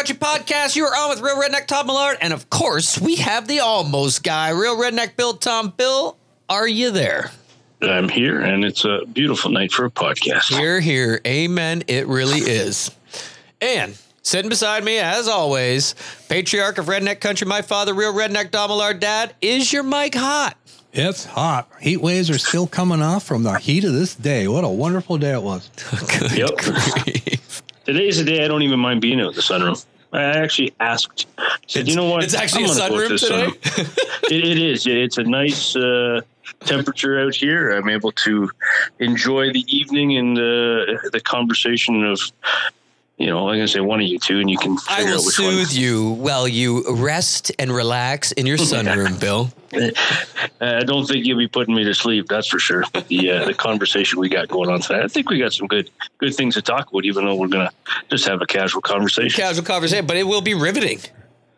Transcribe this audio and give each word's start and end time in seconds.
Country 0.00 0.16
Podcast. 0.16 0.76
You 0.76 0.86
are 0.86 0.96
on 0.96 1.10
with 1.10 1.20
Real 1.20 1.36
Redneck 1.36 1.66
Todd 1.66 1.86
Millard. 1.86 2.16
And 2.22 2.32
of 2.32 2.48
course, 2.48 2.98
we 2.98 3.16
have 3.16 3.46
the 3.46 3.60
almost 3.60 4.22
guy, 4.22 4.48
Real 4.48 4.78
Redneck 4.78 5.14
Bill 5.14 5.34
Tom. 5.34 5.74
Bill, 5.76 6.16
are 6.48 6.66
you 6.66 6.90
there? 6.90 7.30
I'm 7.82 8.08
here, 8.08 8.40
and 8.40 8.64
it's 8.64 8.86
a 8.86 9.00
beautiful 9.12 9.50
night 9.50 9.72
for 9.72 9.84
a 9.84 9.90
podcast. 9.90 10.44
Here, 10.44 10.80
here. 10.80 11.20
Amen. 11.26 11.82
It 11.86 12.06
really 12.06 12.38
is. 12.38 12.90
And 13.60 13.94
sitting 14.22 14.48
beside 14.48 14.84
me, 14.84 14.96
as 14.96 15.28
always, 15.28 15.94
patriarch 16.30 16.78
of 16.78 16.86
Redneck 16.86 17.20
Country, 17.20 17.46
my 17.46 17.60
father, 17.60 17.92
Real 17.92 18.14
Redneck 18.14 18.52
Tom 18.52 18.70
Millard, 18.70 19.00
dad, 19.00 19.34
is 19.42 19.70
your 19.70 19.82
mic 19.82 20.14
hot? 20.14 20.56
It's 20.94 21.26
hot. 21.26 21.68
Heat 21.82 21.98
waves 21.98 22.30
are 22.30 22.38
still 22.38 22.66
coming 22.66 23.02
off 23.02 23.24
from 23.24 23.42
the 23.42 23.58
heat 23.58 23.84
of 23.84 23.92
this 23.92 24.14
day. 24.14 24.48
What 24.48 24.64
a 24.64 24.68
wonderful 24.68 25.18
day 25.18 25.34
it 25.34 25.42
was. 25.42 25.68
Good 26.18 26.32
Yep. 26.38 26.56
grief. 26.56 27.62
Today's 27.84 28.18
the 28.18 28.24
day 28.24 28.44
I 28.44 28.48
don't 28.48 28.62
even 28.62 28.78
mind 28.80 29.00
being 29.00 29.20
out 29.20 29.28
in 29.30 29.34
the 29.34 29.40
sunroom. 29.42 29.84
I 30.12 30.22
actually 30.22 30.74
asked, 30.80 31.26
said, 31.66 31.88
you 31.88 31.94
know 31.94 32.06
what? 32.06 32.24
It's 32.24 32.34
actually 32.34 32.64
I'm 32.64 32.70
a 32.70 32.74
gonna 32.74 32.88
go 32.88 32.96
with 32.96 33.22
sunroom 33.22 33.54
today. 33.60 34.34
it, 34.34 34.44
it 34.44 34.58
is. 34.58 34.86
It's 34.86 35.18
a 35.18 35.22
nice 35.22 35.76
uh, 35.76 36.22
temperature 36.60 37.20
out 37.20 37.34
here. 37.34 37.70
I'm 37.70 37.88
able 37.88 38.12
to 38.12 38.50
enjoy 38.98 39.52
the 39.52 39.64
evening 39.68 40.16
and 40.16 40.36
uh, 40.36 40.98
the 41.12 41.20
conversation 41.24 42.04
of, 42.04 42.20
you 43.20 43.26
know, 43.26 43.50
I'm 43.50 43.56
going 43.56 43.66
to 43.66 43.68
say 43.68 43.80
one 43.80 44.00
of 44.00 44.06
you 44.06 44.18
two, 44.18 44.40
and 44.40 44.48
you 44.48 44.56
can 44.56 44.78
I 44.88 44.96
figure 44.96 45.12
will 45.12 45.18
out 45.18 45.26
which 45.26 45.34
soothe 45.34 45.68
one. 45.68 45.76
you 45.76 46.10
while 46.12 46.48
you 46.48 46.96
rest 46.96 47.52
and 47.58 47.70
relax 47.70 48.32
in 48.32 48.46
your 48.46 48.56
sunroom, 48.56 49.20
Bill. 49.20 49.50
I 50.62 50.82
don't 50.84 51.06
think 51.06 51.26
you'll 51.26 51.36
be 51.36 51.46
putting 51.46 51.74
me 51.74 51.84
to 51.84 51.92
sleep. 51.92 52.28
That's 52.28 52.46
for 52.46 52.58
sure. 52.58 52.84
But 52.94 53.08
the 53.08 53.30
uh, 53.30 53.44
the 53.44 53.52
conversation 53.52 54.20
we 54.20 54.30
got 54.30 54.48
going 54.48 54.70
on 54.70 54.80
today, 54.80 55.02
I 55.02 55.08
think 55.08 55.28
we 55.28 55.38
got 55.38 55.52
some 55.52 55.66
good 55.66 55.90
good 56.16 56.34
things 56.34 56.54
to 56.54 56.62
talk 56.62 56.90
about, 56.90 57.04
even 57.04 57.26
though 57.26 57.34
we're 57.34 57.48
gonna 57.48 57.70
just 58.08 58.26
have 58.26 58.40
a 58.40 58.46
casual 58.46 58.80
conversation. 58.80 59.38
Casual 59.38 59.66
conversation, 59.66 60.06
but 60.06 60.16
it 60.16 60.24
will 60.24 60.40
be 60.40 60.54
riveting. 60.54 61.00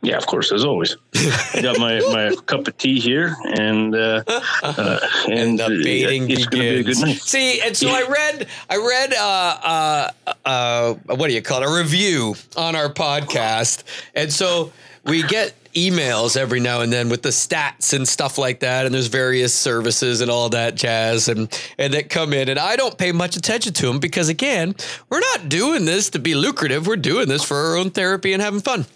Yeah, 0.02 0.16
of 0.16 0.26
course, 0.26 0.50
as 0.50 0.64
always. 0.64 0.96
I 1.14 1.60
got 1.62 1.78
my, 1.78 2.00
my 2.12 2.34
cup 2.46 2.66
of 2.66 2.76
tea 2.76 2.98
here, 2.98 3.36
and 3.44 3.94
uh, 3.94 4.24
uh, 4.62 4.98
and, 5.28 5.58
the 5.58 5.80
baiting 5.82 6.28
it's 6.28 6.46
gonna 6.46 6.64
be 6.64 6.68
a 6.68 6.82
good 6.82 7.00
night. 7.00 7.18
See, 7.18 7.60
and 7.60 7.76
so 7.76 7.88
I 7.88 8.02
read, 8.08 8.48
I 8.68 8.76
read, 8.76 9.14
uh, 9.14 10.10
uh, 10.26 10.34
uh, 10.44 10.94
what 11.06 11.28
do 11.28 11.34
you 11.34 11.40
call 11.40 11.62
it? 11.62 11.68
A 11.68 11.72
review 11.72 12.34
on 12.56 12.74
our 12.74 12.92
podcast, 12.92 13.84
and 14.14 14.32
so 14.32 14.72
we 15.04 15.22
get 15.22 15.54
emails 15.74 16.36
every 16.36 16.60
now 16.60 16.80
and 16.80 16.92
then 16.92 17.08
with 17.08 17.22
the 17.22 17.30
stats 17.30 17.92
and 17.92 18.06
stuff 18.06 18.38
like 18.38 18.60
that, 18.60 18.86
and 18.86 18.94
there's 18.94 19.08
various 19.08 19.54
services 19.54 20.20
and 20.20 20.30
all 20.30 20.48
that 20.50 20.74
jazz, 20.74 21.28
and 21.28 21.48
and 21.78 21.94
that 21.94 22.08
come 22.08 22.32
in, 22.32 22.48
and 22.48 22.58
I 22.58 22.76
don't 22.76 22.96
pay 22.96 23.12
much 23.12 23.36
attention 23.36 23.72
to 23.74 23.86
them 23.86 23.98
because 23.98 24.28
again, 24.28 24.74
we're 25.10 25.20
not 25.20 25.48
doing 25.48 25.84
this 25.84 26.10
to 26.10 26.18
be 26.18 26.34
lucrative. 26.34 26.86
We're 26.86 26.96
doing 26.96 27.28
this 27.28 27.42
for 27.42 27.56
our 27.56 27.76
own 27.76 27.90
therapy 27.90 28.32
and 28.32 28.42
having 28.42 28.60
fun, 28.60 28.86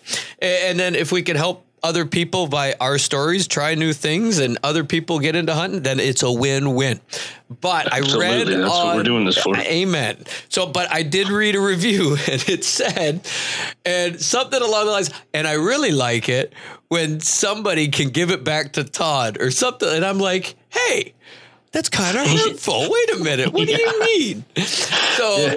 A- 0.41 0.69
and 0.69 0.79
then 0.79 0.95
if 0.95 1.13
we 1.13 1.23
can 1.23 1.37
help 1.37 1.66
other 1.83 2.05
people 2.05 2.47
by 2.49 2.75
our 2.81 2.99
stories 2.99 3.47
try 3.47 3.75
new 3.75 3.93
things 3.93 4.39
and 4.39 4.59
other 4.65 4.83
people 4.83 5.19
get 5.21 5.37
into 5.37 5.55
hunting 5.55 5.83
then 5.83 6.01
it's 6.01 6.23
a 6.23 6.33
win-win. 6.33 7.01
But 7.61 7.93
i 7.93 7.99
read 8.01 8.05
Absolutely, 8.05 8.57
that's 8.57 8.69
what 8.71 8.97
we're 8.97 9.03
doing 9.05 9.25
this 9.25 9.39
for. 9.39 9.57
amen. 9.57 10.25
So 10.49 10.67
but 10.67 10.91
i 10.93 11.03
did 11.03 11.29
read 11.29 11.55
a 11.55 11.61
review 11.61 12.13
and 12.31 12.49
it 12.49 12.65
said 12.65 13.21
and 13.85 14.21
something 14.21 14.61
along 14.61 14.87
the 14.87 14.93
lines 14.93 15.11
and 15.33 15.47
i 15.47 15.53
really 15.53 15.93
like 15.93 16.29
it 16.29 16.53
when 16.89 17.21
somebody 17.21 17.89
can 17.89 18.09
give 18.11 18.31
it 18.31 18.43
back 18.45 18.73
to 18.73 18.85
todd 18.85 19.41
or 19.41 19.51
something 19.51 19.89
and 19.89 20.05
i'm 20.05 20.19
like 20.19 20.57
hey 20.71 21.13
that's 21.73 21.89
kind 21.91 22.17
of 22.17 22.27
hurtful. 22.31 22.89
Wait 22.91 23.11
a 23.11 23.23
minute. 23.23 23.53
What 23.53 23.67
do 23.69 23.75
you 23.75 24.01
mean? 24.01 24.45
So 24.65 25.37
Yeah. 25.37 25.57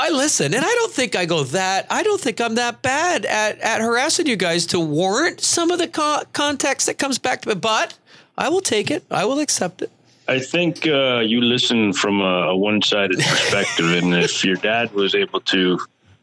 I 0.00 0.10
listen, 0.10 0.54
and 0.54 0.64
I 0.64 0.74
don't 0.76 0.92
think 0.92 1.16
I 1.16 1.26
go 1.26 1.42
that. 1.42 1.88
I 1.90 2.04
don't 2.04 2.20
think 2.20 2.40
I'm 2.40 2.54
that 2.54 2.82
bad 2.82 3.26
at 3.26 3.58
at 3.58 3.80
harassing 3.80 4.28
you 4.28 4.36
guys 4.36 4.64
to 4.66 4.78
warrant 4.78 5.40
some 5.40 5.72
of 5.72 5.80
the 5.80 5.88
co- 5.88 6.22
context 6.32 6.86
that 6.86 6.98
comes 6.98 7.18
back 7.18 7.42
to 7.42 7.48
me. 7.48 7.56
But 7.56 7.98
I 8.38 8.48
will 8.48 8.60
take 8.60 8.92
it. 8.92 9.02
I 9.10 9.24
will 9.24 9.40
accept 9.40 9.82
it. 9.82 9.90
I 10.28 10.38
think 10.38 10.86
uh, 10.86 11.18
you 11.18 11.40
listen 11.40 11.92
from 11.92 12.20
a, 12.20 12.50
a 12.50 12.56
one-sided 12.56 13.18
perspective, 13.18 13.90
and 13.90 14.14
if 14.14 14.44
your 14.44 14.56
dad 14.56 14.92
was 14.92 15.16
able 15.16 15.40
to, 15.40 15.80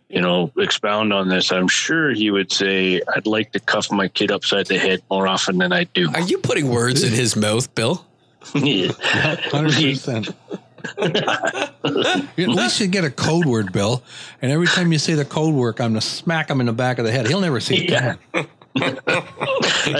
you 0.08 0.22
know, 0.22 0.52
expound 0.58 1.12
on 1.12 1.28
this, 1.28 1.52
I'm 1.52 1.68
sure 1.68 2.12
he 2.12 2.32
would 2.32 2.54
say, 2.54 3.02
"I'd 3.14 3.28
like 3.28 3.52
to 3.52 3.60
cuff 3.60 3.92
my 3.92 4.08
kid 4.08 4.32
upside 4.32 4.68
the 4.68 4.78
head 4.78 5.02
more 5.12 5.28
often 5.28 5.58
than 5.58 5.74
I 5.74 5.84
do." 5.84 6.10
Are 6.14 6.22
you 6.22 6.38
putting 6.38 6.70
words 6.70 7.04
in 7.04 7.12
his 7.12 7.36
mouth, 7.36 7.74
Bill? 7.76 8.06
Yeah. 8.54 8.92
Hundred 9.50 9.74
percent. 9.74 10.30
At 11.00 12.38
least 12.38 12.80
you 12.80 12.88
get 12.88 13.04
a 13.06 13.10
code 13.12 13.46
word, 13.46 13.72
Bill. 13.72 14.04
And 14.42 14.52
every 14.52 14.68
time 14.68 14.92
you 14.92 14.98
say 15.00 15.14
the 15.14 15.26
code 15.26 15.54
word, 15.56 15.80
I'm 15.82 15.92
gonna 15.92 16.02
smack 16.02 16.50
him 16.50 16.60
in 16.60 16.66
the 16.68 16.74
back 16.74 17.00
of 17.00 17.06
the 17.06 17.12
head. 17.12 17.28
He'll 17.28 17.42
never 17.42 17.60
see 17.60 17.84
it 17.86 17.90
Yeah. 17.90 18.16
coming. 18.34 18.48
I 18.78 18.92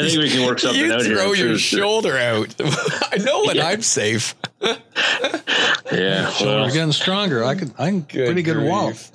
think 0.10 0.18
we 0.20 0.30
can 0.30 0.46
work 0.46 0.60
something 0.60 0.80
you 0.84 0.92
out 0.94 1.02
here. 1.02 1.16
throw 1.16 1.30
I'm 1.30 1.36
sure 1.36 1.48
your 1.48 1.58
shoulder 1.58 2.18
out. 2.18 2.54
I 2.62 3.18
know 3.24 3.44
when 3.46 3.56
Yeah. 3.56 3.68
I'm 3.70 3.82
safe. 3.82 4.36
Yeah, 4.62 6.30
So 6.32 6.46
well, 6.46 6.66
we're 6.66 6.72
getting 6.72 6.92
stronger. 6.92 7.44
I 7.46 7.56
can. 7.56 7.74
I'm 7.78 8.02
Good 8.02 8.26
pretty 8.26 8.42
good 8.42 8.58
at 8.58 8.64
wall. 8.64 8.88
grief. 8.88 9.12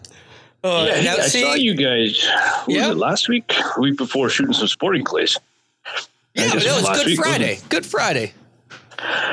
Oh, 0.64 0.87
yeah, 0.87 1.00
now 1.02 1.14
I 1.16 1.20
see, 1.26 1.42
saw 1.42 1.54
you 1.54 1.75
guys. 1.75 2.26
Was 2.66 2.76
Yeah. 2.76 2.91
it 2.91 2.97
last 2.97 3.28
week? 3.28 3.52
Week 3.78 3.97
before 3.97 4.28
shooting 4.28 4.52
some 4.54 4.69
sporting 4.69 5.04
clays. 5.04 5.38
Yeah, 6.34 6.48
but 6.54 6.64
it 6.64 6.70
was 6.72 6.98
Good 6.98 7.06
week, 7.06 7.19
Friday. 7.20 7.58
Good 7.69 7.84
Friday. 7.87 8.32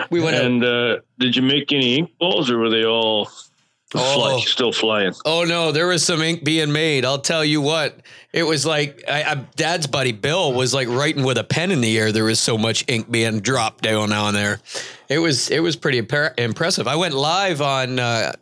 We 0.09 0.19
went. 0.22 0.35
And 0.38 0.63
uh, 0.63 0.97
did 1.19 1.35
you 1.35 1.41
make 1.41 1.72
any 1.72 1.97
ink 1.97 2.11
balls, 2.19 2.50
or 2.50 2.57
were 2.57 2.69
they 2.69 2.85
all 2.85 3.25
fly, 3.89 4.01
Oh. 4.35 4.39
still 4.39 4.72
flying? 4.72 5.13
Oh 5.25 5.44
no, 5.44 5.72
there 5.72 5.88
was 5.88 6.03
some 6.05 6.22
ink 6.22 6.44
being 6.44 6.72
made. 6.72 7.05
I'll 7.05 7.19
tell 7.19 7.44
you 7.44 7.61
what. 7.61 8.00
It 8.33 8.44
was 8.44 8.66
like 8.66 9.03
I, 9.09 9.23
I, 9.23 9.35
Dad's 9.55 9.88
buddy 9.88 10.11
Bill 10.11 10.53
was 10.53 10.73
like 10.73 10.88
writing 10.88 11.23
with 11.23 11.38
a 11.38 11.44
pen 11.44 11.72
in 11.72 11.81
the 11.81 11.97
air. 11.97 12.11
There 12.11 12.25
was 12.25 12.39
so 12.39 12.57
much 12.57 12.83
ink 12.88 13.09
being 13.09 13.39
dropped 13.39 13.83
down 13.83 14.11
on 14.13 14.33
there. 14.33 14.59
It 15.09 15.19
was 15.19 15.50
it 15.50 15.59
was 15.62 15.75
pretty 15.75 16.01
impar- 16.01 16.34
impressive. 16.38 16.88
I 16.88 16.95
went 16.95 17.13
live 17.13 17.62
on. 17.62 17.97
Uh, 18.00 18.34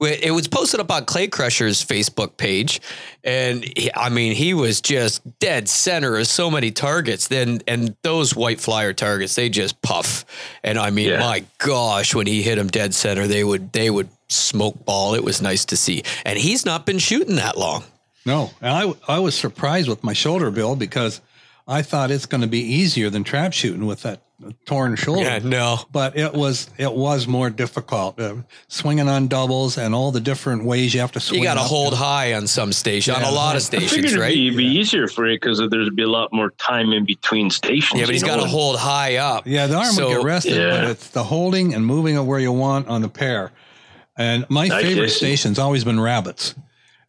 it 0.00 0.32
was 0.32 0.48
posted 0.48 0.80
up 0.80 0.90
on 0.90 1.04
Clay 1.04 1.28
Crusher's 1.28 1.84
Facebook 1.84 2.36
page, 2.36 2.80
and 3.22 3.64
he, 3.76 3.90
I 3.94 4.08
mean 4.08 4.34
he 4.34 4.54
was 4.54 4.80
just 4.80 5.22
dead 5.38 5.68
center 5.68 6.16
of 6.16 6.26
so 6.26 6.50
many 6.50 6.70
targets. 6.70 7.28
Then 7.28 7.60
and 7.68 7.94
those 8.02 8.34
white 8.34 8.60
flyer 8.60 8.92
targets 8.92 9.34
they 9.34 9.48
just 9.50 9.80
puff. 9.82 10.24
And 10.62 10.78
I 10.78 10.90
mean 10.90 11.10
Yeah. 11.10 11.20
my 11.20 11.44
gosh, 11.58 12.14
when 12.14 12.26
he 12.26 12.42
hit 12.42 12.56
them 12.56 12.68
dead 12.68 12.94
center, 12.94 13.26
they 13.26 13.44
would 13.44 13.72
they 13.72 13.90
would 13.90 14.08
smoke 14.28 14.84
ball. 14.84 15.14
It 15.14 15.22
was 15.24 15.42
nice 15.42 15.64
to 15.66 15.76
see. 15.76 16.02
And 16.24 16.38
he's 16.38 16.64
not 16.64 16.86
been 16.86 16.98
shooting 16.98 17.36
that 17.36 17.58
long. 17.58 17.84
No, 18.26 18.50
and 18.62 18.70
I 18.72 19.16
I 19.16 19.18
was 19.18 19.34
surprised 19.34 19.88
with 19.88 20.02
my 20.02 20.14
shoulder, 20.14 20.50
Bill, 20.50 20.74
because 20.76 21.20
I 21.68 21.82
thought 21.82 22.10
it's 22.10 22.26
going 22.26 22.40
to 22.40 22.46
be 22.46 22.60
easier 22.60 23.10
than 23.10 23.24
trap 23.24 23.52
shooting 23.52 23.84
with 23.86 24.02
that 24.02 24.20
torn 24.64 24.96
shoulder. 24.96 25.40
no. 25.40 25.78
But 25.92 26.16
it 26.16 26.32
was 26.32 26.68
it 26.78 26.92
was 26.92 27.26
more 27.26 27.50
difficult 27.50 28.18
uh, 28.20 28.36
swinging 28.68 29.08
on 29.08 29.28
doubles 29.28 29.78
and 29.78 29.94
all 29.94 30.10
the 30.12 30.20
different 30.20 30.64
ways 30.64 30.94
you 30.94 31.00
have 31.00 31.12
to 31.12 31.20
swing. 31.20 31.40
You 31.40 31.46
got 31.46 31.54
to 31.54 31.60
up. 31.60 31.66
hold 31.66 31.94
high 31.94 32.34
on 32.34 32.46
some 32.46 32.72
station, 32.72 33.14
on 33.14 33.22
a 33.22 33.30
lot 33.30 33.56
of 33.56 33.62
I 33.62 33.78
figured 33.78 33.90
stations, 33.90 34.12
it'd 34.14 34.28
be, 34.28 34.56
be 34.56 34.64
easier 34.64 35.08
for 35.08 35.28
you 35.28 35.36
because 35.36 35.58
there'd 35.58 35.96
be 35.96 36.02
a 36.02 36.08
lot 36.08 36.32
more 36.32 36.50
time 36.52 36.92
in 36.92 37.04
between 37.04 37.50
stations. 37.50 38.00
yeah, 38.00 38.06
but 38.06 38.12
he's 38.14 38.22
got 38.22 38.40
to 38.40 38.46
hold 38.46 38.78
high 38.78 39.16
up. 39.16 39.46
Yeah, 39.46 39.66
the 39.66 39.76
arm 39.76 39.92
So- 39.92 40.08
would 40.08 40.16
get 40.18 40.24
rested, 40.24 40.70
but 40.70 40.84
it's 40.90 41.08
the 41.10 41.24
holding 41.24 41.74
and 41.74 41.84
moving 41.84 42.16
it 42.16 42.22
where 42.22 42.40
you 42.40 42.52
want 42.52 42.88
on 42.88 43.02
the 43.02 43.08
pair. 43.08 43.50
And 44.16 44.46
my 44.48 44.64
I 44.66 44.82
favorite 44.82 45.08
see. 45.10 45.16
station's 45.16 45.58
always 45.58 45.82
been 45.84 45.98
rabbits. 45.98 46.54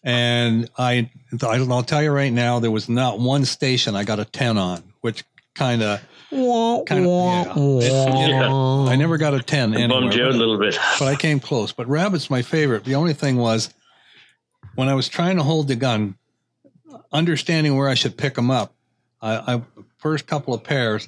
And 0.04 0.69
I, 0.77 1.10
I'll 1.42 1.83
tell 1.83 2.04
you 2.04 2.12
right 2.12 2.31
now, 2.31 2.60
there 2.60 2.69
was 2.71 2.88
not 2.88 3.19
one 3.19 3.44
station 3.45 3.95
I 3.95 4.04
got 4.04 4.19
a 4.19 4.25
ten 4.25 4.57
on, 4.57 4.83
which 5.01 5.24
kind 5.56 5.81
of, 5.81 6.00
kind 6.30 7.06
of, 7.06 7.12
yeah. 7.12 7.54
It- 7.56 8.30
Yeah. 8.30 8.51
I 8.54 8.95
never 8.95 9.18
got 9.18 9.33
a 9.33 9.42
ten 9.42 9.74
It 9.74 9.89
bummed 9.89 10.13
you 10.13 10.24
out 10.24 10.27
a 10.27 10.30
anywhere, 10.33 10.48
little 10.48 10.57
bit. 10.60 10.77
but 11.00 11.07
I 11.07 11.16
came 11.16 11.39
close. 11.39 11.72
But 11.72 11.88
rabbits 11.88 12.30
my 12.30 12.42
favorite. 12.42 12.83
The 12.86 12.95
only 12.95 13.13
thing 13.13 13.38
was 13.38 13.74
when 14.75 14.89
I 14.89 14.94
was 14.94 15.07
trying 15.10 15.38
to 15.38 15.44
hold 15.44 15.68
the 15.68 15.75
gun, 15.75 16.16
understanding 17.12 17.75
where 17.77 17.89
I 17.89 17.94
should 17.94 18.18
pick 18.18 18.36
them 18.36 18.51
up. 18.51 18.74
I, 19.22 19.56
I 19.56 19.62
first 19.98 20.27
couple 20.27 20.54
of 20.54 20.63
pairs, 20.63 21.07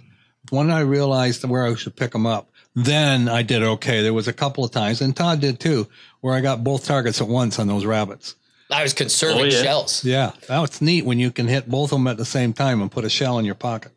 when 0.50 0.72
I 0.72 0.81
realized 0.81 1.44
where 1.44 1.66
I 1.66 1.75
should 1.75 1.96
pick 1.96 2.12
them 2.12 2.25
up, 2.25 2.50
then 2.75 3.28
I 3.28 3.42
did 3.42 3.64
okay. 3.64 4.02
There 4.02 4.14
was 4.14 4.28
a 4.28 4.34
couple 4.34 4.64
of 4.64 4.72
times, 4.72 5.02
and 5.02 5.16
Todd 5.16 5.42
did 5.42 5.60
too, 5.60 5.88
where 6.22 6.34
I 6.36 6.42
got 6.42 6.64
both 6.64 6.86
targets 6.86 7.22
at 7.22 7.28
once 7.28 7.60
on 7.60 7.68
those 7.68 7.86
rabbits. 7.86 8.36
I 8.69 8.84
was 8.84 8.94
conserving 8.94 9.42
Oh, 9.42 9.46
yeah. 9.46 9.64
shells. 9.64 10.04
Yeah, 10.04 10.31
that's 10.48 10.81
neat 10.81 11.06
when 11.06 11.19
you 11.19 11.31
can 11.31 11.48
hit 11.48 11.69
both 11.69 11.92
of 11.92 11.98
them 12.00 12.08
at 12.08 12.18
the 12.18 12.25
same 12.25 12.54
time 12.54 12.81
and 12.81 12.92
put 12.92 13.06
a 13.06 13.10
shell 13.10 13.40
in 13.40 13.46
your 13.46 13.56
pocket. 13.56 13.92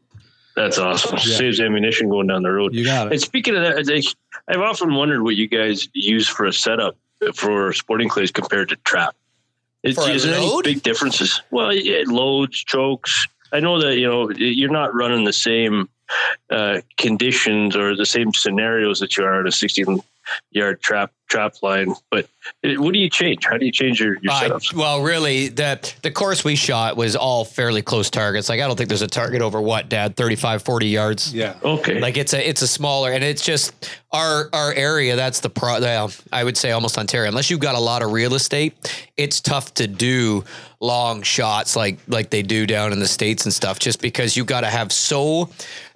That's 0.60 0.78
awesome. 0.78 1.18
Yeah. 1.24 1.36
Saves 1.36 1.60
ammunition 1.60 2.10
going 2.10 2.26
down 2.26 2.42
the 2.42 2.50
road. 2.50 2.74
You 2.74 2.84
got 2.84 3.12
And 3.12 3.20
speaking 3.20 3.56
of 3.56 3.62
that, 3.62 4.14
I've 4.46 4.60
often 4.60 4.94
wondered 4.94 5.22
what 5.22 5.36
you 5.36 5.48
guys 5.48 5.88
use 5.94 6.28
for 6.28 6.44
a 6.44 6.52
setup 6.52 6.96
for 7.34 7.72
sporting 7.72 8.08
clays 8.08 8.30
compared 8.30 8.68
to 8.68 8.76
trap. 8.76 9.16
Is, 9.82 9.96
is 9.96 10.24
there 10.24 10.34
any 10.34 10.62
big 10.62 10.82
differences? 10.82 11.40
Well, 11.50 11.72
yeah, 11.72 12.02
loads, 12.06 12.58
chokes. 12.58 13.26
I 13.52 13.60
know 13.60 13.80
that 13.80 13.96
you 13.96 14.06
know 14.06 14.30
you're 14.30 14.70
not 14.70 14.94
running 14.94 15.24
the 15.24 15.32
same 15.32 15.88
uh, 16.50 16.82
conditions 16.98 17.74
or 17.74 17.96
the 17.96 18.04
same 18.04 18.34
scenarios 18.34 19.00
that 19.00 19.16
you 19.16 19.24
are 19.24 19.40
at 19.40 19.46
a 19.46 19.52
16 19.52 20.02
yard 20.50 20.80
trap 20.80 21.12
trap 21.28 21.54
line. 21.62 21.94
But 22.10 22.28
what 22.64 22.92
do 22.92 22.98
you 22.98 23.08
change? 23.08 23.44
How 23.46 23.56
do 23.56 23.64
you 23.64 23.70
change 23.70 24.00
your, 24.00 24.16
your 24.20 24.32
Uh, 24.32 24.40
setups? 24.40 24.74
well, 24.74 25.00
really, 25.02 25.48
the 25.48 25.78
the 26.02 26.10
course 26.10 26.44
we 26.44 26.56
shot 26.56 26.96
was 26.96 27.14
all 27.14 27.44
fairly 27.44 27.82
close 27.82 28.10
targets. 28.10 28.48
Like 28.48 28.60
I 28.60 28.66
don't 28.66 28.76
think 28.76 28.88
there's 28.88 29.02
a 29.02 29.06
target 29.06 29.40
over 29.42 29.60
what, 29.60 29.88
Dad, 29.88 30.16
35, 30.16 30.62
40 30.62 30.86
yards. 30.88 31.32
Yeah. 31.34 31.54
Okay. 31.62 32.00
Like 32.00 32.16
it's 32.16 32.34
a 32.34 32.48
it's 32.48 32.62
a 32.62 32.68
smaller 32.68 33.12
and 33.12 33.22
it's 33.22 33.44
just 33.44 33.72
our 34.12 34.48
our 34.52 34.72
area. 34.72 35.14
That's 35.16 35.40
the 35.40 35.50
pro. 35.50 35.80
Well, 35.80 36.10
I 36.32 36.42
would 36.44 36.56
say 36.56 36.72
almost 36.72 36.98
Ontario. 36.98 37.28
Unless 37.28 37.50
you've 37.50 37.60
got 37.60 37.74
a 37.76 37.80
lot 37.80 38.02
of 38.02 38.10
real 38.12 38.34
estate, 38.34 39.04
it's 39.16 39.40
tough 39.40 39.72
to 39.74 39.86
do 39.86 40.44
long 40.80 41.22
shots 41.22 41.76
like 41.76 41.98
like 42.08 42.30
they 42.30 42.42
do 42.42 42.66
down 42.66 42.92
in 42.92 42.98
the 42.98 43.08
states 43.08 43.44
and 43.44 43.54
stuff. 43.54 43.78
Just 43.78 44.00
because 44.00 44.36
you 44.36 44.44
got 44.44 44.62
to 44.62 44.68
have 44.68 44.90
so 44.90 45.48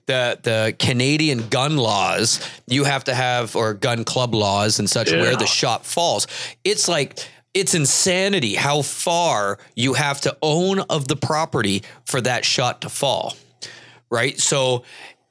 the 0.06 0.39
the 0.43 0.77
Canadian 0.79 1.49
gun 1.49 1.77
laws, 1.77 2.41
you 2.67 2.85
have 2.85 3.05
to 3.05 3.15
have 3.15 3.56
or 3.56 3.75
gun 3.75 4.05
club 4.05 4.35
laws 4.35 4.79
and 4.79 4.89
such 4.89 5.11
where 5.11 5.37
the 5.37 5.47
shot 5.47 5.85
falls. 5.87 6.27
It's 6.65 6.89
like 6.89 7.19
it's 7.53 7.75
insanity 7.75 8.55
how 8.55 8.83
far 8.83 9.59
you 9.77 9.95
have 9.95 10.21
to 10.23 10.37
own 10.43 10.81
of 10.81 11.06
the 11.09 11.17
property 11.17 11.83
for 12.05 12.21
that 12.21 12.45
shot 12.45 12.83
to 12.83 12.89
fall 12.89 13.35
right? 14.11 14.39
So 14.39 14.85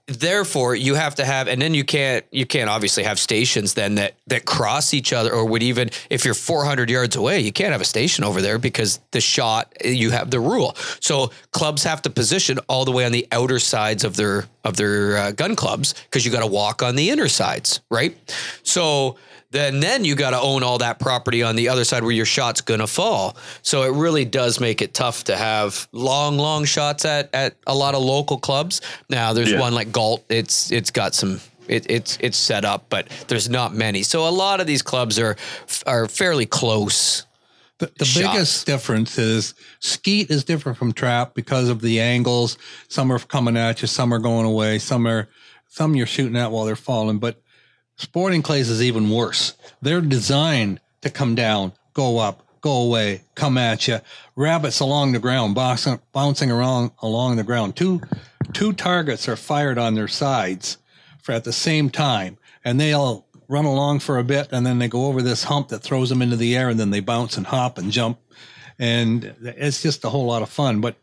therefore 0.08 0.76
you 0.76 0.96
have 0.96 1.16
to 1.16 1.24
have 1.24 1.48
and 1.48 1.62
then 1.62 1.74
you 1.74 1.86
can't 1.86 2.26
you 2.30 2.46
can't 2.46 2.70
obviously 2.70 3.04
have 3.04 3.18
stations 3.18 3.74
then 3.76 3.96
that 3.96 4.14
that 4.28 4.44
cross 4.44 4.94
each 4.94 5.14
other 5.14 5.32
or 5.32 5.46
would 5.46 5.64
even 5.64 5.90
if 6.10 6.26
you're 6.26 6.34
400 6.34 6.90
yards 6.90 7.16
away 7.16 7.40
you 7.40 7.54
can't 7.54 7.72
have 7.72 7.80
a 7.80 7.86
station 7.86 8.26
over 8.26 8.42
there 8.42 8.60
because 8.60 9.00
the 9.12 9.22
shot 9.22 9.74
you 9.86 10.12
have 10.12 10.30
the 10.30 10.40
rule. 10.40 10.76
So 11.00 11.32
clubs 11.52 11.84
have 11.84 12.02
to 12.04 12.10
position 12.10 12.60
all 12.68 12.84
the 12.84 12.92
way 12.92 13.06
on 13.06 13.12
the 13.12 13.28
outer 13.32 13.60
sides 13.60 14.04
of 14.04 14.18
their 14.18 14.46
of 14.64 14.76
their 14.76 15.18
uh, 15.18 15.32
gun 15.32 15.56
clubs 15.56 15.94
because 15.94 16.26
you 16.26 16.32
got 16.32 16.42
to 16.42 16.48
walk 16.48 16.84
on 16.84 16.96
the 16.96 17.10
inner 17.10 17.30
sides 17.30 17.80
right? 17.90 18.18
So 18.64 19.18
then 19.54 19.80
then 19.80 20.04
you 20.04 20.16
got 20.16 20.32
to 20.32 20.40
own 20.42 20.64
all 20.64 20.80
that 20.80 21.00
property 21.00 21.42
on 21.44 21.56
the 21.56 21.70
other 21.70 21.86
side 21.86 22.04
where 22.04 22.12
your 22.12 22.26
shot's 22.26 22.60
going 22.60 22.82
to 22.82 22.88
fall. 22.88 23.38
So 23.62 23.84
it 23.84 23.94
really 23.96 24.26
does 24.26 24.60
make 24.60 24.82
it 24.82 24.94
tough 24.94 25.24
to 25.26 25.38
have 25.38 25.88
long 25.94 26.38
long 26.38 26.66
shots 26.66 27.06
at 27.06 27.30
at 27.34 27.56
a 27.66 27.74
lot 27.74 27.96
of 27.96 28.02
local 28.02 28.38
clubs. 28.38 28.82
Now 29.10 29.32
there's 29.34 29.52
Yeah. 29.52 29.62
one 29.62 29.74
like 29.74 29.92
Galt, 29.92 30.26
it's 30.30 30.72
it's 30.72 30.92
got 30.92 31.14
some 31.16 31.40
it, 31.68 31.86
it's 31.90 32.18
it's 32.20 32.38
set 32.38 32.66
up, 32.66 32.88
but 32.90 33.08
there's 33.30 33.48
not 33.50 33.74
many. 33.74 34.04
So 34.04 34.28
a 34.28 34.32
lot 34.32 34.60
of 34.60 34.68
these 34.68 34.82
clubs 34.82 35.18
are 35.18 35.38
are 35.88 36.08
fairly 36.10 36.46
close. 36.46 37.26
The, 37.80 37.88
the 37.98 38.12
biggest 38.16 38.66
difference 38.66 39.18
is 39.18 39.56
skeet 39.80 40.30
is 40.30 40.44
different 40.44 40.78
from 40.78 40.94
trap 40.94 41.34
because 41.36 41.70
of 41.70 41.82
the 41.82 42.00
angles. 42.00 42.58
Some 42.88 43.12
are 43.12 43.20
coming 43.20 43.58
at 43.58 43.82
you, 43.82 43.88
some 43.88 44.14
are 44.14 44.20
going 44.20 44.46
away, 44.46 44.80
some 44.80 45.08
are 45.08 45.28
some 45.70 45.96
you're 45.96 46.06
shooting 46.08 46.38
at 46.38 46.52
while 46.52 46.66
they're 46.66 46.76
falling. 46.76 47.18
But 47.20 47.42
sporting 47.96 48.42
clays 48.42 48.70
is 48.70 48.82
even 48.82 49.10
worse. 49.10 49.56
They're 49.82 50.02
designed 50.02 50.80
to 51.02 51.10
come 51.10 51.36
down, 51.36 51.74
go 51.94 52.18
up, 52.18 52.44
go 52.62 52.82
away, 52.84 53.22
come 53.36 53.58
at 53.58 53.88
you. 53.88 54.00
Rabbits 54.36 54.80
along 54.80 55.12
the 55.12 55.20
ground, 55.20 55.56
bouncing, 55.56 56.00
bouncing 56.12 56.52
around 56.52 56.92
along 57.02 57.36
the 57.36 57.44
ground. 57.44 57.76
Two 57.76 58.02
two 58.54 58.74
targets 58.74 59.28
are 59.28 59.36
fired 59.36 59.78
on 59.78 59.96
their 59.96 60.08
sides 60.08 60.78
for 61.22 61.32
at 61.32 61.44
the 61.44 61.54
same 61.54 61.90
time, 61.90 62.38
and 62.64 62.80
they'll 62.80 63.26
run 63.48 63.66
along 63.66 64.00
for 64.00 64.18
a 64.18 64.24
bit, 64.24 64.50
and 64.52 64.66
then 64.66 64.80
they 64.80 64.88
go 64.88 65.08
over 65.08 65.22
this 65.22 65.44
hump 65.44 65.68
that 65.70 65.80
throws 65.80 66.10
them 66.10 66.22
into 66.22 66.36
the 66.36 66.56
air, 66.56 66.70
and 66.70 66.80
then 66.80 66.90
they 66.90 67.00
bounce 67.00 67.38
and 67.38 67.48
hop 67.48 67.78
and 67.78 67.92
jump, 67.92 68.20
and 68.80 69.36
it's 69.42 69.82
just 69.82 70.06
a 70.06 70.10
whole 70.10 70.26
lot 70.26 70.42
of 70.42 70.50
fun. 70.50 70.82
But 70.82 70.96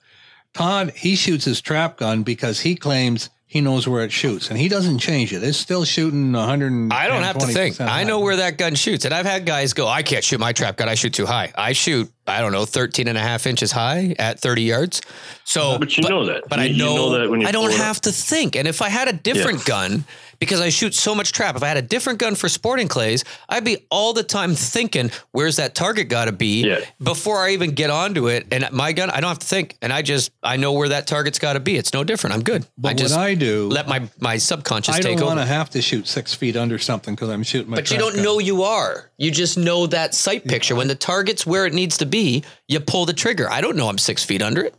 Todd, 0.53 0.93
he 0.97 1.15
shoots 1.15 1.45
his 1.45 1.61
trap 1.61 1.99
gun 1.99 2.23
because 2.23 2.61
he 2.61 2.75
claims 2.75 3.31
he 3.53 3.61
knows 3.61 3.89
where 3.89 4.05
it 4.05 4.13
shoots, 4.13 4.49
and 4.49 4.57
he 4.57 4.69
doesn't 4.69 5.01
change 5.01 5.33
it. 5.33 5.43
It's 5.43 5.59
still 5.59 5.85
shooting 5.85 6.31
100. 6.31 6.93
I 6.93 7.09
don't 7.09 7.25
have 7.25 7.37
to 7.39 7.47
think. 7.49 7.81
I 7.81 8.05
know 8.05 8.21
where 8.21 8.37
that 8.37 8.57
gun 8.59 8.77
shoots. 8.77 9.05
And 9.05 9.13
I've 9.13 9.27
had 9.27 9.45
guys 9.45 9.73
go, 9.73 9.89
I 9.89 10.05
can't 10.05 10.23
shoot 10.23 10.39
my 10.39 10.53
trap 10.53 10.77
gun. 10.77 10.89
I 10.89 10.95
shoot 10.95 11.15
too 11.15 11.27
high. 11.27 11.53
I 11.57 11.73
shoot, 11.73 12.09
I 12.29 12.41
don't 12.43 12.53
know, 12.53 12.65
13 12.65 13.09
and 13.09 13.19
a 13.19 13.21
half 13.21 13.49
inches 13.49 13.73
high 13.73 14.15
at 14.21 14.39
30 14.39 14.63
yards. 14.63 15.03
So, 15.43 15.81
But 15.81 15.97
you 15.99 16.09
know 16.09 16.27
that. 16.27 16.45
But 16.49 16.61
You- 16.61 16.65
I 16.65 16.69
you 16.69 16.77
know, 16.85 16.95
know 16.95 17.19
that 17.19 17.29
when 17.29 17.41
you 17.41 17.49
I 17.49 17.51
don't 17.51 17.71
pull 17.71 17.75
up. 17.75 17.85
have 17.87 18.01
to 18.03 18.13
think. 18.13 18.55
And 18.55 18.69
if 18.69 18.81
I 18.83 18.89
had 18.89 19.09
a 19.09 19.13
different 19.13 19.65
gun, 19.65 20.05
because 20.41 20.61
I 20.61 20.71
shoot 20.71 20.95
so 20.95 21.15
much 21.15 21.33
trap, 21.33 21.55
if 21.55 21.63
I 21.63 21.69
had 21.69 21.77
a 21.77 21.83
different 21.83 22.19
gun 22.19 22.35
for 22.35 22.49
sporting 22.49 22.89
clays, 22.89 23.25
I'd 23.49 23.63
be 23.65 23.87
all 23.91 24.13
the 24.15 24.23
time 24.23 24.55
thinking, 24.55 25.11
where's 25.33 25.57
that 25.57 25.75
target 25.75 26.09
got 26.09 26.25
to 26.25 26.33
be 26.33 26.65
Yeah. 26.67 26.81
before 27.03 27.37
I 27.39 27.51
even 27.51 27.73
get 27.73 27.91
onto 27.91 28.27
it. 28.29 28.47
And 28.51 28.67
my 28.73 28.93
gun, 28.93 29.11
I 29.11 29.21
don't 29.21 29.29
have 29.29 29.39
to 29.41 29.47
think. 29.47 29.77
And 29.83 29.93
I 29.93 30.01
just, 30.03 30.33
I 30.43 30.57
know 30.57 30.73
where 30.73 30.89
that 30.89 31.07
target's 31.07 31.39
got 31.39 31.53
to 31.53 31.61
be. 31.61 31.77
It's 31.77 31.93
no 31.93 32.03
different. 32.05 32.35
I'm 32.35 32.43
good. 32.43 32.67
But 32.79 32.89
I 32.89 32.95
just 32.95 33.15
what 33.15 33.23
I 33.23 33.35
do, 33.35 33.69
let 33.69 33.87
my, 33.87 34.09
my 34.19 34.39
subconscious 34.39 34.95
I 34.95 34.99
take 35.01 35.19
don't 35.19 35.25
over. 35.25 35.27
want 35.37 35.41
to 35.41 35.45
have 35.47 35.71
to 35.71 35.83
shoot 35.83 36.09
six 36.09 36.33
feet 36.35 36.57
under 36.57 36.79
something 36.79 37.15
because 37.15 37.29
I'm 37.29 37.43
shooting 37.43 37.71
my. 37.71 37.77
But 37.77 37.91
you 37.91 37.99
don't 37.99 38.15
gun. 38.15 38.25
know 38.25 38.39
you 38.39 38.63
are. 38.63 39.11
You 39.19 39.31
just 39.31 39.59
know 39.59 39.87
that 39.89 40.15
sight 40.15 40.47
picture. 40.47 40.75
When 40.75 40.89
the 40.89 40.95
target's 40.95 41.47
where 41.47 41.67
it 41.67 41.75
needs 41.75 41.99
to 41.99 42.07
be, 42.07 42.43
you 42.67 42.81
pull 42.81 43.05
the 43.05 43.13
trigger. 43.13 43.51
I 43.51 43.61
don't 43.61 43.77
know 43.77 43.89
I'm 43.89 43.99
six 43.99 44.25
feet 44.25 44.41
under 44.41 44.63
it. 44.65 44.75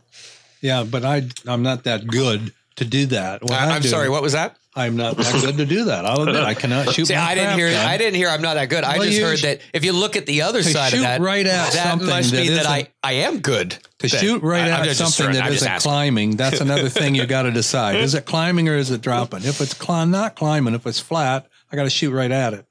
Yeah, 0.60 0.82
but 0.82 1.04
I 1.04 1.22
I'm 1.46 1.62
not 1.62 1.84
that 1.84 2.06
good 2.08 2.52
to 2.76 2.84
do 2.84 3.06
that. 3.06 3.42
What 3.42 3.52
I 3.52 3.76
I'm 3.76 3.82
do- 3.82 3.88
sorry. 3.88 4.08
What 4.08 4.22
was 4.22 4.32
that? 4.32 4.56
I'm 4.74 4.96
not 4.96 5.18
that 5.18 5.40
good 5.42 5.58
to 5.58 5.66
do 5.66 5.84
that. 5.84 6.06
I'll 6.06 6.22
admit 6.22 6.42
I 6.42 6.54
cannot 6.54 6.88
shoot. 6.94 7.06
See, 7.06 7.14
my 7.14 7.20
I 7.20 7.34
didn't 7.34 7.58
hear. 7.58 7.70
gun. 7.70 7.86
I 7.86 7.98
didn't 7.98 8.14
hear. 8.14 8.28
I'm 8.30 8.40
not 8.40 8.54
that 8.54 8.70
good. 8.70 8.84
I 8.84 8.98
just 9.04 9.20
heard 9.20 9.38
sh- 9.38 9.42
that 9.42 9.60
if 9.74 9.84
you 9.84 9.92
look 9.92 10.16
at 10.16 10.24
the 10.24 10.42
other 10.42 10.62
to 10.62 10.68
side 10.68 10.94
of 10.94 11.00
that, 11.00 11.20
right 11.20 11.44
at 11.46 11.72
that 11.72 11.88
something 11.90 12.08
must 12.08 12.30
that 12.30 12.36
mean 12.38 12.54
that 12.54 12.64
I 12.66 12.88
I 13.02 13.12
am 13.12 13.40
good. 13.40 13.72
To 13.98 14.08
then. 14.08 14.20
shoot 14.20 14.42
right 14.42 14.62
I- 14.70 14.80
I'm 14.80 14.88
at 14.88 14.96
something 14.96 15.12
throwing- 15.24 15.34
that 15.34 15.44
I'm 15.44 15.52
just 15.52 15.64
isn't 15.64 15.80
climbing, 15.82 16.36
that's 16.36 16.60
another 16.66 16.88
thing 16.88 17.14
you 17.14 17.26
got 17.26 17.42
to 17.42 17.50
decide. 17.50 17.96
Is 17.96 18.14
it 18.14 18.24
climbing 18.24 18.66
or 18.68 18.74
is 18.76 18.90
it 18.90 19.02
dropping? 19.02 19.40
If 19.44 19.60
it's 19.60 19.74
cli- 19.74 20.06
not 20.06 20.36
climbing, 20.36 20.72
if 20.74 20.86
it's 20.86 21.00
flat, 21.00 21.46
I 21.70 21.76
got 21.76 21.84
to 21.84 21.90
shoot 21.90 22.10
right 22.12 22.30
at 22.30 22.54
it. 22.54 22.64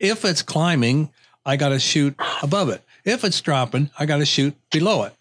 If 0.00 0.24
it's 0.24 0.42
climbing, 0.42 1.10
I 1.46 1.56
got 1.56 1.68
to 1.68 1.78
shoot 1.78 2.16
above 2.42 2.68
it. 2.68 2.82
If 3.04 3.22
it's 3.24 3.40
dropping, 3.40 3.90
I 3.98 4.06
got 4.06 4.16
to 4.18 4.26
shoot 4.26 4.54
below 4.72 5.04
it. 5.04 5.14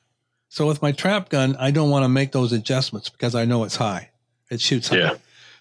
So 0.49 0.65
with 0.65 0.81
my 0.81 0.91
trap 0.91 1.29
gun, 1.29 1.55
I 1.59 1.69
don't 1.71 1.89
want 1.91 2.03
to 2.05 2.09
make 2.09 2.31
those 2.31 2.53
adjustments 2.53 3.09
because 3.09 3.35
I 3.35 3.45
know 3.45 3.63
it's 3.65 3.75
high. 3.75 4.09
It 4.49 4.61
shoots 4.61 4.87
high. 4.89 4.97
Yeah. 4.97 5.13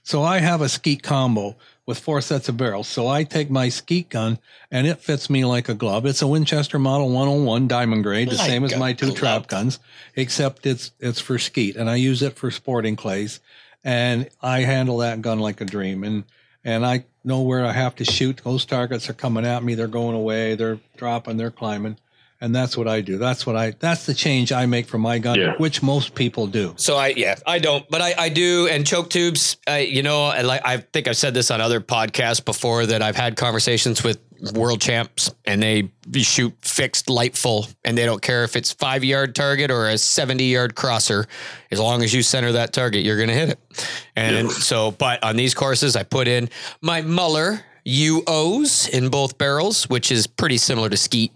So 0.07 0.23
I 0.23 0.39
have 0.39 0.61
a 0.61 0.69
skeet 0.69 1.03
combo 1.03 1.57
with 1.85 1.99
four 1.99 2.21
sets 2.21 2.49
of 2.49 2.57
barrels. 2.57 2.87
So 2.87 3.09
I 3.09 3.25
take 3.25 3.51
my 3.51 3.69
skeet 3.69 4.09
gun 4.09 4.39
and 4.71 4.87
it 4.87 5.01
fits 5.01 5.29
me 5.29 5.45
like 5.45 5.69
a 5.69 5.75
glove. 5.75 6.07
It's 6.07 6.23
a 6.23 6.29
Winchester 6.29 6.79
Model 6.79 7.09
101 7.11 7.67
diamond 7.67 8.05
grade, 8.05 8.31
the 8.31 8.37
Like 8.37 8.47
same 8.47 8.63
as 8.63 8.77
my 8.77 8.93
two 8.93 9.07
glove. 9.07 9.19
trap 9.19 9.47
guns, 9.49 9.81
except 10.15 10.65
it's 10.65 10.93
it's 11.01 11.19
for 11.19 11.41
skeet 11.41 11.75
and 11.75 11.91
I 11.91 11.97
use 11.97 12.23
it 12.23 12.37
for 12.37 12.53
sporting 12.53 12.95
clays 12.95 13.41
and 13.83 14.29
I 14.41 14.61
handle 14.61 14.99
that 14.99 15.23
gun 15.23 15.41
like 15.41 15.61
a 15.61 15.65
dream 15.65 16.05
and 16.05 16.23
and 16.65 16.87
I 16.87 17.05
know 17.25 17.43
where 17.43 17.67
I 17.67 17.73
have 17.73 17.97
to 17.97 18.05
shoot. 18.05 18.43
Those 18.45 18.65
targets 18.65 19.11
are 19.11 19.13
coming 19.13 19.45
at 19.45 19.65
me, 19.65 19.75
they're 19.75 19.89
going 19.89 20.15
away, 20.15 20.55
they're 20.55 20.79
dropping, 20.97 21.37
they're 21.37 21.51
climbing. 21.51 21.97
And 22.41 22.55
that's 22.55 22.77
what 22.77 22.87
I 22.87 23.01
do. 23.01 23.17
That's 23.17 23.47
what 23.47 23.57
I 23.57 23.71
that's 23.79 24.05
the 24.05 24.13
change 24.15 24.53
I 24.53 24.67
make 24.67 24.87
for 24.87 24.99
my 24.99 25.19
gun, 25.19 25.39
Yeah. 25.41 25.55
which 25.57 25.83
most 25.83 26.15
people 26.15 26.47
do. 26.47 26.75
So 26.77 26.97
I 26.97 27.09
yeah 27.17 27.37
I 27.47 27.59
don't, 27.59 27.89
but 27.89 28.03
I 28.03 28.15
I 28.19 28.29
do. 28.29 28.69
And 28.71 28.87
choke 28.87 29.09
tubes, 29.11 29.57
I, 29.67 29.79
you 29.81 30.03
know, 30.03 30.25
I 30.25 30.43
like 30.43 30.61
I 30.65 30.77
think 30.79 31.09
I've 31.09 31.17
said 31.17 31.33
this 31.33 31.51
on 31.51 31.61
other 31.63 31.81
podcasts 31.81 32.45
before 32.45 32.85
that 32.87 33.01
I've 33.03 33.17
had 33.17 33.37
conversations 33.37 34.05
with 34.05 34.19
world 34.55 34.83
champs 34.83 35.31
and 35.47 35.63
they 35.63 35.91
shoot 36.21 36.53
fixed 36.61 37.09
light 37.09 37.35
full 37.39 37.69
and 37.87 37.97
they 37.97 38.05
don't 38.05 38.21
care 38.21 38.45
if 38.45 38.55
it's 38.55 38.71
five 38.71 39.03
yard 39.03 39.35
target 39.35 39.71
or 39.71 39.89
a 39.89 39.97
seventy 39.97 40.45
yard 40.53 40.75
crosser, 40.75 41.27
as 41.71 41.81
long 41.81 42.03
as 42.03 42.13
you 42.13 42.23
center 42.23 42.53
that 42.53 42.75
target, 42.75 43.03
you're 43.03 43.19
gonna 43.19 43.33
hit 43.33 43.49
it. 43.49 43.89
And 44.15 44.51
so, 44.53 44.91
but 44.91 45.25
on 45.25 45.37
these 45.37 45.55
courses, 45.55 45.97
I 45.97 46.03
put 46.03 46.29
in 46.29 46.51
my 46.83 47.01
Muller 47.01 47.63
UOs 47.87 48.89
in 48.89 49.09
both 49.09 49.39
barrels, 49.39 49.89
which 49.89 50.11
is 50.13 50.27
pretty 50.27 50.57
similar 50.59 50.89
to 50.91 50.97
Skeet, 50.97 51.33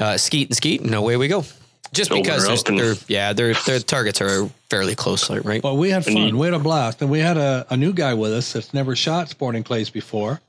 uh, 0.00 0.16
Skeet 0.18 0.48
and 0.48 0.56
Skeet, 0.56 0.80
and 0.80 0.92
away 0.94 1.16
we 1.16 1.28
go. 1.28 1.44
Just 1.92 2.10
Over 2.12 2.22
because 2.22 2.46
there's, 2.46 2.60
up 2.60 2.66
they're 2.76 2.94
yeah, 3.08 3.32
their 3.32 3.52
their 3.66 3.80
targets 3.80 4.20
are 4.20 4.48
fairly 4.68 4.94
close, 4.94 5.28
right? 5.28 5.62
Well, 5.62 5.76
we 5.76 5.90
had 5.90 6.04
fun. 6.04 6.16
you- 6.16 6.36
we 6.38 6.46
had 6.46 6.54
a 6.54 6.58
blast, 6.60 7.02
and 7.02 7.10
we 7.10 7.18
had 7.18 7.36
a, 7.36 7.66
a 7.70 7.76
new 7.76 7.92
guy 7.92 8.14
with 8.14 8.32
us 8.32 8.52
that's 8.52 8.72
never 8.72 8.94
shot 8.94 9.28
sporting 9.28 9.64
clays 9.64 9.90
before, 9.90 10.40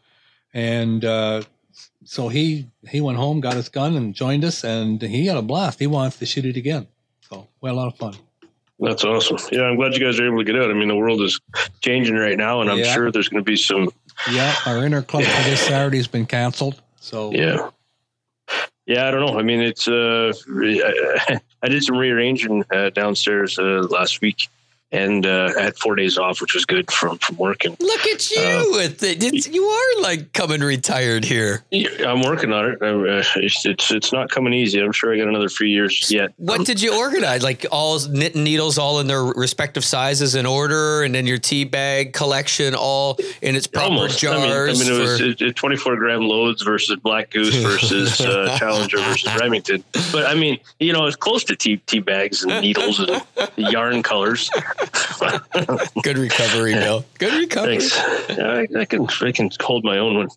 and 0.54 1.04
uh, 1.04 1.42
so 2.06 2.28
he 2.30 2.68
he 2.88 3.02
went 3.02 3.18
home, 3.18 3.40
got 3.42 3.54
his 3.56 3.70
gun, 3.70 3.96
and 3.96 4.14
joined 4.14 4.44
us, 4.46 4.64
and 4.64 5.02
he 5.02 5.26
had 5.26 5.38
a 5.38 5.42
blast. 5.42 5.80
He 5.80 5.88
wants 5.88 6.18
to 6.20 6.26
shoot 6.28 6.46
it 6.46 6.58
again. 6.58 6.88
So 7.28 7.48
we 7.60 7.70
had 7.70 7.74
a 7.74 7.80
lot 7.80 7.88
of 7.88 7.96
fun. 7.98 8.16
That's 8.80 9.04
awesome. 9.04 9.38
Yeah, 9.52 9.64
I'm 9.64 9.76
glad 9.78 9.94
you 9.96 10.00
guys 10.04 10.20
are 10.20 10.26
able 10.28 10.40
to 10.40 10.44
get 10.44 10.56
out. 10.56 10.70
I 10.72 10.74
mean, 10.74 10.88
the 10.88 10.96
world 10.96 11.22
is 11.22 11.40
changing 11.82 12.16
right 12.16 12.38
now, 12.38 12.62
and 12.62 12.70
I'm 12.70 12.80
Yeah. 12.80 12.94
sure 12.94 13.12
there's 13.12 13.30
going 13.30 13.44
to 13.44 13.50
be 13.50 13.56
some. 13.58 13.90
Yeah, 14.32 14.54
our 14.66 14.84
inner 14.86 15.02
club 15.04 15.24
for 15.24 15.44
this 15.50 15.62
Saturday 15.62 15.98
has 15.98 16.08
been 16.08 16.26
canceled. 16.28 16.82
So 17.00 17.32
Yeah. 17.32 17.70
Yeah, 18.92 19.08
I 19.08 19.12
don't 19.12 19.22
know. 19.26 19.40
I 19.40 19.42
mean, 19.42 19.62
it's. 19.62 19.88
uh 19.88 20.34
I, 21.64 21.70
did 21.70 21.82
some 21.82 21.96
rearranging 21.96 22.66
uh, 22.74 22.90
downstairs 22.90 23.58
uh, 23.58 23.88
last 23.90 24.20
week, 24.20 24.50
and 24.92 25.26
uh, 25.26 25.54
I 25.58 25.62
had 25.62 25.78
four 25.78 25.96
days 25.96 26.18
off, 26.18 26.42
which 26.42 26.54
was 26.54 26.66
good 26.66 26.92
from 26.92 27.18
from 27.20 27.38
working. 27.38 27.78
Look 27.80 28.06
at 28.08 28.30
you 28.32 28.42
Uh, 28.42 28.64
with 28.72 29.04
it. 29.04 29.24
It's, 29.24 29.48
you 29.48 29.64
are 29.64 30.02
like 30.02 30.34
coming 30.34 30.62
retired 30.62 31.24
here. 31.26 31.64
I'm 32.06 32.22
working 32.22 32.52
on 32.52 32.66
it. 32.72 32.82
Uh, 32.82 33.24
it's, 33.38 33.66
it's 33.66 33.92
it's 33.92 34.12
not 34.14 34.30
coming 34.30 34.54
easy. 34.54 34.80
I'm 34.82 34.92
sure 34.92 35.14
I 35.14 35.18
got 35.18 35.28
another 35.28 35.50
few 35.50 35.68
years 35.68 36.12
yet. 36.12 36.34
What 36.38 36.60
Um, 36.60 36.64
did 36.66 36.82
you 36.82 36.96
organize? 36.98 37.44
Like 37.44 37.66
all 37.72 38.00
knitting 38.10 38.44
needles, 38.44 38.78
all 38.78 39.00
in 39.00 39.08
their 39.08 39.24
respective 39.24 39.86
sizes 39.86 40.36
in 40.36 40.46
order, 40.46 41.04
and 41.04 41.14
then 41.16 41.26
your 41.28 41.38
tea 41.38 41.64
bag 41.64 42.14
collection, 42.14 42.76
all 42.76 43.18
in 43.42 43.56
its 43.56 43.68
proper 43.68 43.92
Almost. 43.94 44.24
I 44.26 44.36
mean, 44.36 44.52
I 44.52 44.74
mean, 44.74 44.88
it 44.88 45.00
was 45.00 45.22
it- 45.22 45.42
it 45.42 45.56
24 45.56 45.96
gram 45.96 46.22
loads 46.22 46.62
versus 46.64 46.98
Black 47.00 47.30
Goose 47.30 47.56
versus 47.56 48.20
uh, 48.22 48.56
Challenger 48.60 48.98
versus 48.98 49.34
Remington. 49.40 49.84
But 50.12 50.26
I 50.28 50.36
mean, 50.36 50.60
you 50.80 50.94
know, 50.94 51.06
it's 51.06 51.16
close 51.16 51.44
to 51.46 51.56
tea, 51.56 51.78
tea 51.88 52.00
bags 52.00 52.44
and 52.44 52.62
needles 52.62 53.00
and 53.00 53.22
yarn 53.58 54.04
colors. 54.04 54.50
good 56.04 56.18
recovery, 56.18 56.74
Bill. 56.74 57.06
Good 57.20 57.34
recovery. 57.40 57.80
Thanks. 57.80 58.00
I, 58.40 58.68
I 58.80 58.86
can 58.86 59.08
I 59.22 59.32
can 59.32 59.50
hold 59.62 59.84
my 59.84 59.98
own 59.98 60.18
when 60.18 60.28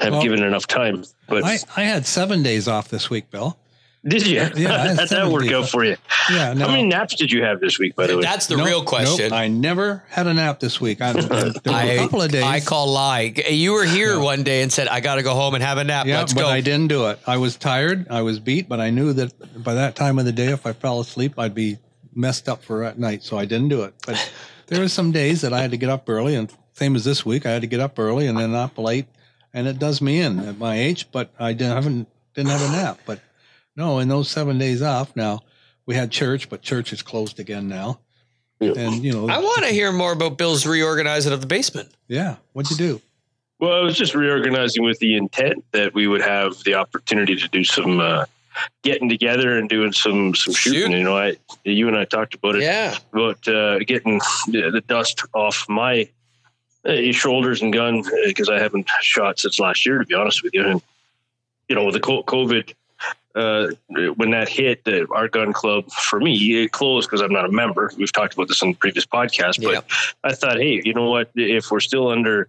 I've 0.00 0.12
Well, 0.12 0.22
given 0.22 0.42
enough 0.42 0.66
time. 0.66 1.04
But 1.28 1.44
I, 1.44 1.58
I 1.76 1.82
had 1.84 2.06
seven 2.06 2.42
days 2.42 2.68
off 2.68 2.88
this 2.88 3.10
week, 3.10 3.30
Bill. 3.30 3.58
did 4.06 4.26
you? 4.26 4.36
Yeah, 4.36 4.48
How'd 4.48 4.58
that 4.98 5.08
seven 5.08 5.32
work 5.32 5.50
out 5.50 5.68
for 5.68 5.84
you? 5.84 5.96
Yeah, 6.30 6.52
no. 6.54 6.66
How 6.66 6.70
many 6.72 6.84
naps 6.88 7.14
did 7.16 7.32
you 7.32 7.42
have 7.42 7.60
this 7.60 7.78
week, 7.78 7.96
by 7.96 8.06
the 8.06 8.16
way? 8.16 8.22
That's 8.22 8.46
the 8.46 8.56
Nope, 8.56 8.66
real 8.66 8.78
nope, 8.78 8.86
question. 8.86 9.32
I 9.32 9.48
never 9.48 10.04
had 10.08 10.26
a 10.26 10.34
nap 10.34 10.60
this 10.60 10.80
week. 10.80 11.00
I, 11.00 11.12
there 11.12 11.28
were 11.28 11.36
a 11.48 11.62
I, 11.74 11.96
couple 11.96 12.22
of 12.22 12.30
days. 12.30 12.44
I 12.44 12.60
call 12.60 12.86
lie. 12.92 13.32
You 13.50 13.72
were 13.72 13.84
here 13.84 14.18
one 14.20 14.42
day 14.44 14.62
and 14.62 14.72
said, 14.72 14.88
"I 14.88 15.00
got 15.00 15.16
to 15.16 15.22
go 15.22 15.34
home 15.34 15.54
and 15.54 15.62
have 15.64 15.78
a 15.78 15.84
nap. 15.84 16.06
yeah, 16.06 16.18
Let's 16.18 16.32
but 16.34 16.42
go." 16.42 16.48
I 16.48 16.60
didn't 16.60 16.88
do 16.88 17.08
it. 17.08 17.18
I 17.26 17.38
was 17.38 17.56
tired. 17.56 18.06
I 18.10 18.22
was 18.22 18.38
beat, 18.40 18.68
but 18.68 18.78
I 18.80 18.90
knew 18.90 19.12
that 19.14 19.62
by 19.64 19.74
that 19.74 19.96
time 19.96 20.18
of 20.18 20.24
the 20.24 20.32
day, 20.32 20.48
if 20.52 20.64
I 20.66 20.72
fell 20.72 21.00
asleep, 21.00 21.38
I'd 21.38 21.54
be 21.54 21.78
messed 22.18 22.48
up 22.48 22.62
for 22.62 22.80
that 22.84 22.98
night. 22.98 23.22
So 23.22 23.38
I 23.38 23.44
didn't 23.44 23.68
do 23.68 23.82
it. 23.84 23.94
But 24.06 24.30
there 24.66 24.80
were 24.80 24.88
some 24.88 25.12
days 25.12 25.40
that 25.42 25.52
I 25.52 25.60
had 25.60 25.70
to 25.70 25.76
get 25.76 25.88
up 25.88 26.08
early, 26.08 26.34
and 26.34 26.52
same 26.72 26.96
as 26.96 27.04
this 27.04 27.24
week, 27.24 27.46
I 27.46 27.50
had 27.50 27.62
to 27.62 27.68
get 27.68 27.80
up 27.80 27.98
early 27.98 28.26
and 28.26 28.38
then 28.38 28.54
up 28.54 28.76
late, 28.78 29.06
and 29.54 29.66
it 29.66 29.78
does 29.78 30.02
me 30.02 30.20
in 30.20 30.38
at 30.40 30.58
my 30.58 30.78
age. 30.78 31.10
But 31.10 31.32
I 31.38 31.52
didn't 31.52 31.74
haven't 31.74 32.08
didn't 32.34 32.50
have 32.50 32.68
a 32.68 32.72
nap. 32.72 33.00
But 33.06 33.20
no, 33.76 33.98
in 33.98 34.08
those 34.08 34.28
seven 34.28 34.58
days 34.58 34.82
off, 34.82 35.14
now 35.16 35.40
we 35.86 35.94
had 35.94 36.10
church, 36.10 36.48
but 36.50 36.62
church 36.62 36.92
is 36.92 37.02
closed 37.02 37.40
again 37.40 37.68
now. 37.68 38.00
And 38.60 39.04
you 39.04 39.12
know, 39.12 39.28
I 39.28 39.38
want 39.38 39.64
to 39.64 39.68
hear 39.68 39.92
more 39.92 40.12
about 40.12 40.36
Bill's 40.36 40.66
reorganizing 40.66 41.32
of 41.32 41.40
the 41.40 41.46
basement. 41.46 41.90
yeah, 42.08 42.36
what'd 42.52 42.70
you 42.70 42.76
do? 42.76 43.00
Well, 43.60 43.72
I 43.72 43.80
was 43.80 43.96
just 43.96 44.14
reorganizing 44.14 44.84
with 44.84 44.98
the 45.00 45.16
intent 45.16 45.64
that 45.72 45.92
we 45.92 46.06
would 46.06 46.22
have 46.22 46.62
the 46.64 46.74
opportunity 46.74 47.34
to 47.34 47.48
do 47.48 47.64
some 47.64 47.98
uh, 47.98 48.24
getting 48.82 49.08
together 49.08 49.58
and 49.58 49.68
doing 49.68 49.92
some 49.92 50.34
some 50.34 50.54
shooting. 50.54 50.80
Shooting. 50.80 50.98
You 50.98 51.04
know, 51.04 51.16
I 51.16 51.36
you 51.64 51.88
and 51.88 51.96
I 51.96 52.04
talked 52.04 52.34
about 52.34 52.56
it 52.56 52.62
Yeah, 52.62 52.96
about 53.12 53.46
uh, 53.48 53.78
getting 53.80 54.18
the, 54.48 54.70
the 54.72 54.82
dust 54.86 55.22
off 55.34 55.66
my 55.68 56.08
uh, 56.84 57.12
shoulders 57.12 57.62
and 57.62 57.72
gun 57.72 58.04
because 58.26 58.48
I 58.48 58.58
haven't 58.58 58.88
shot 59.00 59.38
since 59.38 59.58
last 59.58 59.84
year, 59.84 59.98
to 59.98 60.04
be 60.04 60.14
honest 60.14 60.42
with 60.42 60.54
you. 60.54 60.64
And 60.64 60.82
you 61.68 61.76
know, 61.76 61.84
with 61.84 61.94
the 61.94 62.00
COVID. 62.00 62.74
Uh, 63.34 63.68
when 64.16 64.30
that 64.32 64.48
hit, 64.48 64.82
the, 64.82 65.06
our 65.12 65.28
gun 65.28 65.52
club 65.52 65.88
for 65.92 66.18
me 66.18 66.64
it 66.64 66.72
closed 66.72 67.08
because 67.08 67.20
I'm 67.20 67.32
not 67.32 67.44
a 67.44 67.52
member. 67.52 67.92
We've 67.96 68.10
talked 68.10 68.34
about 68.34 68.48
this 68.48 68.62
in 68.62 68.70
the 68.70 68.76
previous 68.76 69.06
podcast, 69.06 69.62
but 69.62 69.74
yeah. 69.74 69.80
I 70.24 70.32
thought, 70.34 70.56
hey, 70.56 70.82
you 70.84 70.92
know 70.92 71.08
what? 71.08 71.30
If 71.36 71.70
we're 71.70 71.78
still 71.78 72.08
under, 72.08 72.48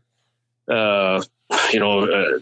uh, 0.67 1.21
you 1.71 1.79
know, 1.79 2.39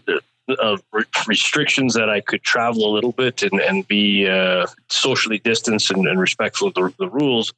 uh, 0.48 0.52
uh, 0.60 0.76
re- 0.92 1.04
restrictions 1.26 1.94
that 1.94 2.08
I 2.08 2.20
could 2.20 2.42
travel 2.42 2.90
a 2.90 2.92
little 2.92 3.12
bit 3.12 3.42
and, 3.42 3.60
and 3.60 3.86
be 3.86 4.28
uh, 4.28 4.66
socially 4.88 5.38
distanced 5.38 5.90
and, 5.90 6.06
and 6.06 6.18
respectful 6.20 6.68
of 6.68 6.74
the, 6.74 6.92
the 6.98 7.08
rules, 7.08 7.52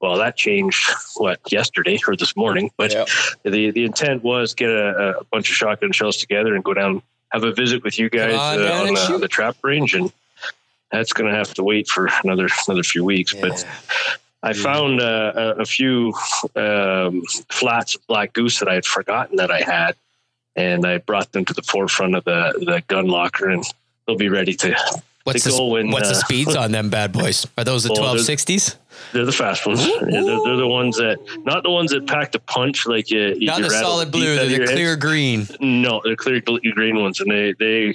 well, 0.00 0.16
that 0.18 0.36
changed 0.36 0.88
what 1.16 1.40
yesterday 1.50 1.98
or 2.06 2.16
this 2.16 2.36
morning. 2.36 2.70
But 2.76 2.92
Yeah. 2.92 3.04
the 3.44 3.70
the 3.70 3.84
intent 3.84 4.22
was 4.22 4.54
get 4.54 4.70
a, 4.70 5.18
a 5.20 5.24
bunch 5.24 5.50
of 5.50 5.56
shotgun 5.56 5.92
shells 5.92 6.16
together 6.16 6.54
and 6.54 6.62
go 6.64 6.74
down 6.74 7.02
have 7.32 7.44
a 7.44 7.52
visit 7.52 7.82
with 7.82 7.98
you 7.98 8.08
guys 8.08 8.34
on 8.34 8.60
uh, 8.60 8.72
on 8.72 8.88
and 8.88 9.22
the, 9.22 9.28
trap 9.28 9.56
range 9.62 9.94
and. 9.94 10.12
That's 10.92 11.12
going 11.12 11.28
to 11.28 11.36
have 11.36 11.52
to 11.54 11.64
wait 11.64 11.88
for 11.88 12.08
another 12.22 12.48
another 12.68 12.84
few 12.84 13.04
weeks, 13.04 13.34
but 13.34 13.66
I 14.40 14.52
found 14.52 15.00
uh, 15.00 15.32
a, 15.34 15.62
a 15.62 15.64
few 15.64 16.14
um, 16.54 17.22
flats 17.50 17.96
of 17.96 18.06
black 18.06 18.32
goose 18.32 18.60
that 18.60 18.68
I 18.68 18.74
had 18.74 18.86
forgotten 18.86 19.36
that 19.36 19.50
I 19.50 19.62
had, 19.62 19.96
and 20.56 20.86
I 20.86 20.98
brought 20.98 21.32
them 21.32 21.44
to 21.44 21.54
the 21.54 21.62
forefront 21.62 22.14
of 22.14 22.24
the, 22.24 22.52
the 22.58 22.82
gun 22.88 23.06
locker, 23.08 23.48
and 23.50 23.64
they'll 24.06 24.16
be 24.16 24.28
ready 24.28 24.54
to. 24.54 24.76
What's 25.24 25.42
to 25.42 25.50
the 25.50 25.56
go 25.56 25.66
when, 25.66 25.90
what's 25.90 26.08
the 26.08 26.14
uh, 26.14 26.18
speeds 26.20 26.54
on 26.56 26.70
them 26.70 26.88
bad 26.88 27.12
boys? 27.12 27.46
Are 27.58 27.64
those 27.64 27.82
the 27.82 27.88
twelve 27.94 28.16
they're- 28.16 28.24
They're 29.12 29.26
the 29.26 29.32
fast 29.32 29.66
ones. 29.66 29.86
Yeah, 29.86 29.98
they're, 30.00 30.22
they're 30.22 30.56
the 30.56 30.66
ones 30.68 30.96
that, 30.96 31.18
not 31.44 31.62
the 31.64 31.70
ones 31.70 31.90
that 31.90 32.06
pack 32.06 32.32
the 32.32 32.38
punch 32.38 32.86
like 32.86 33.10
you. 33.10 33.34
you 33.38 33.46
Not 33.46 33.60
the 33.60 33.68
solid 33.70 34.10
blue, 34.10 34.34
they're 34.36 34.46
the 34.46 34.56
head. 34.58 34.68
clear 34.68 34.96
green. 34.96 35.46
No, 35.60 36.00
they're 36.02 36.16
clear 36.16 36.40
green 36.40 36.96
ones, 37.00 37.20
and 37.20 37.30
they 37.30 37.52
they 37.58 37.94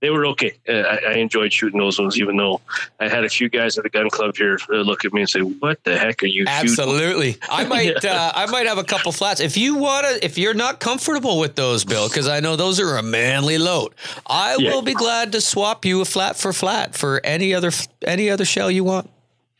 they 0.00 0.10
were 0.10 0.26
okay. 0.26 0.52
Uh, 0.68 0.72
I, 0.72 0.96
I 1.08 1.12
enjoyed 1.14 1.52
shooting 1.52 1.80
those 1.80 1.98
ones, 1.98 2.18
even 2.20 2.36
though 2.36 2.60
I 3.00 3.08
had 3.08 3.24
a 3.24 3.28
few 3.28 3.48
guys 3.48 3.76
at 3.78 3.84
the 3.84 3.90
gun 3.90 4.08
club 4.10 4.36
here 4.36 4.58
uh, 4.72 4.76
look 4.76 5.04
at 5.04 5.12
me 5.12 5.22
and 5.22 5.28
say, 5.30 5.40
"What 5.40 5.82
the 5.84 5.98
heck 5.98 6.22
are 6.22 6.26
you 6.26 6.46
shooting?" 6.46 6.70
Absolutely. 6.70 7.36
I 7.50 7.64
might 7.74 8.04
uh, 8.04 8.32
I 8.34 8.46
might 8.46 8.66
have 8.66 8.78
a 8.78 8.84
couple 8.84 9.10
flats. 9.12 9.40
If 9.40 9.56
you 9.56 9.76
want 9.76 10.06
to 10.06 10.24
if 10.24 10.38
you're 10.38 10.54
not 10.54 10.80
comfortable 10.80 11.38
with 11.40 11.56
those, 11.56 11.84
Bill, 11.84 12.08
cuz 12.08 12.28
I 12.28 12.40
know 12.40 12.56
those 12.56 12.78
are 12.80 12.96
a 12.96 13.02
manly 13.02 13.58
load. 13.58 13.94
I 14.26 14.56
Yeah. 14.58 14.70
will 14.72 14.82
be 14.82 14.94
glad 14.94 15.32
to 15.32 15.40
swap 15.40 15.84
you 15.84 16.00
a 16.00 16.04
flat 16.04 16.36
for 16.36 16.52
flat 16.52 16.94
for 16.96 17.20
any 17.24 17.52
other 17.54 17.70
any 18.04 18.30
other 18.30 18.44
shell 18.44 18.70
you 18.70 18.84
want. 18.84 19.10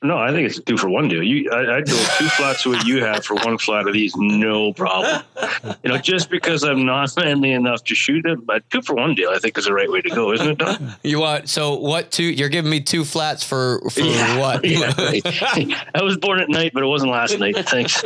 No, 0.00 0.16
I 0.16 0.30
think 0.30 0.48
it's 0.48 0.58
a 0.58 0.62
two 0.62 0.76
for 0.76 0.88
one 0.88 1.08
deal. 1.08 1.24
You, 1.24 1.50
I, 1.50 1.78
I'd 1.78 1.86
go 1.86 1.96
two 2.18 2.28
flats 2.28 2.64
of 2.64 2.72
what 2.72 2.86
you 2.86 3.02
have 3.04 3.24
for 3.24 3.34
one 3.34 3.58
flat 3.58 3.88
of 3.88 3.92
these, 3.94 4.14
no 4.16 4.72
problem. 4.72 5.24
You 5.82 5.90
know, 5.90 5.98
just 5.98 6.30
because 6.30 6.62
I'm 6.62 6.86
not 6.86 7.12
manly 7.16 7.50
enough 7.50 7.82
to 7.84 7.96
shoot 7.96 8.24
it, 8.24 8.46
but 8.46 8.62
two 8.70 8.80
for 8.80 8.94
one 8.94 9.16
deal, 9.16 9.30
I 9.30 9.40
think 9.40 9.58
is 9.58 9.64
the 9.64 9.72
right 9.74 9.90
way 9.90 10.00
to 10.02 10.08
go, 10.10 10.32
isn't 10.32 10.48
it, 10.50 10.58
Don? 10.58 10.94
You 11.02 11.18
want 11.18 11.48
so 11.48 11.74
what 11.74 12.12
two 12.12 12.22
you're 12.22 12.48
giving 12.48 12.70
me 12.70 12.80
two 12.80 13.04
flats 13.04 13.42
for 13.42 13.80
for 13.90 14.02
what? 14.38 14.64
Yeah, 14.64 14.92
right. 14.98 15.22
I 15.94 16.02
was 16.02 16.16
born 16.16 16.38
at 16.38 16.48
night, 16.48 16.70
but 16.74 16.84
it 16.84 16.86
wasn't 16.86 17.10
last 17.10 17.36
night. 17.38 17.56
Thanks. 17.56 18.00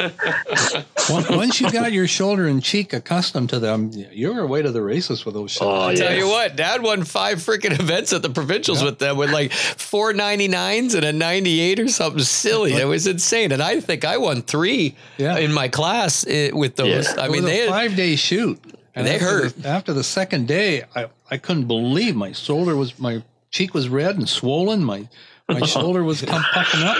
Once- 1.11 1.29
Once 1.29 1.61
you 1.61 1.71
got 1.71 1.93
your 1.93 2.07
shoulder 2.07 2.47
and 2.47 2.63
cheek 2.63 2.93
accustomed 2.95 3.51
to 3.51 3.59
them, 3.59 3.91
you 3.93 4.33
were 4.33 4.41
away 4.41 4.63
to 4.63 4.71
the 4.71 4.83
races 4.83 5.27
with 5.27 5.35
those 5.35 5.51
shots. 5.51 5.63
Oh, 5.65 5.89
I 5.89 5.95
tell 5.95 6.11
yeah. 6.13 6.19
you 6.19 6.29
what, 6.29 6.57
Dad 6.57 6.83
won 6.83 7.05
five 7.05 7.39
freaking 7.39 7.79
events 7.79 8.13
at 8.13 8.23
the 8.23 8.31
provincials 8.31 8.83
with 8.83 8.99
them 8.99 9.17
with 9.19 9.31
like 9.31 9.53
four 9.53 10.13
99s 10.15 10.95
and 10.95 11.05
a 11.05 11.13
98 11.13 11.82
or 11.83 11.89
something 11.89 12.23
silly. 12.23 12.73
It 12.83 12.87
was 12.87 13.07
insane. 13.07 13.53
And 13.53 13.63
I 13.63 13.81
think 13.81 14.05
I 14.05 14.17
won 14.19 14.43
three 14.43 14.97
Yeah. 15.19 15.37
in 15.39 15.53
my 15.53 15.69
class 15.69 16.25
eh, 16.27 16.51
with 16.53 16.77
those. 16.77 17.07
Yeah. 17.07 17.23
I 17.23 17.27
It 17.27 17.31
mean, 17.33 17.43
was 17.45 17.53
they 17.53 17.61
a 17.61 17.65
had, 17.65 17.71
five 17.71 17.97
day 17.97 18.17
shoot. 18.17 18.59
And 18.95 19.07
They 19.07 19.15
after 19.15 19.25
hurt. 19.27 19.63
The, 19.63 19.69
after 19.69 19.93
the 19.93 20.05
second 20.05 20.49
day, 20.49 20.85
I, 20.95 21.07
I 21.31 21.39
couldn't 21.39 21.67
believe 21.67 22.15
my 22.17 22.33
shoulder 22.33 22.77
was 22.77 22.99
my 22.99 23.23
cheek 23.51 23.73
was 23.75 23.89
red 23.89 24.17
and 24.17 24.29
swollen. 24.29 24.83
My 24.85 25.09
my 25.49 25.61
shoulder 25.67 26.03
was 26.05 26.23
come 26.23 26.43
puffing 26.53 26.83
up. 26.83 26.97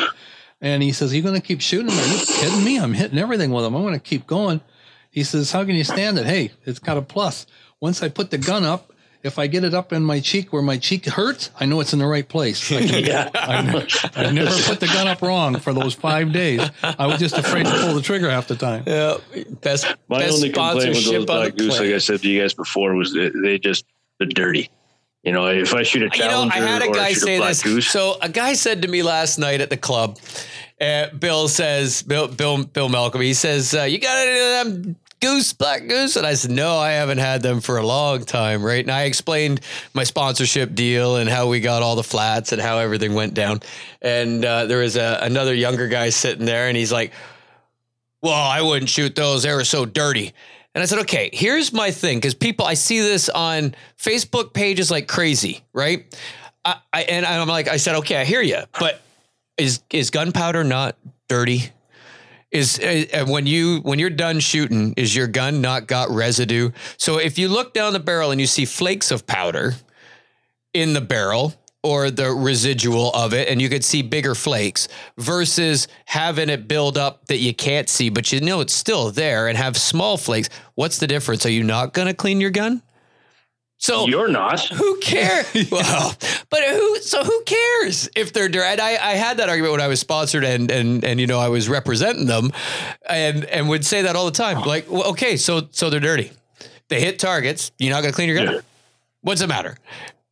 And 0.61 0.83
he 0.83 0.93
says, 0.93 1.13
"Are 1.13 1.17
you 1.17 1.23
going 1.23 1.35
to 1.41 1.47
keep 1.47 1.61
shooting? 1.61 1.91
Are 1.91 2.07
you 2.07 2.25
kidding 2.25 2.63
me? 2.65 2.79
I'm 2.79 2.95
hitting 2.95 3.19
everything 3.19 3.51
with 3.51 3.65
them. 3.65 3.75
I'm 3.75 3.83
going 3.83 3.95
to 3.95 4.01
keep 4.01 4.27
going." 4.27 4.61
He 5.11 5.25
says, 5.25 5.51
"How 5.53 5.65
can 5.65 5.75
you 5.75 5.83
stand 5.85 6.19
it? 6.19 6.25
Hey, 6.27 6.53
it's 6.65 6.79
got 6.79 6.97
a 6.97 7.03
plus. 7.03 7.47
Once 7.81 8.01
I 8.03 8.09
put 8.09 8.31
the 8.31 8.39
gun 8.39 8.65
up, 8.65 8.92
if 9.23 9.39
I 9.39 9.47
get 9.47 9.63
it 9.65 9.73
up 9.75 9.93
in 9.93 10.03
my 10.03 10.21
cheek 10.21 10.53
where 10.53 10.63
my 10.63 10.79
cheek 10.79 11.07
hurts, 11.07 11.51
I 11.59 11.65
know 11.67 11.81
it's 11.81 11.93
in 11.93 11.99
the 11.99 12.07
right 12.07 12.29
place. 12.29 12.71
I, 12.73 12.87
can, 12.87 13.05
Yeah. 13.05 13.31
I, 13.35 13.63
ne- 13.63 13.87
I 14.17 14.31
never 14.33 14.51
put 14.63 14.81
the 14.81 14.87
gun 14.87 15.07
up 15.07 15.23
wrong 15.23 15.59
for 15.61 15.73
those 15.73 15.95
five 15.95 16.33
days. 16.33 16.61
I 16.83 17.07
was 17.07 17.19
just 17.21 17.39
afraid 17.39 17.67
to 17.67 17.73
pull 17.73 17.95
the 17.95 18.03
trigger 18.03 18.31
half 18.31 18.49
the 18.49 18.57
time. 18.57 18.85
yeah, 18.87 19.19
best, 19.61 19.87
My 20.09 20.19
best 20.21 20.35
only 20.35 20.51
complaint 20.51 20.77
with 20.77 20.85
those 20.87 21.05
sponsorship 21.05 21.21
the 21.21 21.27
black 21.27 21.57
goose, 21.57 21.79
like 21.79 21.91
I 21.91 21.99
said 21.99 22.21
to 22.23 22.29
you 22.29 22.41
guys 22.41 22.55
before, 22.55 22.95
was 22.95 23.13
that 23.13 23.33
they 23.43 23.59
just 23.59 23.85
they're 24.19 24.29
dirty. 24.29 24.71
You 25.23 25.31
know, 25.31 25.47
if 25.47 25.73
I 25.73 25.85
shoot 25.85 26.03
a 26.03 26.17
You 26.17 26.25
know, 26.25 26.29
challenger 26.31 26.55
I 26.57 26.59
had 26.61 26.83
a 26.83 26.89
or 26.89 26.95
guy 26.95 27.13
shoot 27.13 27.21
say 27.21 27.37
a 27.37 27.39
black 27.39 27.51
this. 27.51 27.63
goose, 27.63 27.87
So 27.89 28.17
a 28.21 28.29
guy 28.29 28.55
said 28.55 28.83
to 28.83 28.89
me 28.89 29.05
last 29.05 29.39
night 29.39 29.61
at 29.61 29.71
the 29.71 29.77
club. 29.77 30.19
Uh, 30.81 31.11
Bill 31.11 31.47
says, 31.47 32.03
Bill, 32.03 32.27
Bill, 32.27 32.65
Bill 32.65 32.89
Malcolm. 32.89 33.21
He 33.21 33.35
says, 33.35 33.73
uh, 33.73 33.85
"You 33.85 33.99
got 34.01 34.17
any 34.27 34.41
of 34.41 34.67
them 34.83 34.97
goose, 35.23 35.55
black 35.55 35.87
goose?" 35.87 36.17
And 36.17 36.27
I 36.27 36.35
said, 36.35 36.51
"No, 36.51 36.77
I 36.77 36.91
haven't 36.91 37.19
had 37.19 37.41
them 37.41 37.63
for 37.63 37.79
a 37.79 37.87
long 37.87 38.25
time." 38.25 38.63
Right? 38.63 38.85
And 38.85 38.91
I 38.91 39.05
explained 39.05 39.61
my 39.95 40.05
sponsorship 40.05 40.75
deal 40.75 41.17
and 41.17 41.31
how 41.31 41.49
we 41.49 41.61
got 41.61 41.83
all 41.83 41.97
the 41.97 42.03
flats 42.03 42.53
and 42.53 42.61
how 42.61 42.79
everything 42.79 43.15
went 43.15 43.33
down. 43.33 43.61
And 44.03 44.45
uh, 44.45 44.67
there 44.67 44.81
was 44.81 44.97
a, 44.97 45.21
another 45.23 45.55
younger 45.55 45.89
guy 45.89 46.11
sitting 46.11 46.45
there, 46.45 46.69
and 46.69 46.77
he's 46.77 46.93
like, 46.93 47.13
"Well, 48.21 48.35
I 48.35 48.61
wouldn't 48.61 48.91
shoot 48.91 49.15
those; 49.15 49.45
they 49.45 49.55
were 49.55 49.65
so 49.65 49.87
dirty." 49.87 50.35
And 50.75 50.83
I 50.83 50.87
said, 50.87 51.01
okay, 51.01 51.29
here's 51.33 51.73
my 51.73 51.91
thing. 51.91 52.21
Cause 52.21 52.35
people, 52.35 52.65
I 52.65 52.75
see 52.75 53.01
this 53.01 53.29
on 53.29 53.75
Facebook 53.99 54.55
pages 54.55 54.91
like 54.91 55.07
crazy, 55.07 55.63
right? 55.73 56.07
I, 56.65 56.77
I, 56.93 57.03
and 57.03 57.27
I'm 57.27 57.49
like, 57.49 57.69
I 57.69 57.77
said, 57.77 57.97
okay, 57.97 58.17
I 58.17 58.25
hear 58.25 58.41
you, 58.41 58.63
but 58.79 59.01
is, 59.59 59.83
is 59.91 60.11
gunpowder 60.11 60.65
not 60.65 60.97
dirty? 61.29 61.71
Is 62.53 62.79
uh, 62.79 63.25
when 63.27 63.47
you 63.47 63.81
when 63.81 63.99
you're 63.99 64.11
done 64.11 64.39
shooting, 64.39 64.93
is 64.97 65.17
your 65.17 65.27
gun 65.27 65.63
not 65.63 65.87
got 65.87 66.11
residue? 66.11 66.71
So 66.99 67.19
if 67.19 67.39
you 67.39 67.49
look 67.49 67.73
down 67.73 67.95
the 67.95 68.01
barrel 68.01 68.31
and 68.31 68.41
you 68.41 68.47
see 68.47 68.67
flakes 68.67 69.11
of 69.11 69.27
powder 69.27 69.75
in 70.75 70.93
the 70.93 71.01
barrel, 71.01 71.55
or 71.83 72.11
the 72.11 72.31
residual 72.31 73.11
of 73.13 73.35
it, 73.35 73.49
and 73.49 73.61
you 73.61 73.69
could 73.69 73.85
see 73.85 74.03
bigger 74.03 74.35
flakes 74.35 74.87
versus 75.19 75.89
having 76.05 76.49
it 76.49 76.69
build 76.69 76.97
up 76.97 77.27
that 77.27 77.39
you 77.39 77.53
can't 77.53 77.89
see, 77.89 78.09
but 78.09 78.33
you 78.33 78.41
know 78.41 78.61
it's 78.61 78.73
still 78.73 79.11
there 79.11 79.49
and 79.49 79.59
have 79.59 79.77
small 79.77 80.17
flakes. 80.17 80.49
What's 80.75 80.99
the 80.99 81.09
difference? 81.09 81.45
Are 81.45 81.51
you 81.51 81.65
not 81.65 81.93
going 81.93 82.07
to 82.07 82.15
clean 82.15 82.41
your 82.41 82.51
gun? 82.51 82.83
So 83.83 84.07
You're 84.07 84.29
not. 84.29 84.61
who 84.69 84.97
cares? 85.01 85.45
well, 85.73 86.15
but 86.51 86.63
who? 86.63 86.99
So 87.01 87.25
who 87.25 87.43
cares 87.43 88.09
if 88.15 88.33
they're 88.33 88.49
dirty? 88.49 88.81
I, 88.81 88.91
I 88.91 89.15
had 89.15 89.39
that 89.39 89.49
argument 89.49 89.73
when 89.73 89.81
I 89.81 89.89
was 89.89 89.99
sponsored 89.99 90.45
and 90.45 90.71
and 90.71 91.05
and 91.05 91.19
you 91.19 91.27
know 91.27 91.41
I 91.41 91.49
was 91.49 91.69
representing 91.69 92.27
them, 92.27 92.53
and 93.09 93.45
and 93.47 93.69
would 93.69 93.85
say 93.85 94.03
that 94.03 94.15
all 94.15 94.25
the 94.27 94.31
time. 94.31 94.61
Like, 94.61 94.89
well, 94.89 95.11
okay, 95.11 95.37
so 95.37 95.67
so 95.73 95.91
they're 95.91 95.99
dirty. 95.99 96.31
They 96.91 97.01
hit 97.01 97.19
targets. 97.19 97.73
You're 97.81 97.93
not 97.93 98.03
going 98.03 98.13
to 98.13 98.15
clean 98.15 98.29
your 98.29 98.37
gun. 98.45 98.55
Yeah. 98.55 98.61
What's 99.23 99.41
the 99.41 99.49
matter? 99.49 99.77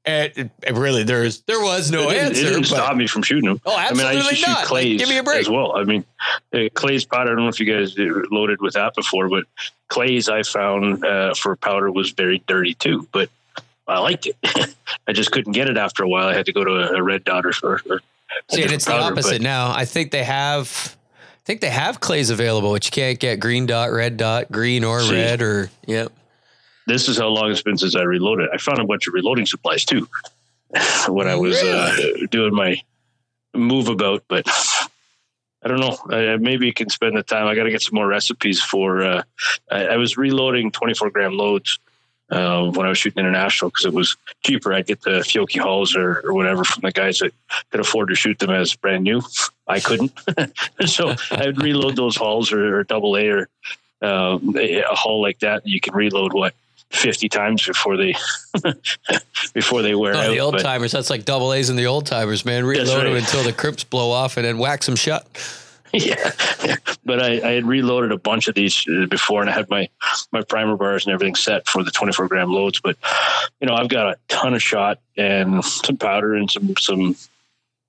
And 0.04 0.32
it, 0.36 0.50
it 0.62 0.74
really, 0.74 1.02
there's 1.02 1.40
there 1.40 1.60
was 1.60 1.90
no 1.90 2.02
it 2.08 2.12
didn't, 2.14 2.26
answer. 2.26 2.40
it 2.40 2.44
didn't 2.44 2.60
but- 2.60 2.66
stop 2.68 2.96
me 2.96 3.08
from 3.08 3.22
shooting 3.22 3.48
them. 3.48 3.60
Oh, 3.66 3.74
I 3.76 3.92
mean, 3.94 4.06
I 4.06 4.12
used 4.12 4.28
to 4.28 4.30
absolutely 4.30 4.36
shoot 4.36 4.46
not. 4.46 4.70
Like, 4.70 4.98
give 4.98 5.08
me 5.08 5.18
a 5.18 5.22
break. 5.24 5.40
as 5.40 5.50
well. 5.50 5.76
I 5.76 5.82
mean, 5.82 6.04
uh, 6.54 6.68
clays 6.74 7.04
powder. 7.04 7.32
I 7.32 7.34
don't 7.34 7.42
know 7.42 7.48
if 7.48 7.58
you 7.58 7.66
guys 7.66 7.96
loaded 8.30 8.60
with 8.60 8.74
that 8.74 8.94
before, 8.94 9.28
but 9.28 9.42
clays 9.88 10.28
I 10.28 10.44
found 10.44 11.04
uh, 11.04 11.34
for 11.34 11.56
powder 11.56 11.90
was 11.90 12.12
very 12.12 12.44
dirty 12.46 12.74
too. 12.74 13.08
But 13.10 13.28
I 13.90 13.98
liked 13.98 14.26
it. 14.26 14.36
I 15.08 15.12
just 15.12 15.32
couldn't 15.32 15.52
get 15.52 15.68
it 15.68 15.76
after 15.76 16.04
a 16.04 16.08
while. 16.08 16.28
I 16.28 16.34
had 16.34 16.46
to 16.46 16.52
go 16.52 16.64
to 16.64 16.94
a, 16.94 17.02
red 17.02 17.24
dot 17.24 17.44
or, 17.44 17.52
or, 17.62 17.80
or 17.88 18.00
See, 18.48 18.62
it's 18.62 18.84
the 18.84 18.94
opposite 18.94 19.38
but- 19.38 19.42
now. 19.42 19.72
I 19.72 19.84
think 19.84 20.12
they 20.12 20.24
have, 20.24 20.96
I 21.16 21.44
think 21.44 21.60
they 21.60 21.70
have 21.70 22.00
clays 22.00 22.30
available, 22.30 22.72
but 22.72 22.84
you 22.84 22.90
can't 22.92 23.18
get 23.18 23.40
green 23.40 23.66
dot, 23.66 23.90
red 23.92 24.16
dot, 24.16 24.50
green 24.52 24.84
or 24.84 25.00
See. 25.00 25.14
red 25.14 25.42
or 25.42 25.70
yep. 25.86 26.12
This 26.86 27.08
is 27.08 27.18
how 27.18 27.28
long 27.28 27.50
it's 27.50 27.62
been 27.62 27.76
since 27.76 27.94
I 27.94 28.02
reloaded. 28.02 28.48
I 28.52 28.56
found 28.56 28.78
a 28.78 28.84
bunch 28.84 29.06
of 29.06 29.14
reloading 29.14 29.46
supplies 29.46 29.84
too 29.84 30.08
when 31.08 31.28
I 31.28 31.34
was 31.34 31.56
uh, 31.62 32.26
doing 32.30 32.54
my 32.54 32.80
move 33.54 33.88
about, 33.88 34.24
but 34.28 34.46
I 35.62 35.68
don't 35.68 35.80
know. 35.80 35.98
Uh, 36.10 36.38
maybe 36.38 36.66
you 36.66 36.72
can 36.72 36.88
spend 36.88 37.16
the 37.16 37.22
time. 37.22 37.46
I 37.46 37.54
got 37.54 37.64
to 37.64 37.70
get 37.70 37.82
some 37.82 37.94
more 37.94 38.06
recipes 38.06 38.62
for. 38.62 39.02
Uh, 39.02 39.22
I, 39.70 39.88
I 39.88 39.96
was 39.98 40.16
reloading 40.16 40.70
24 40.70 41.10
gram 41.10 41.34
loads 41.34 41.78
uh, 42.30 42.70
when 42.70 42.86
I 42.86 42.88
was 42.88 42.98
shooting 42.98 43.20
international 43.20 43.70
because 43.70 43.84
it 43.86 43.92
was 43.92 44.16
cheaper. 44.44 44.72
I'd 44.72 44.86
get 44.86 45.02
the 45.02 45.20
Fiocchi 45.20 45.60
hulls 45.60 45.96
or, 45.96 46.20
or 46.24 46.32
whatever 46.34 46.64
from 46.64 46.82
the 46.82 46.92
guys 46.92 47.18
that 47.18 47.32
could 47.70 47.80
afford 47.80 48.08
to 48.08 48.14
shoot 48.14 48.38
them 48.38 48.50
as 48.50 48.74
brand 48.74 49.04
new. 49.04 49.22
I 49.66 49.80
couldn't, 49.80 50.12
so 50.86 51.14
I 51.30 51.46
would 51.46 51.62
reload 51.62 51.96
those 51.96 52.16
hulls 52.16 52.52
or, 52.52 52.84
double 52.84 53.16
A 53.16 53.28
or 53.28 53.48
um, 54.02 54.56
a 54.56 54.82
hull 54.90 55.20
like 55.20 55.40
that. 55.40 55.66
You 55.66 55.80
can 55.80 55.94
reload 55.94 56.32
what 56.32 56.54
50 56.90 57.28
times 57.28 57.64
before 57.64 57.96
they 57.96 58.14
before 59.54 59.82
they 59.82 59.94
wear 59.94 60.14
Oh, 60.14 60.18
out. 60.18 60.28
the 60.30 60.40
old 60.40 60.58
timers. 60.58 60.92
That's 60.92 61.10
like 61.10 61.24
double 61.24 61.52
A's 61.52 61.70
in 61.70 61.76
the 61.76 61.86
old 61.86 62.06
timers, 62.06 62.44
man. 62.44 62.64
Reload 62.64 62.88
right. 62.88 63.04
them 63.04 63.16
until 63.16 63.42
the 63.44 63.52
crimps 63.52 63.84
blow 63.84 64.10
off 64.10 64.36
and 64.36 64.44
then 64.46 64.58
wax 64.58 64.86
them 64.86 64.96
shut. 64.96 65.26
yeah, 65.94 66.32
but 67.04 67.20
I, 67.22 67.32
I 67.48 67.52
had 67.52 67.66
reloaded 67.66 68.12
a 68.12 68.18
bunch 68.18 68.48
of 68.48 68.54
these 68.54 68.84
uh, 68.88 69.06
before, 69.06 69.40
and 69.40 69.50
I 69.50 69.52
had 69.52 69.68
my 69.70 69.88
my 70.32 70.42
primer 70.42 70.76
bars 70.76 71.06
and 71.06 71.12
everything 71.12 71.34
set 71.34 71.66
for 71.66 71.82
the 71.82 71.90
24 71.90 72.28
gram 72.28 72.52
loads. 72.52 72.80
But 72.80 72.96
you 73.60 73.66
know, 73.66 73.74
I've 73.74 73.88
got 73.88 74.06
a 74.06 74.16
ton 74.28 74.54
of 74.54 74.62
shot 74.62 75.00
and 75.16 75.64
some 75.64 75.96
powder 75.96 76.34
and 76.34 76.50
some 76.50 76.74
some 76.78 77.16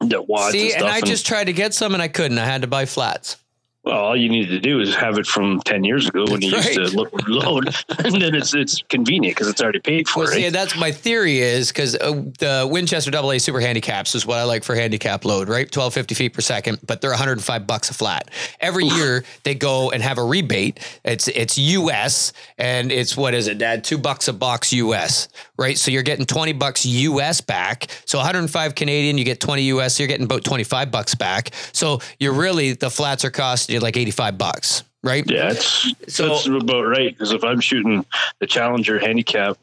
that 0.02 0.28
wads 0.28 0.54
See, 0.54 0.74
and 0.74 0.84
and. 0.84 0.92
I 0.92 1.02
just 1.02 1.26
tried 1.26 1.46
to 1.46 1.54
get 1.54 1.74
some 1.74 1.94
and 1.94 2.02
I 2.02 2.08
couldn't. 2.08 2.40
I 2.40 2.46
had 2.46 2.62
to 2.62 2.68
buy 2.68 2.86
flats. 2.86 3.38
Well, 3.84 3.98
all 3.98 4.16
you 4.16 4.30
need 4.30 4.48
to 4.50 4.60
do 4.60 4.80
is 4.80 4.94
have 4.96 5.18
it 5.18 5.26
from 5.26 5.60
10 5.62 5.84
years 5.84 6.08
ago 6.08 6.26
when 6.30 6.40
you 6.44 6.52
That's 6.52 6.76
used 6.76 6.92
to 6.92 6.98
lo- 6.98 7.10
load, 7.28 7.76
and 8.06 8.22
then 8.22 8.36
it's 8.36 8.54
it's 8.54 8.84
convenient 8.90 9.36
because 9.36 9.48
it's 9.48 9.60
already 9.60 9.80
paid 9.80 10.08
for. 10.08 10.20
Well, 10.20 10.28
see, 10.28 10.50
that's 10.50 10.78
my 10.78 10.92
theory 10.92 11.40
is 11.40 11.70
because 11.70 11.96
uh, 11.96 12.12
the 12.38 12.68
Winchester 12.70 13.10
AA 13.16 13.40
Super 13.40 13.60
Handicaps 13.60 14.14
is 14.14 14.24
what 14.24 14.38
I 14.38 14.44
like 14.44 14.64
for 14.64 14.76
handicap 14.76 15.26
load, 15.26 15.50
right? 15.50 15.66
1250 15.66 16.14
feet 16.14 16.34
per 16.34 16.42
second, 16.42 16.78
but 16.86 17.02
they're 17.02 17.10
105 17.10 17.66
bucks 17.66 17.90
a 17.90 17.96
flat. 17.96 18.30
Every 18.60 18.86
year 18.86 19.24
they 19.44 19.56
go 19.56 19.90
and 19.90 20.04
have 20.04 20.20
a 20.20 20.24
rebate. 20.24 20.80
It's 21.04 21.28
it's 21.30 21.58
US 21.58 22.34
and 22.60 22.92
it's 22.92 23.18
what 23.18 23.34
is 23.34 23.48
it, 23.48 23.58
Dad? 23.58 23.84
Two 23.84 23.98
bucks 23.98 24.28
a 24.28 24.34
box 24.34 24.72
US, 24.74 25.28
right? 25.58 25.76
So 25.76 25.90
you're 25.90 26.04
getting 26.04 26.28
20 26.28 26.54
bucks 26.54 26.86
US 26.86 27.42
back. 27.42 27.88
So 28.06 28.20
105 28.20 28.76
Canadian, 28.76 29.18
you 29.18 29.26
get 29.26 29.40
20 29.40 29.64
US. 29.64 29.96
So 29.96 30.04
you're 30.04 30.08
getting 30.08 30.26
about 30.26 30.44
25 30.44 30.92
bucks 30.92 31.16
back. 31.16 31.50
So 31.74 32.00
you're 32.20 32.34
really 32.34 32.74
the 32.74 32.92
flats 32.92 33.26
are 33.26 33.32
costing 33.32 33.71
you 33.71 33.71
like 33.80 33.98
85 33.98 34.38
bucks, 34.38 34.84
right? 35.04 35.24
Yeah, 35.30 35.52
it's 35.52 35.94
So- 36.08 36.28
that's 36.30 36.48
about 36.48 36.82
right. 36.84 37.12
Because 37.14 37.32
if 37.32 37.44
I'm 37.44 37.60
shooting 37.60 38.06
the 38.40 38.48
Challenger 38.48 39.00
handicap, 39.00 39.58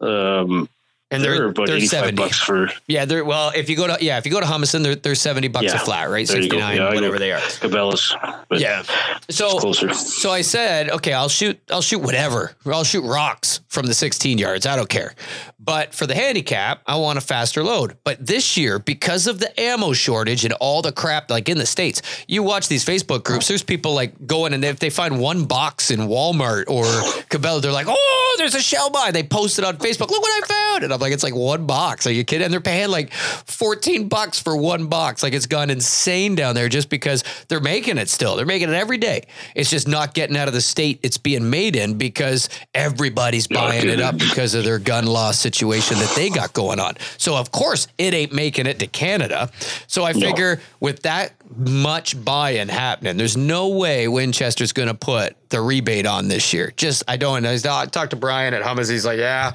um, 0.00 0.68
And 1.10 1.22
they're, 1.22 1.34
they're 1.34 1.46
about 1.48 1.66
they're 1.68 1.76
85 1.76 1.90
70. 1.90 2.16
bucks 2.16 2.38
for 2.40 2.68
Yeah, 2.88 3.04
they're 3.04 3.24
well. 3.24 3.52
If 3.54 3.70
you 3.70 3.76
go 3.76 3.86
to 3.86 3.96
yeah, 4.04 4.18
if 4.18 4.26
you 4.26 4.32
go 4.32 4.40
to 4.40 4.46
Humison, 4.46 4.82
they're 4.82 4.96
they're 4.96 5.14
seventy 5.14 5.46
bucks 5.46 5.72
a 5.72 5.78
flat, 5.78 6.10
right? 6.10 6.26
Sixty 6.26 6.56
nine, 6.58 6.78
Yeah, 6.78 6.92
whatever 6.92 7.18
they 7.18 7.30
are. 7.32 7.38
Cabela's. 7.38 8.14
Yeah. 8.50 8.82
So 9.30 9.58
closer. 9.58 9.92
so 9.94 10.30
I 10.30 10.42
said, 10.42 10.90
okay, 10.90 11.12
I'll 11.12 11.28
shoot, 11.28 11.60
I'll 11.70 11.82
shoot 11.82 11.98
whatever. 12.00 12.56
I'll 12.64 12.84
shoot 12.84 13.02
rocks 13.02 13.60
from 13.68 13.86
the 13.86 13.94
16 13.94 14.38
yards. 14.38 14.66
I 14.66 14.76
don't 14.76 14.88
care. 14.88 15.14
But 15.58 15.94
for 15.94 16.06
the 16.06 16.14
handicap, 16.14 16.82
I 16.86 16.96
want 16.96 17.18
a 17.18 17.20
faster 17.20 17.62
load. 17.64 17.96
But 18.04 18.24
this 18.24 18.56
year, 18.56 18.78
because 18.78 19.26
of 19.26 19.40
the 19.40 19.60
ammo 19.60 19.92
shortage 19.94 20.44
and 20.44 20.54
all 20.54 20.80
the 20.80 20.92
crap, 20.92 21.28
like 21.28 21.48
in 21.48 21.58
the 21.58 21.66
States, 21.66 22.02
you 22.28 22.44
watch 22.44 22.68
these 22.68 22.84
Facebook 22.84 23.24
groups, 23.24 23.48
there's 23.48 23.64
people 23.64 23.92
like 23.92 24.26
going 24.26 24.52
and 24.52 24.64
if 24.64 24.78
they 24.78 24.90
find 24.90 25.18
one 25.18 25.44
box 25.44 25.90
in 25.90 26.00
Walmart 26.00 26.64
or 26.68 26.84
Cabela, 27.30 27.60
they're 27.60 27.72
like, 27.72 27.88
oh, 27.88 28.34
there's 28.38 28.54
a 28.54 28.62
shell 28.62 28.90
buy. 28.90 29.10
They 29.10 29.24
post 29.24 29.58
it 29.58 29.64
on 29.64 29.76
Facebook. 29.78 30.10
Look 30.10 30.22
what 30.22 30.44
I 30.44 30.46
found. 30.46 30.84
And 30.84 30.92
I'm 30.96 31.00
like, 31.00 31.12
it's 31.12 31.22
like 31.22 31.34
one 31.34 31.66
box. 31.66 32.06
Are 32.06 32.12
you 32.12 32.24
kidding? 32.24 32.44
And 32.46 32.52
they're 32.52 32.60
paying 32.60 32.88
like 32.88 33.12
14 33.12 34.08
bucks 34.08 34.40
for 34.40 34.56
one 34.56 34.86
box. 34.86 35.22
Like 35.22 35.34
it's 35.34 35.46
gone 35.46 35.70
insane 35.70 36.34
down 36.34 36.54
there 36.54 36.68
just 36.68 36.88
because 36.88 37.22
they're 37.48 37.60
making 37.60 37.98
it 37.98 38.08
still. 38.08 38.36
They're 38.36 38.46
making 38.46 38.70
it 38.70 38.74
every 38.74 38.98
day. 38.98 39.24
It's 39.54 39.70
just 39.70 39.86
not 39.86 40.14
getting 40.14 40.36
out 40.36 40.48
of 40.48 40.54
the 40.54 40.60
state 40.60 41.00
it's 41.02 41.18
being 41.18 41.50
made 41.50 41.76
in 41.76 41.98
because 41.98 42.48
everybody's 42.74 43.46
buying 43.46 43.88
it 43.88 44.00
up 44.00 44.18
because 44.18 44.54
of 44.54 44.64
their 44.64 44.78
gun 44.78 45.06
law 45.06 45.32
situation 45.32 45.98
that 45.98 46.12
they 46.16 46.30
got 46.30 46.52
going 46.52 46.80
on. 46.80 46.94
So 47.18 47.36
of 47.36 47.52
course 47.52 47.88
it 47.98 48.14
ain't 48.14 48.32
making 48.32 48.66
it 48.66 48.78
to 48.78 48.86
Canada. 48.86 49.50
So 49.86 50.04
I 50.04 50.12
figure 50.12 50.60
with 50.80 51.02
that 51.02 51.32
much 51.54 52.22
buy-in 52.24 52.68
happening, 52.68 53.16
there's 53.16 53.36
no 53.36 53.68
way 53.68 54.08
Winchester's 54.08 54.72
going 54.72 54.88
to 54.88 54.94
put 54.94 55.36
the 55.50 55.60
rebate 55.60 56.06
on 56.06 56.28
this 56.28 56.52
year. 56.52 56.72
Just 56.76 57.04
I 57.06 57.16
don't. 57.16 57.42
know. 57.42 57.52
I 57.52 57.86
talked 57.86 58.10
to 58.10 58.16
Brian 58.16 58.54
at 58.54 58.62
Hummus. 58.62 58.90
He's 58.90 59.06
like, 59.06 59.18
yeah, 59.18 59.52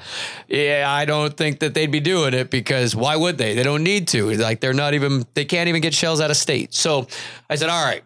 yeah. 0.48 0.86
I 0.88 1.04
don't 1.04 1.36
think 1.36 1.60
that 1.60 1.74
they'd 1.74 1.90
be 1.90 2.00
doing 2.00 2.34
it 2.34 2.50
because 2.50 2.96
why 2.96 3.16
would 3.16 3.38
they? 3.38 3.54
They 3.54 3.62
don't 3.62 3.84
need 3.84 4.08
to. 4.08 4.30
Like 4.36 4.60
they're 4.60 4.72
not 4.72 4.94
even. 4.94 5.26
They 5.34 5.44
can't 5.44 5.68
even 5.68 5.82
get 5.82 5.94
shells 5.94 6.20
out 6.20 6.30
of 6.30 6.36
state. 6.36 6.74
So 6.74 7.06
I 7.50 7.56
said, 7.56 7.68
all 7.68 7.84
right. 7.84 8.02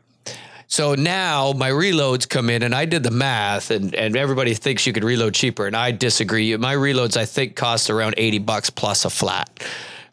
So 0.69 0.97
now 0.97 1.53
my 1.53 1.71
reloads 1.71 2.29
come 2.29 2.51
in 2.51 2.63
and 2.63 2.75
I 2.75 2.87
did 2.87 3.05
the 3.05 3.11
math 3.13 3.71
and, 3.71 3.95
and 3.95 4.17
everybody 4.17 4.53
thinks 4.53 4.85
you 4.85 4.93
could 4.93 5.05
reload 5.05 5.33
cheaper 5.33 5.67
and 5.67 5.77
I 5.77 5.93
disagree. 5.93 6.57
My 6.57 6.75
reloads 6.75 7.17
I 7.17 7.25
think 7.25 7.55
cost 7.55 7.89
around 7.89 8.15
80 8.17 8.39
bucks 8.41 8.69
plus 8.69 9.05
a 9.05 9.11
flat. 9.11 9.49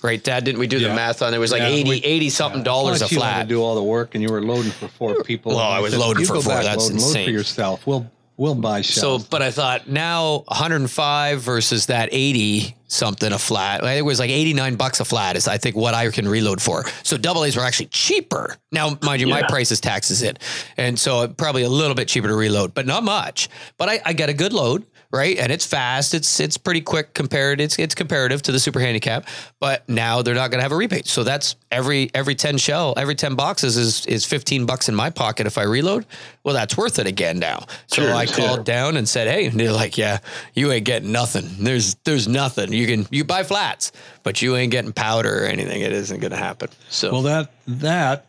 Right, 0.04 0.22
Dad? 0.22 0.44
Didn't 0.44 0.60
we 0.60 0.68
do 0.68 0.80
the 0.80 0.88
Yeah. 0.88 0.96
math 0.96 1.22
on 1.22 1.34
it? 1.34 1.38
It 1.38 1.40
was 1.40 1.52
like 1.52 1.62
Yeah, 1.62 1.70
80, 1.70 1.90
we- 1.90 2.04
80 2.04 2.30
something 2.30 2.62
dollars 2.62 2.98
a 2.98 3.06
Plus 3.06 3.12
you 3.14 3.20
had 3.22 3.24
flat. 3.36 3.42
to 3.44 3.48
do 3.48 3.62
all 3.64 3.74
the 3.74 3.82
work, 3.84 4.16
and 4.16 4.22
you 4.22 4.28
were 4.30 4.42
loading 4.44 4.72
for 4.72 4.90
four 4.90 5.24
people. 5.24 5.56
Well, 5.56 5.62
I 5.66 5.80
was 5.80 5.92
said, 5.94 6.00
loading 6.02 6.22
"You 6.22 6.28
for 6.28 6.34
go 6.34 6.42
four. 6.42 6.54
back, 6.56 6.66
That's 6.66 6.84
load, 6.84 6.92
and 6.92 7.00
Load 7.00 7.08
insane." 7.08 7.26
for 7.26 7.32
yourself. 7.32 7.82
We'll 7.88 8.06
we'll 8.36 8.56
buy 8.56 8.82
So, 8.82 9.02
shells. 9.02 9.24
but 9.26 9.42
I 9.42 9.52
thought 9.52 9.88
now 9.88 10.44
105 10.50 11.40
versus 11.42 11.86
that 11.86 12.10
80 12.12 12.76
something 12.88 13.32
a 13.32 13.40
flat. 13.40 13.84
It 13.86 14.04
was 14.04 14.20
like 14.20 14.30
89 14.32 14.76
bucks 14.76 15.00
a 15.00 15.06
flat 15.06 15.38
is 15.38 15.48
I 15.48 15.58
think 15.58 15.76
what 15.78 15.94
I 15.94 16.10
can 16.10 16.28
reload 16.28 16.62
for. 16.62 16.84
So 17.04 17.16
double 17.16 17.46
A's 17.46 17.56
were 17.56 17.64
actually 17.64 17.86
cheaper. 17.88 18.58
Now, 18.72 18.98
mind 19.04 19.22
you, 19.22 19.28
my 19.28 19.40
Yeah. 19.40 19.48
price 19.48 19.72
is 19.72 19.80
taxes 19.80 20.22
in. 20.22 20.36
And 20.78 21.00
so 21.00 21.28
probably 21.30 21.64
a 21.64 21.70
little 21.70 21.96
bit 21.96 22.08
cheaper 22.10 22.28
to 22.28 22.36
reload, 22.36 22.74
but 22.74 22.86
not 22.86 23.04
much. 23.04 23.50
But 23.78 23.88
I, 23.90 24.02
I 24.06 24.14
got 24.14 24.30
a 24.30 24.34
good 24.34 24.52
load. 24.52 24.84
Right. 25.14 25.38
And 25.38 25.52
it's 25.52 25.64
fast. 25.64 26.16
It's 26.16 26.40
it's 26.40 26.58
pretty 26.58 26.82
quick 26.82 27.14
compared. 27.14 27.62
It's 27.62 27.78
it's 27.78 27.94
comparative 27.94 28.42
to 28.42 28.52
the 28.52 28.60
super 28.60 28.80
handicap. 28.80 29.28
But 29.60 29.88
now 29.88 30.24
they're 30.24 30.34
not 30.34 30.50
gonna 30.50 30.64
have 30.64 30.72
a 30.72 30.76
rebate. 30.76 31.06
So 31.06 31.24
that's 31.24 31.56
every 31.72 32.10
every 32.16 32.34
10 32.34 32.58
shell, 32.58 32.96
every 32.98 33.14
10 33.14 33.36
boxes 33.36 33.78
is 33.78 34.08
is 34.08 34.26
15 34.26 34.66
bucks 34.66 34.90
in 34.90 34.96
my 34.96 35.12
pocket 35.12 35.46
if 35.46 35.60
I 35.60 35.64
reload. 35.64 36.08
Well, 36.44 36.56
that's 36.56 36.76
worth 36.76 36.98
it 36.98 37.06
again 37.06 37.38
now. 37.38 37.68
So 37.86 38.02
Sure, 38.02 38.12
I 38.14 38.24
yeah. 38.24 38.32
called 38.36 38.66
down 38.66 38.98
and 38.98 39.08
said, 39.08 39.28
"Hey," 39.28 39.46
and 39.46 39.60
they're 39.60 39.72
like, 39.72 40.00
"Yeah, 40.00 40.18
you 40.56 40.72
ain't 40.72 40.86
getting 40.86 41.12
nothing. 41.12 41.48
There's 41.60 41.94
there's 42.06 42.28
nothing. 42.28 42.74
You 42.74 42.88
can 42.88 43.06
you 43.12 43.24
buy 43.24 43.44
flats, 43.44 43.92
but 44.24 44.42
you 44.42 44.56
ain't 44.56 44.72
getting 44.72 44.94
powder 44.94 45.44
or 45.44 45.46
anything. 45.46 45.82
It 45.82 45.92
isn't 45.92 46.22
going 46.22 46.32
to 46.32 46.38
happen." 46.38 46.70
So 46.90 47.12
Well, 47.12 47.22
that 47.22 47.52
that 47.68 48.26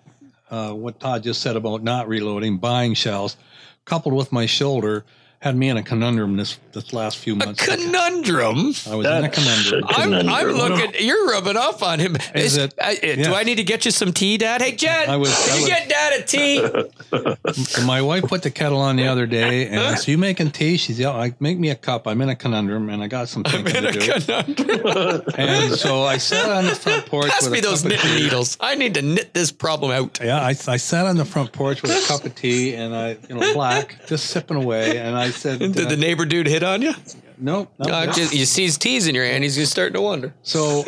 uh, 0.51 0.73
what 0.75 1.01
Todd 1.01 1.23
just 1.23 1.41
said 1.41 1.57
about 1.57 1.83
not 1.83 2.09
reloading, 2.09 2.59
buying 2.59 2.93
shells, 2.93 3.39
coupled 3.87 4.15
with 4.15 4.31
my 4.33 4.45
shoulder, 4.45 5.03
had 5.45 5.55
me 5.57 5.69
in 5.69 5.77
a 5.77 5.83
conundrum 5.83 6.37
this 6.39 6.59
this 6.73 6.95
last 6.95 7.19
few 7.19 7.37
months. 7.37 7.67
A 7.67 7.71
months. 7.71 7.85
conundrum. 7.85 8.57
I 8.91 8.95
was 8.97 9.07
in 9.07 9.13
a 9.13 9.21
That's 9.21 9.39
conundrum. 9.39 9.85
a 9.85 9.93
I'm, 9.93 10.29
I'm 10.29 10.47
looking. 10.57 10.93
You're 11.07 11.29
rubbing 11.29 11.59
off 11.59 11.83
on 11.83 11.99
him. 11.99 12.17
Is 12.35 12.57
it? 12.57 12.73
I- 12.81 12.95
Do 13.23 13.35
I 13.35 13.43
need 13.45 13.57
to 13.57 13.63
get 13.63 13.85
you 13.85 13.91
some 13.91 14.13
tea, 14.15 14.39
Dad? 14.39 14.63
Hey, 14.63 14.75
Jen, 14.75 15.11
I 15.11 15.19
was- 15.19 15.29
can 15.45 15.53
I 15.53 15.57
you 15.57 15.61
was- 15.63 15.69
get 15.69 15.89
Dad 15.91 16.13
a 16.19 16.23
tea? 16.25 17.85
My 17.87 18.01
wife 18.01 18.25
put 18.25 18.43
the 18.43 18.51
kettle 18.51 18.79
on 18.81 18.97
the 18.97 19.07
other 19.07 19.27
day, 19.27 19.69
and 19.69 19.81
I 19.81 19.95
said, 19.97 20.09
"You 20.09 20.19
making 20.19 20.51
tea?" 20.53 20.79
She's 20.79 20.99
yeah. 20.99 21.11
I 21.11 21.35
make 21.41 21.59
me 21.59 21.69
a 21.69 21.75
cup. 21.75 22.09
I'm 22.09 22.21
in 22.23 22.31
a 22.31 22.37
conundrum, 22.37 22.89
and 22.89 23.03
I 23.03 23.07
got 23.07 23.29
some 23.29 23.43
I'm 23.47 23.67
in 23.67 23.73
to 23.83 23.89
a 23.89 23.93
do. 23.93 24.01
conundrum. 24.01 25.23
And 25.37 25.75
so 25.75 26.05
I 26.05 26.17
sat 26.17 26.51
on 26.51 26.65
the 26.65 26.75
front 26.75 27.05
porch. 27.07 27.29
Pass 27.29 27.43
with 27.45 27.53
me 27.53 27.59
a 27.59 27.63
those 27.63 27.83
cup 27.83 27.91
knitting 27.93 28.15
needles. 28.17 28.57
I 28.61 28.75
need 28.77 28.95
to 28.95 29.03
knit 29.03 29.35
this 29.35 29.53
problem 29.53 29.91
out. 29.93 30.19
Yeah, 30.23 30.41
I, 30.41 30.49
I 30.51 30.77
sat 30.79 31.05
on 31.07 31.17
the 31.17 31.25
front 31.27 31.53
porch 31.53 31.83
with 31.83 31.91
a 31.91 32.07
cup 32.09 32.25
of 32.25 32.35
tea 32.35 32.75
and 32.75 32.95
I, 32.95 33.17
you 33.29 33.35
know, 33.37 33.53
black, 33.55 34.07
just 34.07 34.27
sipping 34.31 34.57
away. 34.57 34.99
And 34.99 35.17
I 35.17 35.31
said, 35.35 35.59
Did 35.59 35.79
uh, 35.79 35.89
the 35.89 35.97
neighbor 35.97 36.25
dude 36.25 36.47
hit 36.47 36.63
on 36.63 36.83
you? 36.83 36.93
"Nope." 37.39 37.73
nope, 37.79 37.93
Uh, 37.93 38.05
nope." 38.07 38.15
just, 38.15 38.35
you 38.35 38.45
see 38.47 38.65
his 38.65 38.79
teas 38.79 39.07
in 39.07 39.15
your 39.15 39.25
hand. 39.25 39.45
He's 39.45 39.57
just 39.57 39.73
starting 39.73 39.95
to 39.95 40.01
wonder. 40.01 40.35
So 40.43 40.85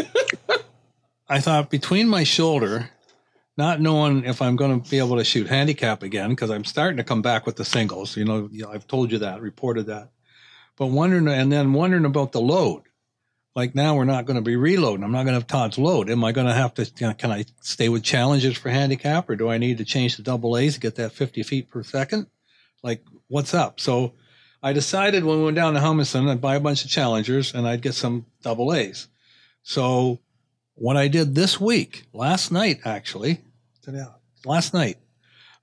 I 1.28 1.40
thought 1.40 1.70
between 1.70 2.08
my 2.08 2.24
shoulder, 2.24 2.90
not 3.56 3.80
knowing 3.80 4.24
if 4.24 4.40
I'm 4.42 4.56
going 4.56 4.80
to 4.80 4.90
be 4.90 4.98
able 4.98 5.16
to 5.16 5.24
shoot 5.24 5.48
handicap 5.48 6.02
again, 6.02 6.30
because 6.30 6.50
I'm 6.50 6.64
starting 6.64 6.98
to 6.98 7.04
come 7.04 7.22
back 7.22 7.46
with 7.46 7.56
the 7.56 7.64
singles. 7.64 8.16
You 8.16 8.24
know, 8.24 8.48
you 8.52 8.62
know, 8.62 8.70
I've 8.70 8.86
told 8.86 9.10
you 9.10 9.18
that, 9.18 9.40
reported 9.40 9.86
that. 9.86 10.10
But 10.76 10.86
wondering, 10.86 11.26
and 11.28 11.50
then 11.50 11.72
wondering 11.72 12.04
about 12.04 12.32
the 12.32 12.40
load. 12.40 12.82
Like 13.54 13.74
now, 13.74 13.94
we're 13.96 14.04
not 14.04 14.26
going 14.26 14.34
to 14.34 14.42
be 14.42 14.56
reloading. 14.56 15.02
I'm 15.02 15.12
not 15.12 15.24
going 15.24 15.28
to 15.28 15.40
have 15.40 15.46
Todd's 15.46 15.78
load. 15.78 16.10
Am 16.10 16.22
I 16.22 16.32
going 16.32 16.46
to 16.46 16.52
have 16.52 16.74
to? 16.74 16.82
you 16.84 17.06
know, 17.06 17.14
Can 17.14 17.32
I 17.32 17.46
stay 17.62 17.88
with 17.88 18.02
challengers 18.02 18.58
for 18.58 18.68
handicap, 18.68 19.30
or 19.30 19.36
do 19.36 19.48
I 19.48 19.56
need 19.56 19.78
to 19.78 19.84
change 19.86 20.18
the 20.18 20.22
double 20.22 20.58
A's 20.58 20.74
to 20.74 20.80
get 20.80 20.96
that 20.96 21.12
50 21.12 21.42
feet 21.42 21.70
per 21.70 21.82
second? 21.82 22.26
Like, 22.82 23.02
what's 23.28 23.54
up? 23.54 23.80
So 23.80 24.12
I 24.66 24.72
decided 24.72 25.24
when 25.24 25.38
we 25.38 25.44
went 25.44 25.54
down 25.54 25.74
to 25.74 25.80
Humison, 25.80 26.28
I'd 26.28 26.40
buy 26.40 26.56
a 26.56 26.60
bunch 26.60 26.84
of 26.84 26.90
challengers 26.90 27.54
and 27.54 27.68
I'd 27.68 27.82
get 27.82 27.94
some 27.94 28.26
double 28.42 28.74
A's. 28.74 29.06
So 29.62 30.18
what 30.74 30.96
I 30.96 31.06
did 31.06 31.36
this 31.36 31.60
week, 31.60 32.08
last 32.12 32.50
night 32.50 32.80
actually, 32.84 33.42
last 34.44 34.74
night, 34.74 34.96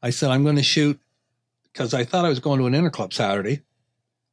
I 0.01 0.09
said 0.09 0.31
I'm 0.31 0.43
going 0.43 0.55
to 0.55 0.63
shoot 0.63 1.01
because 1.63 1.93
I 1.93 2.05
thought 2.05 2.23
I 2.23 2.29
was 2.29 2.39
going 2.39 2.61
to 2.61 2.65
an 2.65 2.71
interclub 2.71 3.11
Saturday. 3.11 3.59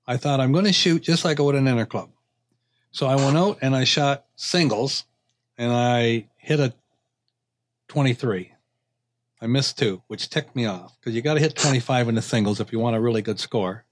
I 0.07 0.17
thought 0.17 0.39
I'm 0.39 0.53
going 0.53 0.67
to 0.67 0.73
shoot 0.73 1.03
just 1.03 1.25
like 1.25 1.41
I 1.41 1.43
would 1.43 1.57
an 1.57 1.65
interclub. 1.65 2.11
So 2.93 3.09
I 3.09 3.17
went 3.17 3.37
out 3.37 3.59
and 3.63 3.75
I 3.75 3.83
shot 3.83 4.25
singles, 4.37 5.05
and 5.59 5.73
I 5.73 6.29
hit 6.37 6.61
a 6.61 6.73
23. 7.89 8.53
I 9.43 9.47
missed 9.49 9.81
two, 9.81 10.03
which 10.07 10.31
ticked 10.31 10.55
me 10.55 10.67
off 10.67 10.97
because 11.01 11.17
you 11.17 11.23
got 11.23 11.35
to 11.35 11.41
hit 11.41 11.57
25 11.57 12.09
in 12.09 12.15
the 12.15 12.23
singles 12.23 12.61
if 12.61 12.71
you 12.73 12.79
want 12.79 12.95
a 12.95 13.01
really 13.01 13.23
good 13.23 13.41
score. 13.41 13.85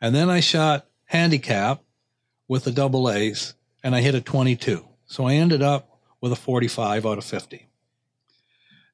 And 0.00 0.14
then 0.14 0.30
I 0.30 0.40
shot 0.40 0.86
handicap 1.06 1.82
with 2.46 2.64
the 2.64 2.72
double 2.72 3.10
A's, 3.10 3.54
and 3.82 3.94
I 3.94 4.00
hit 4.00 4.14
a 4.14 4.20
22. 4.20 4.86
So 5.06 5.26
I 5.26 5.34
ended 5.34 5.62
up 5.62 5.98
with 6.20 6.32
a 6.32 6.36
45 6.36 7.06
out 7.06 7.18
of 7.18 7.24
50. 7.24 7.68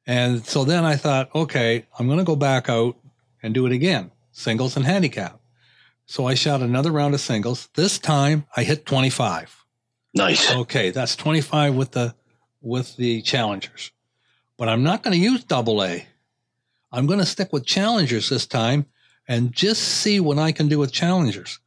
And 0.06 0.44
so 0.44 0.64
then 0.64 0.84
I 0.84 0.96
thought, 0.96 1.34
okay, 1.34 1.86
I'm 1.98 2.06
going 2.06 2.18
to 2.18 2.24
go 2.24 2.36
back 2.36 2.68
out 2.68 2.96
and 3.42 3.54
do 3.54 3.66
it 3.66 3.72
again, 3.72 4.10
singles 4.32 4.76
and 4.76 4.84
handicap. 4.84 5.40
So 6.06 6.26
I 6.26 6.34
shot 6.34 6.60
another 6.60 6.92
round 6.92 7.14
of 7.14 7.20
singles. 7.20 7.68
This 7.74 7.98
time 7.98 8.46
I 8.56 8.64
hit 8.64 8.84
25. 8.84 9.64
Nice. 10.14 10.52
Okay, 10.52 10.90
that's 10.90 11.16
25 11.16 11.74
with 11.74 11.92
the 11.92 12.14
with 12.60 12.96
the 12.96 13.20
challengers. 13.22 13.90
But 14.56 14.68
I'm 14.68 14.82
not 14.82 15.02
going 15.02 15.14
to 15.14 15.22
use 15.22 15.44
double 15.44 15.82
A. 15.82 16.06
I'm 16.92 17.06
going 17.06 17.18
to 17.18 17.26
stick 17.26 17.52
with 17.52 17.66
challengers 17.66 18.28
this 18.28 18.46
time 18.46 18.86
and 19.26 19.52
just 19.52 19.82
see 19.82 20.20
what 20.20 20.38
I 20.38 20.52
can 20.52 20.68
do 20.68 20.78
with 20.78 20.92
challengers. 20.92 21.58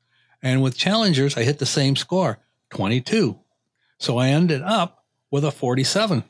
And 0.41 0.61
with 0.61 0.77
challengers, 0.77 1.35
I 1.35 1.43
hit 1.43 1.59
the 1.59 1.65
same 1.65 1.95
score, 1.95 2.39
22. 2.69 3.39
So 3.97 4.17
I 4.17 4.29
ended 4.29 4.61
up 4.61 5.03
with 5.31 5.43
a 5.43 5.51
47 5.51 6.23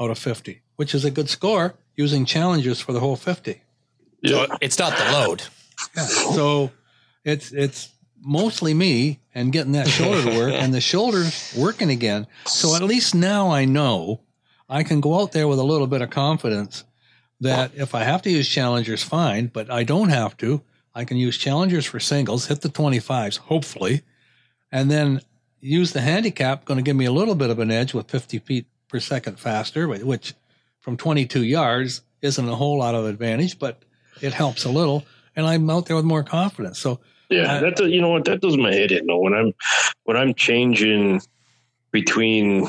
out 0.00 0.10
of 0.10 0.18
50, 0.18 0.62
which 0.76 0.94
is 0.94 1.04
a 1.04 1.10
good 1.10 1.28
score 1.28 1.74
using 1.94 2.24
challengers 2.24 2.80
for 2.80 2.92
the 2.92 3.00
whole 3.00 3.16
50. 3.16 3.62
Yeah. 4.22 4.46
It's 4.60 4.78
not 4.78 4.96
the 4.96 5.12
load. 5.12 5.42
Yeah. 5.94 6.04
So 6.04 6.70
it's 7.24 7.52
it's 7.52 7.90
mostly 8.22 8.74
me 8.74 9.20
and 9.34 9.52
getting 9.52 9.72
that 9.72 9.88
shoulder 9.88 10.22
to 10.22 10.36
work 10.38 10.52
and 10.52 10.72
the 10.72 10.80
shoulders 10.80 11.54
working 11.56 11.90
again. 11.90 12.26
So 12.46 12.74
at 12.74 12.82
least 12.82 13.14
now 13.14 13.50
I 13.50 13.66
know 13.66 14.20
I 14.68 14.82
can 14.82 15.00
go 15.00 15.20
out 15.20 15.32
there 15.32 15.46
with 15.46 15.58
a 15.58 15.64
little 15.64 15.86
bit 15.86 16.02
of 16.02 16.10
confidence 16.10 16.84
that 17.40 17.72
if 17.74 17.94
I 17.94 18.04
have 18.04 18.22
to 18.22 18.30
use 18.30 18.48
challengers, 18.48 19.02
fine, 19.02 19.46
but 19.48 19.70
I 19.70 19.82
don't 19.84 20.08
have 20.08 20.36
to. 20.38 20.62
I 20.94 21.04
can 21.04 21.16
use 21.18 21.36
challengers 21.36 21.84
for 21.84 22.00
singles, 22.00 22.46
hit 22.46 22.62
the 22.62 22.68
25s, 22.68 23.36
hopefully, 23.38 24.02
and 24.72 24.90
then 24.90 25.20
use 25.60 25.92
the 25.92 26.00
handicap, 26.00 26.64
going 26.64 26.78
to 26.78 26.82
give 26.82 26.96
me 26.96 27.04
a 27.04 27.12
little 27.12 27.34
bit 27.34 27.50
of 27.50 27.58
an 27.58 27.70
edge 27.70 27.92
with 27.92 28.10
50 28.10 28.38
feet 28.40 28.66
per 28.88 29.00
second 29.00 29.38
faster, 29.38 29.86
which 29.88 30.34
from 30.80 30.96
22 30.96 31.44
yards 31.44 32.02
isn't 32.22 32.48
a 32.48 32.54
whole 32.54 32.78
lot 32.78 32.94
of 32.94 33.04
advantage, 33.04 33.58
but 33.58 33.82
it 34.22 34.32
helps 34.32 34.64
a 34.64 34.70
little. 34.70 35.04
And 35.34 35.46
I'm 35.46 35.68
out 35.68 35.86
there 35.86 35.96
with 35.96 36.04
more 36.06 36.22
confidence. 36.22 36.78
So 36.78 37.00
Yeah, 37.28 37.60
that 37.60 37.76
does, 37.76 37.90
you 37.90 38.00
know 38.00 38.08
what 38.10 38.24
that 38.24 38.40
does 38.40 38.56
my 38.56 38.72
head 38.72 38.92
in. 38.92 39.06
though. 39.06 39.18
when 39.18 39.34
I'm 39.34 39.52
when 40.04 40.16
I'm 40.16 40.32
changing 40.32 41.20
between 41.90 42.68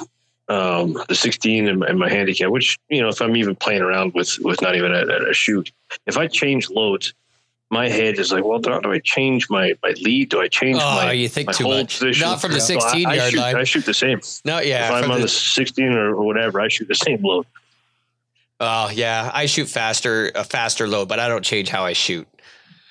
um, 0.49 0.97
the 1.09 1.15
16 1.15 1.67
and, 1.67 1.83
and 1.83 1.99
my 1.99 2.09
handicap, 2.09 2.49
which 2.49 2.77
you 2.89 3.01
know, 3.01 3.09
if 3.09 3.21
I'm 3.21 3.35
even 3.35 3.55
playing 3.55 3.81
around 3.81 4.13
with 4.13 4.37
with 4.39 4.61
not 4.61 4.75
even 4.75 4.93
a, 4.93 5.29
a 5.29 5.33
shoot, 5.33 5.71
if 6.05 6.17
I 6.17 6.27
change 6.27 6.69
loads, 6.69 7.13
my 7.69 7.89
head 7.89 8.17
is 8.17 8.31
like, 8.31 8.45
well, 8.45 8.61
how 8.65 8.79
do 8.79 8.91
I 8.91 8.99
change 8.99 9.49
my 9.49 9.73
my 9.83 9.89
lead? 10.01 10.29
Do 10.29 10.39
I 10.41 10.47
change 10.47 10.77
Oh, 10.81 10.95
my 10.95 11.11
you 11.11 11.27
think 11.27 11.47
my 11.47 11.53
too 11.53 11.65
hold 11.65 11.75
much. 11.77 11.99
position? 11.99 12.27
Not 12.27 12.39
from 12.41 12.53
the 12.53 12.61
So 12.61 12.75
I- 12.75 12.79
16 12.79 13.05
I 13.07 13.13
yard 13.15 13.31
shoot, 13.31 13.39
line. 13.39 13.55
I 13.57 13.63
shoot 13.65 13.85
the 13.85 13.93
same. 13.93 14.21
No, 14.45 14.59
yeah. 14.59 14.85
if 14.97 15.03
I'm 15.03 15.11
on 15.11 15.17
the- 15.17 15.23
the 15.23 15.29
16 15.29 15.85
or 15.91 16.15
whatever, 16.15 16.61
I 16.61 16.69
shoot 16.69 16.87
the 16.87 16.95
same 16.95 17.21
load. 17.23 17.45
Oh 18.59 18.89
yeah, 18.89 19.29
I 19.33 19.45
shoot 19.45 19.67
faster, 19.67 20.31
a 20.33 20.43
faster 20.43 20.87
load, 20.87 21.07
but 21.09 21.19
I 21.19 21.27
don't 21.27 21.43
change 21.43 21.69
how 21.69 21.83
I 21.85 21.93
shoot. 21.93 22.27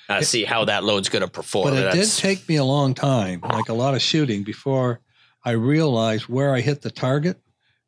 I 0.09 0.21
see 0.21 0.45
how 0.45 0.63
that 0.65 0.85
load's 0.85 1.09
going 1.09 1.23
to 1.23 1.27
perform. 1.27 1.71
But 1.73 1.83
it 1.83 1.91
did 1.91 2.09
take 2.09 2.47
me 2.47 2.55
a 2.55 2.63
long 2.63 2.93
time, 2.93 3.41
like 3.41 3.67
a 3.67 3.73
lot 3.73 3.93
of 3.93 4.01
shooting, 4.01 4.43
before 4.43 5.01
I 5.43 5.51
realized 5.51 6.29
where 6.29 6.53
I 6.55 6.61
hit 6.61 6.81
the 6.81 6.89
target. 6.91 7.37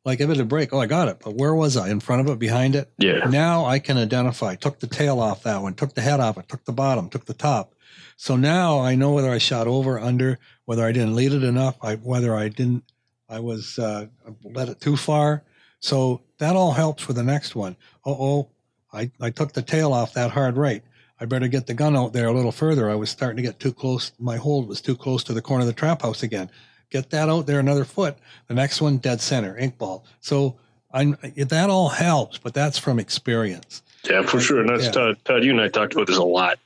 Like 0.04 0.20
if 0.20 0.30
it 0.30 0.40
a 0.40 0.44
break, 0.44 0.72
oh, 0.72 0.80
I 0.80 0.86
got 0.86 1.08
it. 1.08 1.18
But 1.22 1.34
where 1.34 1.54
was 1.54 1.76
I? 1.76 1.90
In 1.90 2.00
front 2.00 2.22
of 2.22 2.28
it, 2.28 2.38
behind 2.38 2.74
it? 2.74 2.90
Yeah, 2.98 3.28
Now 3.28 3.66
I 3.66 3.78
can 3.78 3.98
identify. 3.98 4.54
Took 4.54 4.80
the 4.80 4.86
tail 4.86 5.20
off 5.20 5.42
that 5.42 5.60
one, 5.60 5.74
took 5.74 5.94
the 5.94 6.00
head 6.00 6.20
off 6.20 6.38
it, 6.38 6.48
took 6.48 6.64
the 6.64 6.72
bottom, 6.72 7.10
took 7.10 7.26
the 7.26 7.34
top. 7.34 7.74
So 8.16 8.36
now 8.36 8.80
I 8.80 8.94
know 8.94 9.12
whether 9.12 9.30
I 9.30 9.38
shot 9.38 9.66
over, 9.66 9.98
under, 9.98 10.38
whether 10.64 10.84
I 10.84 10.92
didn't 10.92 11.16
lead 11.16 11.32
it 11.32 11.42
enough, 11.42 11.76
I, 11.82 11.96
whether 11.96 12.34
I 12.34 12.48
didn't, 12.48 12.84
I 13.28 13.40
was 13.40 13.78
uh, 13.78 14.06
let 14.42 14.68
it 14.68 14.80
too 14.80 14.96
far. 14.96 15.44
So 15.80 16.22
that 16.38 16.56
all 16.56 16.72
helps 16.72 17.02
for 17.02 17.12
the 17.12 17.22
next 17.22 17.54
one. 17.54 17.76
Uh 18.04 18.10
oh, 18.10 18.48
I, 18.92 19.10
I 19.20 19.30
took 19.30 19.52
the 19.52 19.62
tail 19.62 19.92
off 19.92 20.14
that 20.14 20.30
hard 20.30 20.56
right. 20.56 20.82
I 21.20 21.26
better 21.26 21.48
get 21.48 21.66
the 21.66 21.74
gun 21.74 21.96
out 21.96 22.12
there 22.14 22.28
a 22.28 22.32
little 22.32 22.52
further. 22.52 22.90
I 22.90 22.94
was 22.94 23.10
starting 23.10 23.36
to 23.36 23.42
get 23.42 23.60
too 23.60 23.72
close. 23.72 24.12
My 24.18 24.36
hold 24.36 24.66
was 24.66 24.80
too 24.80 24.96
close 24.96 25.22
to 25.24 25.34
the 25.34 25.42
corner 25.42 25.62
of 25.62 25.66
the 25.66 25.74
trap 25.74 26.02
house 26.02 26.22
again. 26.22 26.50
Get 26.90 27.10
that 27.10 27.28
out 27.28 27.46
there 27.46 27.60
another 27.60 27.84
foot. 27.84 28.16
The 28.48 28.54
next 28.54 28.80
one, 28.80 28.98
dead 28.98 29.20
center, 29.20 29.56
ink 29.56 29.78
ball. 29.78 30.04
So 30.20 30.56
I'm, 30.92 31.16
that 31.36 31.70
all 31.70 31.88
helps, 31.88 32.38
but 32.38 32.52
that's 32.52 32.78
from 32.78 32.98
experience. 32.98 33.82
yeah, 34.08 34.22
for 34.22 34.40
sure. 34.40 34.60
And 34.60 34.68
that's 34.68 34.86
Yeah. 34.86 34.90
Todd, 34.90 35.18
Todd. 35.24 35.44
You 35.44 35.52
and 35.52 35.60
I 35.60 35.68
talked 35.68 35.94
about 35.94 36.08
this 36.08 36.16
a 36.16 36.24
lot. 36.24 36.58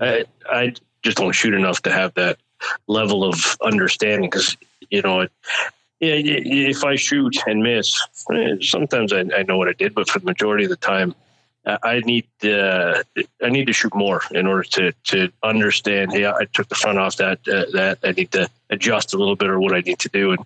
I 0.00 0.24
I 0.48 0.74
just 1.02 1.16
don't 1.16 1.32
shoot 1.32 1.54
enough 1.54 1.82
to 1.82 1.92
have 1.92 2.14
that 2.14 2.38
level 2.86 3.24
of 3.24 3.56
understanding 3.62 4.30
because 4.30 4.56
you 4.90 5.02
know 5.02 5.20
it. 5.20 5.32
Yeah, 6.00 6.14
if 6.16 6.84
I 6.84 6.96
shoot 6.96 7.36
and 7.46 7.62
miss, 7.62 7.94
eh, 8.32 8.56
sometimes 8.60 9.12
I, 9.12 9.20
I 9.36 9.44
know 9.44 9.56
what 9.56 9.68
I 9.68 9.72
did, 9.72 9.94
but 9.94 10.08
for 10.08 10.18
the 10.18 10.24
majority 10.24 10.64
of 10.64 10.70
the 10.70 10.76
time, 10.76 11.14
I 11.64 11.78
I 11.82 12.00
need 12.00 12.26
uh, 12.44 13.02
I 13.42 13.48
need 13.50 13.66
to 13.66 13.72
shoot 13.72 13.94
more 13.94 14.22
in 14.32 14.46
order 14.46 14.64
to 14.64 14.92
to 15.04 15.32
understand. 15.42 16.12
Hey, 16.12 16.26
I 16.26 16.44
took 16.52 16.68
the 16.68 16.74
front 16.74 16.98
off 16.98 17.16
that 17.16 17.38
uh, 17.48 17.64
that 17.72 17.98
I 18.02 18.12
need 18.12 18.32
to 18.32 18.48
adjust 18.72 19.14
a 19.14 19.16
little 19.18 19.36
bit 19.36 19.48
or 19.48 19.60
what 19.60 19.72
I 19.74 19.80
need 19.80 19.98
to 20.00 20.08
do. 20.08 20.32
And 20.32 20.40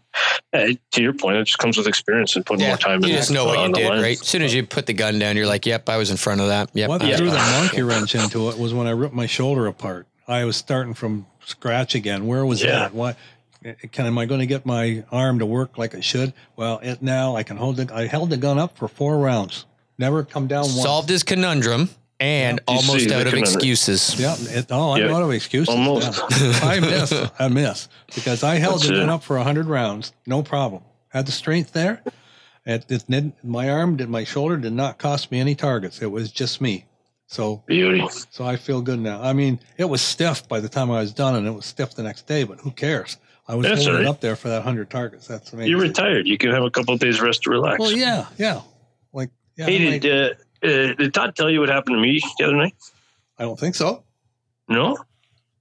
uh, 0.53 0.77
to 0.93 1.03
your 1.03 1.15
point, 1.15 1.37
it 1.39 1.45
just 1.45 1.59
comes 1.59 1.79
with 1.79 1.87
experience 1.87 2.37
and 2.37 2.45
putting 2.45 2.63
yeah, 2.63 2.69
more 2.71 2.77
time. 2.77 3.03
you 3.03 3.11
in 3.11 3.17
just 3.17 3.31
know 3.31 3.47
what 3.47 3.59
on 3.59 3.71
you 3.71 3.75
did, 3.77 3.89
lens. 3.89 4.03
right? 4.03 4.21
As 4.21 4.27
soon 4.27 4.43
as 4.43 4.53
you 4.53 4.67
put 4.67 4.87
the 4.87 4.93
gun 4.93 5.19
down, 5.19 5.37
you're 5.37 5.47
like, 5.47 5.65
"Yep, 5.65 5.89
I 5.89 5.97
was 5.97 6.11
in 6.11 6.17
front 6.19 6.41
of 6.43 6.49
that." 6.49 6.71
Yep. 6.75 6.89
What 6.89 7.03
I- 7.03 7.17
threw 7.17 7.31
the 7.31 7.37
monkey 7.61 7.83
wrench 7.83 8.15
into 8.15 8.51
it 8.51 8.59
was 8.59 8.75
when 8.75 8.87
I 8.87 8.91
ripped 8.91 9.15
my 9.15 9.27
shoulder 9.27 9.67
apart. 9.67 10.07
I 10.29 10.45
was 10.45 10.57
starting 10.57 10.93
from 10.95 11.27
scratch 11.45 11.95
again. 11.95 12.27
Where 12.27 12.45
was 12.45 12.63
Yeah. 12.63 12.73
that? 12.81 12.95
What 12.95 13.17
can 13.93 14.07
am 14.07 14.19
I 14.19 14.27
going 14.27 14.41
to 14.41 14.47
get 14.47 14.67
my 14.67 15.05
arm 15.11 15.39
to 15.39 15.47
work 15.47 15.79
like 15.79 15.95
it 15.95 16.05
should? 16.05 16.33
Well, 16.57 16.79
it 16.83 17.03
now 17.03 17.37
I 17.37 17.43
can 17.43 17.57
hold 17.57 17.81
it. 17.81 17.91
I 17.91 18.07
held 18.07 18.31
the 18.31 18.37
gun 18.37 18.59
up 18.59 18.77
for 18.77 18.89
four 18.89 19.19
rounds. 19.19 19.67
Never 19.99 20.25
come 20.25 20.47
down 20.47 20.63
once. 20.65 20.83
solved 20.83 21.09
his 21.09 21.23
conundrum 21.23 21.89
and 22.21 22.59
You 22.69 22.75
almost 22.75 23.01
see 23.09 23.15
out 23.15 23.27
of 23.27 23.35
excuses. 23.35 24.19
Yeah. 24.19 24.35
It, 24.39 24.67
oh, 24.71 24.93
I'm 24.93 25.03
Yeah. 25.03 25.15
out 25.15 25.23
of 25.23 25.31
excuses. 25.33 25.69
Almost. 25.69 26.19
Yeah. 26.41 26.61
I 26.63 26.81
miss, 26.81 27.13
I 27.39 27.49
miss 27.49 27.89
because 28.15 28.43
I 28.43 28.57
held 28.57 28.77
That's 28.81 28.89
the 28.89 28.95
gun 28.95 29.09
it. 29.09 29.13
up 29.13 29.23
for 29.23 29.39
hundred 29.39 29.67
rounds, 29.67 30.13
no 30.27 30.43
problem. 30.43 30.83
Had 31.09 31.27
the 31.27 31.33
strength 31.33 31.73
there. 31.73 32.03
It, 32.65 32.85
it 32.91 33.05
did, 33.09 33.33
my 33.45 33.71
arm 33.71 33.97
did 33.97 34.09
my 34.09 34.25
shoulder 34.25 34.57
did 34.57 34.73
not 34.73 34.99
cost 34.99 35.31
me 35.31 35.39
any 35.41 35.55
targets. 35.55 36.03
It 36.03 36.11
was 36.11 36.33
just 36.33 36.61
me. 36.61 36.85
So 37.29 37.63
Beauty. 37.67 38.05
so 38.31 38.45
I 38.45 38.57
feel 38.57 38.81
good 38.81 39.01
now. 39.01 39.21
I 39.23 39.33
mean, 39.33 39.59
it 39.79 39.85
was 39.85 40.01
stiff 40.01 40.49
by 40.49 40.61
the 40.61 40.69
time 40.69 40.91
I 40.91 41.01
was 41.01 41.13
done, 41.13 41.35
and 41.35 41.47
it 41.47 41.51
was 41.51 41.67
stiff 41.67 41.95
the 41.95 42.03
next 42.03 42.27
day. 42.27 42.45
But 42.45 42.61
who 42.61 42.71
cares? 42.71 43.17
I 43.49 43.55
was 43.57 43.67
That's 43.67 43.79
holding 43.85 43.93
all 43.95 43.99
right. 44.01 44.07
it 44.07 44.09
up 44.11 44.21
there 44.21 44.37
for 44.37 44.49
that 44.49 44.63
hundred 44.63 44.91
targets. 44.91 45.27
That's 45.27 45.53
amazing. 45.53 45.71
You're 45.71 45.81
retired. 45.81 46.27
You 46.27 46.39
can 46.39 46.51
have 46.53 46.63
a 46.65 46.71
couple 46.71 46.95
of 46.95 47.01
days 47.01 47.21
rest 47.21 47.43
to 47.45 47.51
relax. 47.51 47.79
well, 47.81 47.93
yeah, 47.93 48.27
yeah. 48.39 48.61
Like, 49.13 49.31
yeah. 49.57 49.67
hey, 49.67 49.87
I'm 49.87 49.93
like- 49.93 50.03
did, 50.03 50.33
uh, 50.33 50.35
uh, 50.67 50.95
did 50.95 51.15
Todd 51.15 51.35
tell 51.37 51.51
you 51.51 51.61
what 51.61 51.69
happened 51.69 51.97
to 51.97 52.01
me 52.01 52.21
the 52.39 52.45
other 52.45 52.57
night? 52.57 52.75
I 53.39 53.43
don't 53.45 53.59
think 53.59 53.75
so. 53.75 54.03
No. 54.69 54.97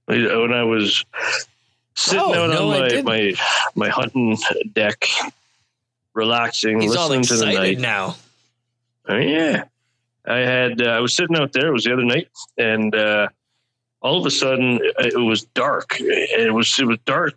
When 0.06 0.52
I 0.52 0.62
was 0.64 1.04
sitting 1.94 2.20
Oh, 2.20 2.34
out 2.34 2.50
no, 2.50 2.70
on 2.72 2.80
my, 2.80 3.02
my 3.02 3.34
my 3.74 3.88
hunting 3.88 4.36
deck, 4.72 5.04
relaxing, 6.14 6.80
He's 6.80 6.94
all 6.96 7.08
listening 7.08 7.24
to 7.24 7.36
the 7.44 7.50
excited 7.50 7.78
night. 7.78 7.82
now. 7.82 8.16
Oh, 9.08 9.16
yeah. 9.16 9.64
I 10.26 10.38
had 10.38 10.82
uh, 10.82 10.86
I 10.90 11.00
was 11.00 11.14
sitting 11.14 11.36
out 11.36 11.52
there. 11.52 11.68
It 11.68 11.72
was 11.72 11.84
the 11.84 11.92
other 11.92 12.04
night, 12.04 12.28
and 12.58 12.94
uh, 12.94 13.28
all 14.00 14.18
of 14.18 14.26
a 14.26 14.30
sudden 14.30 14.80
it 14.98 15.16
was 15.20 15.44
dark. 15.44 15.96
It 16.00 16.52
was 16.52 16.78
it 16.80 16.84
was 16.84 16.98
dark 17.04 17.34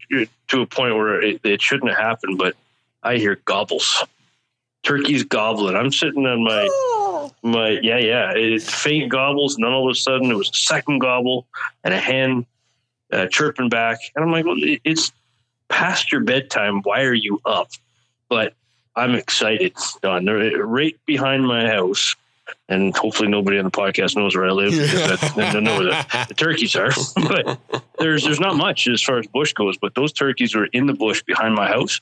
to 0.47 0.62
a 0.62 0.65
point 0.65 0.95
where 0.95 1.21
it, 1.21 1.41
it 1.43 1.62
shouldn't 1.62 1.89
have 1.91 1.99
happened. 1.99 2.39
But 2.39 2.55
I 3.03 3.17
hear 3.17 3.36
gobbles, 3.45 4.03
turkeys 4.82 5.23
gobbling. 5.23 5.75
I'm 5.75 5.91
sitting 5.91 6.25
on 6.25 6.43
my 6.43 6.63
my 7.43 7.80
yeah 7.82 7.97
yeah. 7.97 8.34
It 8.36 8.62
faint 8.62 9.12
gobbles, 9.12 9.56
and 9.56 9.63
then 9.63 9.71
all 9.71 9.89
of 9.89 9.91
a 9.91 9.95
sudden 9.95 10.32
it 10.32 10.36
was 10.36 10.49
a 10.49 10.54
second 10.56 10.99
gobble 10.99 11.47
and 11.84 11.93
a 11.93 11.99
hen 11.99 12.45
uh, 13.12 13.28
chirping 13.28 13.69
back, 13.69 13.99
and 14.15 14.23
I'm 14.23 14.32
like, 14.32 14.45
well, 14.45 14.58
it's 14.84 15.12
past 15.69 16.12
your 16.12 16.21
bedtime. 16.21 16.82
Why 16.84 17.02
are 17.04 17.13
you 17.13 17.41
up? 17.45 17.69
But 18.30 18.54
I'm 18.95 19.15
excited, 19.15 19.73
Don. 20.02 20.25
They're 20.25 20.65
right 20.65 20.97
behind 21.06 21.47
my 21.47 21.67
house, 21.67 22.15
and 22.67 22.95
hopefully 22.95 23.30
nobody 23.30 23.58
on 23.58 23.65
the 23.65 23.71
podcast 23.71 24.15
knows 24.15 24.36
where 24.36 24.47
I 24.47 24.52
live. 24.52 24.71
because 24.71 25.36
don't 25.54 25.63
know 25.63 25.78
where 25.78 25.86
the, 25.86 26.25
the 26.30 26.34
turkeys 26.34 26.75
are. 26.75 26.91
but 27.15 27.60
there's 27.99 28.23
there's 28.23 28.39
not 28.39 28.58
much 28.58 28.88
as 28.88 29.02
far 29.02 29.19
as 29.19 29.28
bush 29.28 29.54
goes. 29.54 29.78
But 29.78 29.95
those 29.95 30.12
turkeys 30.12 30.54
were 30.56 30.65
in 30.65 30.88
the 30.88 30.93
bush 30.93 31.23
behind 31.23 31.56
my 31.56 31.67
house 31.67 32.02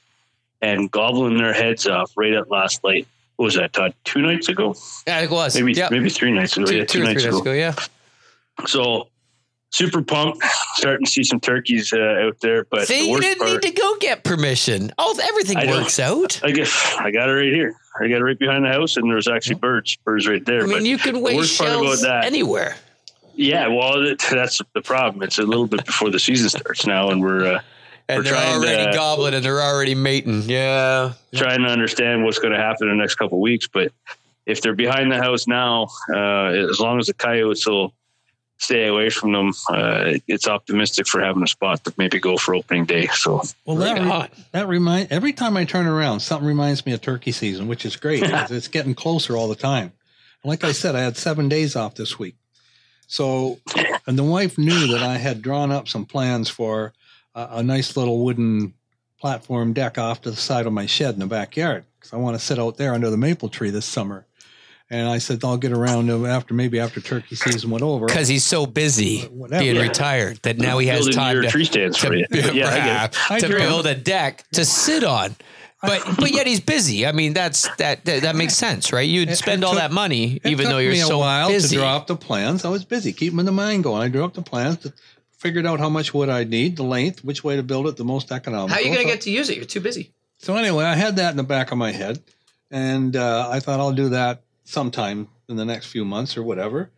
and 0.61 0.89
gobbling 0.89 1.37
their 1.37 1.53
heads 1.53 1.87
off 1.87 2.11
right 2.15 2.33
at 2.33 2.49
last 2.49 2.83
light. 2.83 3.07
What 3.37 3.45
was 3.45 3.55
that, 3.55 3.73
Todd? 3.73 3.93
Two 4.03 4.21
nights 4.21 4.49
ago? 4.49 4.75
Yeah, 5.07 5.21
it 5.21 5.29
was. 5.29 5.55
Maybe 5.55 5.73
yeah. 5.73 5.89
maybe 5.91 6.09
three 6.09 6.31
nights 6.31 6.57
ago. 6.57 6.65
two, 6.65 6.77
yeah, 6.77 6.85
two 6.85 6.99
two, 6.99 7.05
nights 7.05 7.23
ago. 7.23 7.39
ago. 7.39 7.53
Yeah. 7.53 7.75
So 8.65 9.09
super 9.71 10.01
pumped, 10.01 10.43
starting 10.75 11.05
to 11.05 11.11
see 11.11 11.23
some 11.23 11.39
turkeys 11.39 11.93
uh, 11.93 11.99
out 11.99 12.39
there. 12.41 12.65
But 12.65 12.87
See, 12.87 13.05
the 13.05 13.11
you 13.11 13.19
didn't 13.19 13.39
part, 13.39 13.51
need 13.51 13.61
to 13.61 13.79
go 13.79 13.95
get 13.97 14.23
permission. 14.23 14.91
Oh, 14.97 15.17
everything 15.23 15.57
I 15.57 15.67
works 15.67 15.99
out. 15.99 16.41
I 16.43 16.51
guess 16.51 16.95
I 16.97 17.11
got 17.11 17.29
it 17.29 17.33
right 17.33 17.53
here. 17.53 17.75
I 17.99 18.07
got 18.07 18.17
it 18.17 18.23
right 18.23 18.39
behind 18.39 18.65
the 18.65 18.69
house, 18.69 18.97
and 18.97 19.09
there's 19.09 19.27
actually 19.27 19.55
birds, 19.55 19.95
birds 19.97 20.27
right 20.27 20.43
there. 20.45 20.61
I 20.61 20.65
mean, 20.65 20.79
but 20.79 20.83
you 20.83 20.97
can 20.97 21.21
waste 21.21 21.55
shells 21.55 22.01
that- 22.01 22.25
anywhere. 22.25 22.75
yeah, 23.35 23.67
well, 23.67 24.15
that's 24.31 24.61
the 24.73 24.81
problem. 24.81 25.21
It's 25.21 25.37
a 25.37 25.43
little 25.43 25.67
bit 25.67 25.85
before 25.85 26.09
the 26.09 26.19
season 26.19 26.49
starts 26.49 26.87
now, 26.87 27.11
and 27.11 27.21
we're 27.21 27.55
uh, 27.55 27.61
And 28.09 28.25
they're 28.25 28.35
already 28.35 28.85
to- 28.91 28.93
gobbling 28.97 29.33
and 29.33 29.43
they're 29.43 29.61
already 29.61 29.95
mating. 29.95 30.43
Yeah. 30.43 31.13
trying 31.35 31.61
to 31.63 31.67
understand 31.69 32.23
what's 32.23 32.39
going 32.39 32.53
to 32.53 32.59
happen 32.59 32.87
in 32.89 32.97
the 32.97 33.01
next 33.01 33.15
couple 33.15 33.37
of 33.37 33.41
weeks. 33.41 33.67
But 33.67 33.91
if 34.45 34.61
they're 34.61 34.73
behind 34.75 35.11
the 35.11 35.17
house 35.17 35.45
now, 35.47 35.87
uh, 36.13 36.45
as 36.71 36.79
long 36.79 36.99
as 36.99 37.07
the 37.07 37.13
coyotes 37.13 37.67
will 37.67 37.93
stay 38.59 38.87
away 38.87 39.09
from 39.09 39.33
them, 39.33 39.51
uh, 39.69 40.13
it's 40.27 40.47
optimistic 40.47 41.05
for 41.07 41.21
having 41.21 41.43
a 41.43 41.47
spot 41.47 41.83
to 41.83 41.93
maybe 41.97 42.19
go 42.19 42.37
for 42.37 42.55
opening 42.55 42.85
day. 42.85 43.07
So 43.07 43.43
Well, 43.65 43.75
that 43.77 43.99
Right 43.99 44.31
re- 44.31 44.43
that 44.53 44.67
remind 44.67 45.11
every 45.11 45.33
time 45.33 45.57
I 45.57 45.65
turn 45.65 45.85
around, 45.85 46.21
something 46.21 46.47
reminds 46.47 46.85
me 46.85 46.93
of 46.93 47.01
turkey 47.01 47.33
season, 47.33 47.67
which 47.67 47.85
is 47.85 47.97
great 47.97 48.21
because 48.23 48.51
it's 48.51 48.67
getting 48.69 48.95
closer 48.95 49.35
all 49.35 49.47
the 49.49 49.55
time. 49.55 49.91
And 50.43 50.49
like 50.49 50.63
I 50.63 50.71
said, 50.71 50.95
I 50.95 51.01
had 51.01 51.17
seven 51.17 51.49
days 51.49 51.75
off 51.75 51.95
this 51.95 52.17
week, 52.17 52.35
so 53.05 53.59
and 54.07 54.17
the 54.17 54.23
wife 54.23 54.57
knew 54.57 54.87
that 54.93 55.03
I 55.03 55.17
had 55.17 55.41
drawn 55.41 55.71
up 55.71 55.87
some 55.87 56.05
plans 56.05 56.49
for 56.49 56.93
a, 57.37 57.57
a 57.59 57.63
nice 57.63 57.95
little 57.95 58.23
wooden 58.25 58.73
platform 59.21 59.73
deck 59.73 59.97
off 59.97 60.21
to 60.21 60.29
the 60.31 60.35
side 60.37 60.65
of 60.67 60.73
my 60.73 60.85
shed 60.85 61.13
in 61.13 61.19
the 61.19 61.25
backyard 61.25 61.85
because 61.99 62.13
I 62.13 62.17
want 62.17 62.37
to 62.37 62.43
sit 62.45 62.59
out 62.59 62.77
there 62.77 62.93
under 62.93 63.09
the 63.09 63.17
maple 63.17 63.49
tree 63.49 63.69
this 63.69 63.85
summer. 63.85 64.25
And 64.89 65.09
I 65.09 65.17
said 65.17 65.43
I'll 65.43 65.57
get 65.57 65.73
around 65.73 66.07
to 66.07 66.27
after 66.27 66.53
maybe 66.53 66.79
after 66.79 67.01
turkey 67.01 67.35
season 67.35 67.69
went 67.71 67.83
over. 67.83 68.05
Because 68.05 68.29
he's 68.29 68.45
so 68.45 68.65
busy 68.65 69.21
Whatever. 69.23 69.61
being 69.63 69.75
Yeah. 69.75 69.81
retired 69.81 70.37
that 70.43 70.57
now 70.59 70.77
he 70.77 70.87
has 70.87 70.99
building 70.99 71.13
time 71.15 71.33
your 71.33 71.43
to, 71.43 71.49
tree 71.49 71.65
stands 71.65 71.97
for 71.97 72.09
to, 72.09 72.17
you. 72.19 72.25
Yeah, 72.31 72.69
I 72.69 72.75
get 72.79 73.15
it. 73.15 73.31
I 73.31 73.39
to 73.39 73.47
build 73.49 73.85
a 73.85 73.95
deck 73.95 74.45
to 74.53 74.63
sit 74.63 75.03
on. 75.03 75.35
But 75.81 76.03
but 76.17 76.31
yet 76.31 76.47
he's 76.47 76.61
busy. 76.61 77.05
I 77.05 77.11
mean 77.11 77.33
that's 77.33 77.67
that 77.77 78.05
that, 78.05 78.21
that 78.21 78.35
makes 78.37 78.55
sense, 78.55 78.93
right? 78.93 79.01
You'd 79.09 79.35
spend 79.35 79.61
it 79.63 79.65
all 79.65 79.73
took- 79.73 79.81
that 79.81 79.91
money 79.91 80.35
It 80.37 80.45
even 80.51 80.65
took 80.65 80.71
though 80.73 80.77
you're 80.79 80.93
me 80.93 81.01
a 81.01 81.05
so 81.05 81.17
while 81.19 81.49
busy. 81.49 81.75
to 81.75 81.81
draw 81.81 81.97
up 81.97 82.07
the 82.07 82.15
plans. 82.15 82.63
I 82.63 82.69
was 82.69 82.85
busy 82.85 83.11
keeping 83.11 83.43
the 83.43 83.51
mind 83.51 83.83
going. 83.83 84.01
I 84.01 84.07
drew 84.07 84.23
up 84.23 84.35
the 84.35 84.41
plans, 84.41 84.77
to, 84.77 84.93
figured 85.37 85.65
out 85.65 85.79
how 85.79 85.89
much 85.89 86.13
wood 86.13 86.29
I'd 86.29 86.49
need, 86.49 86.75
the 86.75 86.83
length, 86.83 87.23
which 87.23 87.43
way 87.43 87.55
to 87.55 87.63
build 87.63 87.87
it 87.87 87.95
the 87.97 88.03
most 88.03 88.31
economical. 88.31 88.69
How 88.69 88.75
are 88.75 88.81
you 88.81 88.87
going 88.93 88.97
to 89.05 89.09
So- 89.09 89.15
get 89.15 89.21
to 89.21 89.31
use 89.31 89.49
it? 89.49 89.55
You're 89.57 89.65
too 89.65 89.79
busy. 89.81 90.11
So 90.39 90.55
anyway, 90.55 90.85
I 90.85 90.95
had 90.95 91.15
that 91.15 91.31
in 91.31 91.37
the 91.37 91.43
back 91.43 91.71
of 91.71 91.77
my 91.77 91.91
head, 91.91 92.19
and 92.69 93.15
uh, 93.15 93.47
I 93.49 93.59
thought 93.59 93.79
I'll 93.79 93.93
do 93.93 94.09
that 94.09 94.41
sometime 94.65 95.27
in 95.49 95.55
the 95.55 95.65
next 95.65 95.87
few 95.87 96.05
months 96.05 96.37
or 96.37 96.43
whatever. 96.43 96.91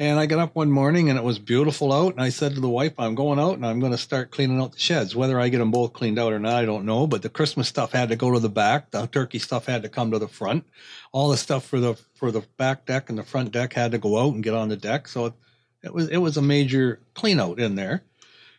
And 0.00 0.20
I 0.20 0.26
got 0.26 0.38
up 0.38 0.54
one 0.54 0.70
morning 0.70 1.10
and 1.10 1.18
it 1.18 1.24
was 1.24 1.40
beautiful 1.40 1.92
out, 1.92 2.12
and 2.14 2.22
I 2.22 2.28
said 2.28 2.54
to 2.54 2.60
the 2.60 2.68
wife, 2.68 2.92
"I'm 2.98 3.16
going 3.16 3.40
out 3.40 3.54
and 3.54 3.66
I'm 3.66 3.80
going 3.80 3.90
to 3.90 3.98
start 3.98 4.30
cleaning 4.30 4.60
out 4.60 4.72
the 4.72 4.78
sheds. 4.78 5.16
Whether 5.16 5.40
I 5.40 5.48
get 5.48 5.58
them 5.58 5.72
both 5.72 5.92
cleaned 5.92 6.20
out 6.20 6.32
or 6.32 6.38
not, 6.38 6.54
I 6.54 6.64
don't 6.64 6.84
know. 6.86 7.08
But 7.08 7.22
the 7.22 7.28
Christmas 7.28 7.66
stuff 7.66 7.90
had 7.90 8.08
to 8.10 8.16
go 8.16 8.30
to 8.32 8.38
the 8.38 8.48
back. 8.48 8.92
The 8.92 9.08
turkey 9.08 9.40
stuff 9.40 9.66
had 9.66 9.82
to 9.82 9.88
come 9.88 10.12
to 10.12 10.20
the 10.20 10.28
front. 10.28 10.64
All 11.10 11.28
the 11.28 11.36
stuff 11.36 11.66
for 11.66 11.80
the 11.80 11.94
for 12.14 12.30
the 12.30 12.42
back 12.58 12.86
deck 12.86 13.08
and 13.10 13.18
the 13.18 13.24
front 13.24 13.50
deck 13.50 13.72
had 13.72 13.90
to 13.90 13.98
go 13.98 14.18
out 14.18 14.34
and 14.34 14.42
get 14.44 14.54
on 14.54 14.68
the 14.68 14.76
deck. 14.76 15.08
So 15.08 15.34
it, 15.82 15.92
was 15.92 16.08
it 16.08 16.18
was 16.18 16.36
a 16.36 16.42
major 16.42 17.00
clean 17.14 17.40
out 17.40 17.58
in 17.58 17.74
there. 17.74 18.04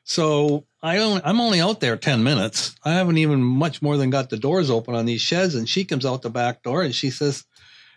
So 0.03 0.65
I 0.81 0.97
only, 0.97 1.21
I'm 1.23 1.39
only 1.39 1.61
out 1.61 1.81
there 1.81 1.97
10 1.97 2.23
minutes. 2.23 2.75
I 2.83 2.93
haven't 2.93 3.17
even 3.17 3.41
much 3.41 3.81
more 3.81 3.97
than 3.97 4.09
got 4.09 4.29
the 4.29 4.37
doors 4.37 4.69
open 4.69 4.95
on 4.95 5.05
these 5.05 5.21
sheds. 5.21 5.55
And 5.55 5.67
she 5.67 5.85
comes 5.85 6.05
out 6.05 6.21
the 6.21 6.29
back 6.29 6.63
door 6.63 6.81
and 6.81 6.95
she 6.95 7.09
says, 7.09 7.45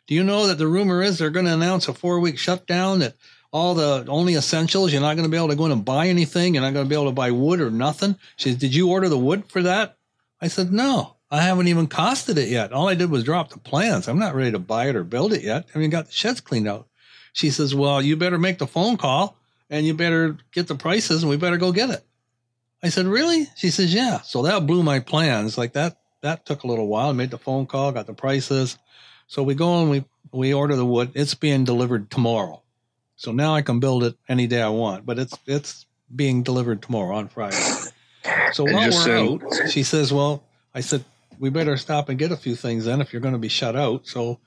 Do 0.06 0.14
you 0.14 0.24
know 0.24 0.46
that 0.48 0.58
the 0.58 0.66
rumor 0.66 1.02
is 1.02 1.18
they're 1.18 1.30
going 1.30 1.46
to 1.46 1.54
announce 1.54 1.88
a 1.88 1.94
four 1.94 2.20
week 2.20 2.38
shutdown 2.38 2.98
that 2.98 3.14
all 3.52 3.74
the 3.74 4.04
only 4.08 4.34
essentials, 4.34 4.92
you're 4.92 5.02
not 5.02 5.14
going 5.14 5.26
to 5.26 5.30
be 5.30 5.36
able 5.36 5.48
to 5.48 5.56
go 5.56 5.66
in 5.66 5.72
and 5.72 5.84
buy 5.84 6.08
anything. 6.08 6.54
You're 6.54 6.62
not 6.62 6.72
going 6.72 6.86
to 6.86 6.88
be 6.88 6.94
able 6.94 7.10
to 7.10 7.12
buy 7.12 7.30
wood 7.30 7.60
or 7.60 7.70
nothing. 7.70 8.16
She 8.36 8.50
says, 8.50 8.58
Did 8.58 8.74
you 8.74 8.90
order 8.90 9.08
the 9.08 9.18
wood 9.18 9.44
for 9.48 9.62
that? 9.62 9.96
I 10.40 10.48
said, 10.48 10.72
No, 10.72 11.16
I 11.30 11.42
haven't 11.42 11.68
even 11.68 11.86
costed 11.86 12.36
it 12.36 12.48
yet. 12.48 12.72
All 12.72 12.88
I 12.88 12.94
did 12.94 13.10
was 13.10 13.24
drop 13.24 13.50
the 13.50 13.58
plans. 13.58 14.08
I'm 14.08 14.18
not 14.18 14.34
ready 14.34 14.52
to 14.52 14.58
buy 14.58 14.88
it 14.88 14.96
or 14.96 15.04
build 15.04 15.32
it 15.32 15.42
yet. 15.42 15.66
I 15.68 15.72
haven't 15.74 15.90
got 15.90 16.06
the 16.06 16.12
sheds 16.12 16.40
cleaned 16.40 16.68
out. 16.68 16.88
She 17.32 17.50
says, 17.50 17.74
Well, 17.74 18.02
you 18.02 18.16
better 18.16 18.38
make 18.38 18.58
the 18.58 18.66
phone 18.66 18.96
call 18.96 19.36
and 19.70 19.86
you 19.86 19.94
better 19.94 20.36
get 20.52 20.68
the 20.68 20.74
prices 20.74 21.22
and 21.22 21.30
we 21.30 21.36
better 21.36 21.56
go 21.56 21.72
get 21.72 21.90
it. 21.90 22.04
I 22.82 22.88
said, 22.88 23.06
Really? 23.06 23.46
She 23.56 23.70
says, 23.70 23.92
Yeah. 23.94 24.20
So 24.20 24.42
that 24.42 24.66
blew 24.66 24.82
my 24.82 25.00
plans. 25.00 25.56
Like 25.56 25.72
that, 25.72 25.98
that 26.20 26.46
took 26.46 26.62
a 26.62 26.66
little 26.66 26.88
while. 26.88 27.10
I 27.10 27.12
made 27.12 27.30
the 27.30 27.38
phone 27.38 27.66
call, 27.66 27.92
got 27.92 28.06
the 28.06 28.14
prices. 28.14 28.78
So 29.26 29.42
we 29.42 29.54
go 29.54 29.80
and 29.80 29.90
we, 29.90 30.04
we 30.32 30.52
order 30.54 30.76
the 30.76 30.84
wood. 30.84 31.12
It's 31.14 31.34
being 31.34 31.64
delivered 31.64 32.10
tomorrow. 32.10 32.62
So 33.16 33.32
now 33.32 33.54
I 33.54 33.62
can 33.62 33.80
build 33.80 34.04
it 34.04 34.16
any 34.28 34.46
day 34.46 34.60
I 34.60 34.68
want, 34.70 35.06
but 35.06 35.18
it's 35.18 35.38
it's 35.46 35.86
being 36.14 36.42
delivered 36.42 36.82
tomorrow 36.82 37.16
on 37.16 37.28
Friday. 37.28 37.56
So 38.52 38.64
while 38.64 38.90
we're 38.90 39.16
out, 39.16 39.70
she 39.70 39.82
says, 39.82 40.12
Well, 40.12 40.42
I 40.74 40.80
said, 40.80 41.04
we 41.38 41.50
better 41.50 41.76
stop 41.76 42.08
and 42.08 42.18
get 42.18 42.32
a 42.32 42.36
few 42.36 42.54
things 42.54 42.84
then 42.84 43.00
if 43.00 43.12
you're 43.12 43.22
going 43.22 43.34
to 43.34 43.38
be 43.38 43.48
shut 43.48 43.74
out. 43.76 44.06
So 44.06 44.38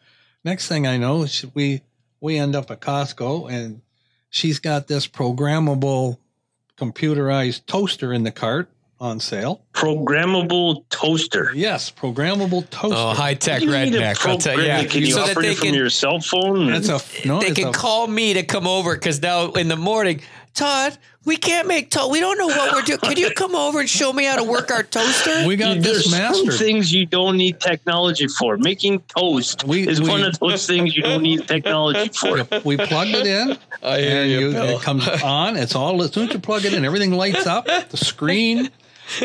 next 0.44 0.68
thing 0.68 0.88
I 0.88 0.98
know, 0.98 1.26
we 1.54 1.82
we 2.22 2.38
end 2.38 2.56
up 2.56 2.72
at 2.72 2.82
Costco 2.82 3.52
and 3.52 3.82
she's 4.30 4.60
got 4.60 4.88
this 4.88 5.08
programmable 5.08 6.18
computerized 6.78 7.66
toaster 7.66 8.14
in 8.14 8.24
the 8.24 8.32
cart 8.32 8.70
on 9.00 9.20
sale. 9.20 9.62
Programmable 9.74 10.84
toaster. 10.90 11.52
Yes, 11.54 11.92
programmable 11.92 12.70
toaster. 12.70 12.98
Oh, 12.98 13.14
high 13.14 13.34
tech 13.34 13.62
You 13.62 13.70
need 13.70 13.94
redneck. 13.94 14.26
I'll 14.26 14.38
tell 14.38 14.58
you. 14.58 14.66
Yeah. 14.66 14.84
Can 14.86 15.02
you 15.02 15.12
so 15.12 15.22
that 15.26 15.32
operate 15.32 15.46
they 15.46 15.52
it 15.52 15.58
from 15.58 15.68
can 15.68 15.76
your 15.76 15.90
cell 15.90 16.20
phone? 16.20 16.68
That's 16.68 16.90
a 16.90 17.28
no. 17.28 17.40
they 17.40 17.52
can 17.52 17.70
a- 17.70 17.74
call 17.74 18.08
me 18.08 18.34
to 18.34 18.44
come 18.44 18.68
over 18.68 18.96
because 18.96 19.22
now 19.22 19.52
in 19.52 19.68
the 19.68 19.76
morning, 19.76 20.22
Todd, 20.56 20.98
we 21.26 21.36
can't 21.38 21.68
make 21.68 21.90
toast. 21.90 22.12
We 22.12 22.20
don't 22.20 22.38
know 22.38 22.48
what 22.48 22.74
we're 22.74 22.82
doing. 22.82 23.00
Can 23.00 23.18
you 23.18 23.32
come 23.32 23.56
over 23.56 23.80
and 23.82 23.90
show 23.90 24.14
me 24.14 24.24
how 24.26 24.38
to 24.38 24.44
work 24.44 24.72
our 24.72 24.84
toaster? 24.84 25.46
We 25.46 25.56
got 25.58 25.82
There's 25.82 26.10
this 26.10 26.12
some 26.12 26.48
things 26.58 26.94
you 26.94 27.06
don't 27.06 27.36
need 27.38 27.60
technology 27.60 28.28
for. 28.28 28.58
Making 28.58 29.02
toast 29.02 29.64
We- 29.66 29.88
is 29.88 30.02
we- 30.02 30.10
one 30.10 30.24
of 30.24 30.40
those 30.40 30.66
things 30.66 30.96
you 30.96 31.04
don't 31.04 31.24
need 31.24 31.48
technology 31.48 32.10
for. 32.10 32.48
We 32.64 32.78
plugged 32.78 33.12
it 33.12 33.28
in, 33.28 33.58
I 33.84 33.98
and 34.00 34.32
you, 34.32 34.52
it 34.52 34.82
comes 34.82 35.08
on. 35.08 35.58
It's 35.58 35.76
all 35.76 36.02
as 36.02 36.14
soon 36.14 36.30
as 36.30 36.34
you 36.34 36.40
plug 36.40 36.64
it 36.66 36.74
in, 36.74 36.86
everything 36.86 37.12
lights 37.12 37.46
up. 37.46 37.66
The 37.90 37.98
screen, 37.98 38.70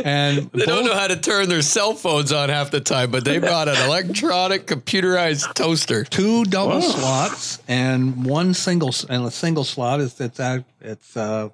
and 0.04 0.50
They 0.52 0.64
don't 0.66 0.84
know 0.84 0.94
how 0.94 1.06
to 1.08 1.16
turn 1.16 1.48
their 1.48 1.62
cell 1.62 1.94
phones 1.94 2.32
on 2.32 2.48
half 2.48 2.70
the 2.70 2.80
time, 2.80 3.10
but 3.10 3.24
they 3.24 3.38
brought 3.38 3.68
an 3.68 3.76
electronic 3.86 4.66
computerized 4.66 5.54
toaster. 5.54 6.04
two 6.04 6.44
double 6.44 6.82
slots 6.82 7.62
and 7.68 8.24
one 8.24 8.54
single 8.54 8.94
and 9.08 9.24
a 9.24 9.30
single 9.30 9.64
slot 9.64 10.00
is 10.00 10.20
it's 10.20 10.38
a, 10.38 10.64
it's 10.80 11.16
uh 11.16 11.48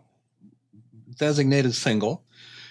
designated 1.19 1.75
single 1.75 2.23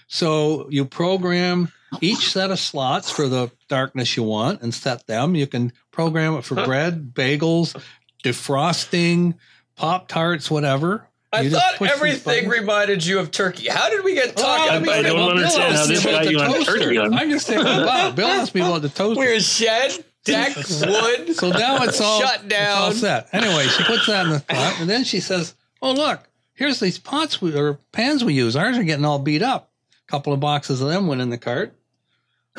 so 0.08 0.68
you 0.70 0.86
program 0.86 1.72
each 2.00 2.32
set 2.32 2.52
of 2.52 2.60
slots 2.60 3.10
for 3.10 3.28
the 3.28 3.50
darkness 3.70 4.16
you 4.16 4.22
want 4.22 4.62
and 4.62 4.72
set 4.74 5.08
them 5.08 5.36
you 5.36 5.48
can 5.48 5.74
program 5.92 6.36
it 6.36 6.44
for 6.44 6.54
bread 6.56 7.14
bagels 7.16 7.76
defrosting 8.24 9.34
Pop 9.76 10.08
Tarts, 10.08 10.50
whatever. 10.50 11.08
I 11.36 11.42
You 11.42 11.50
thought 11.52 11.82
everything 11.82 12.48
reminded 12.50 13.06
you 13.06 13.20
of 13.20 13.32
turkey. 13.32 13.68
How 13.70 13.90
did 13.90 14.04
we 14.04 14.14
get 14.16 14.30
Oh, 14.38 14.42
talking 14.42 14.74
I 14.74 14.76
about 14.78 14.90
I 14.96 15.00
it? 15.00 15.04
don't 15.04 15.16
Bill 15.16 15.30
understand 15.30 15.74
asked 15.74 15.82
how 15.82 15.88
this 15.88 16.02
about 16.06 16.12
guy 16.20 16.26
the 16.26 16.32
you 16.32 16.40
on 16.40 16.54
toaster. 16.54 16.80
turkey 16.80 16.96
gun. 16.96 17.14
I'm 17.14 17.30
just 17.30 17.48
saying, 17.48 17.64
wow, 17.66 18.12
Bill 18.12 18.28
asked 18.28 18.56
me 18.56 18.62
about 18.62 18.82
the 18.82 18.90
toaster. 18.90 19.20
We're 19.20 19.40
shed, 19.40 20.04
deck, 20.24 20.56
wood. 20.56 21.36
So 21.36 21.50
now 21.52 21.84
it's 21.84 22.00
all 22.02 22.22
Shut 22.22 22.48
down. 22.48 22.78
all 22.78 22.90
down. 22.90 22.94
set. 22.96 23.30
Anyway, 23.34 23.68
she 23.68 23.84
puts 23.84 24.08
that 24.08 24.26
in 24.26 24.32
the 24.34 24.40
pot, 24.40 24.78
and 24.80 24.90
then 24.90 25.04
she 25.04 25.20
says, 25.20 25.54
"Oh 25.82 25.92
look, 25.94 26.22
here's 26.54 26.80
these 26.80 26.98
pots 26.98 27.42
we, 27.42 27.56
or 27.58 27.80
pans 27.92 28.24
we 28.24 28.34
use. 28.34 28.56
Ours 28.56 28.78
are 28.78 28.84
getting 28.84 29.06
all 29.06 29.20
beat 29.20 29.42
up. 29.42 29.72
A 30.08 30.12
couple 30.12 30.34
of 30.34 30.40
boxes 30.40 30.82
of 30.82 30.88
them 30.90 31.08
went 31.08 31.22
in 31.22 31.30
the 31.30 31.38
cart. 31.38 31.76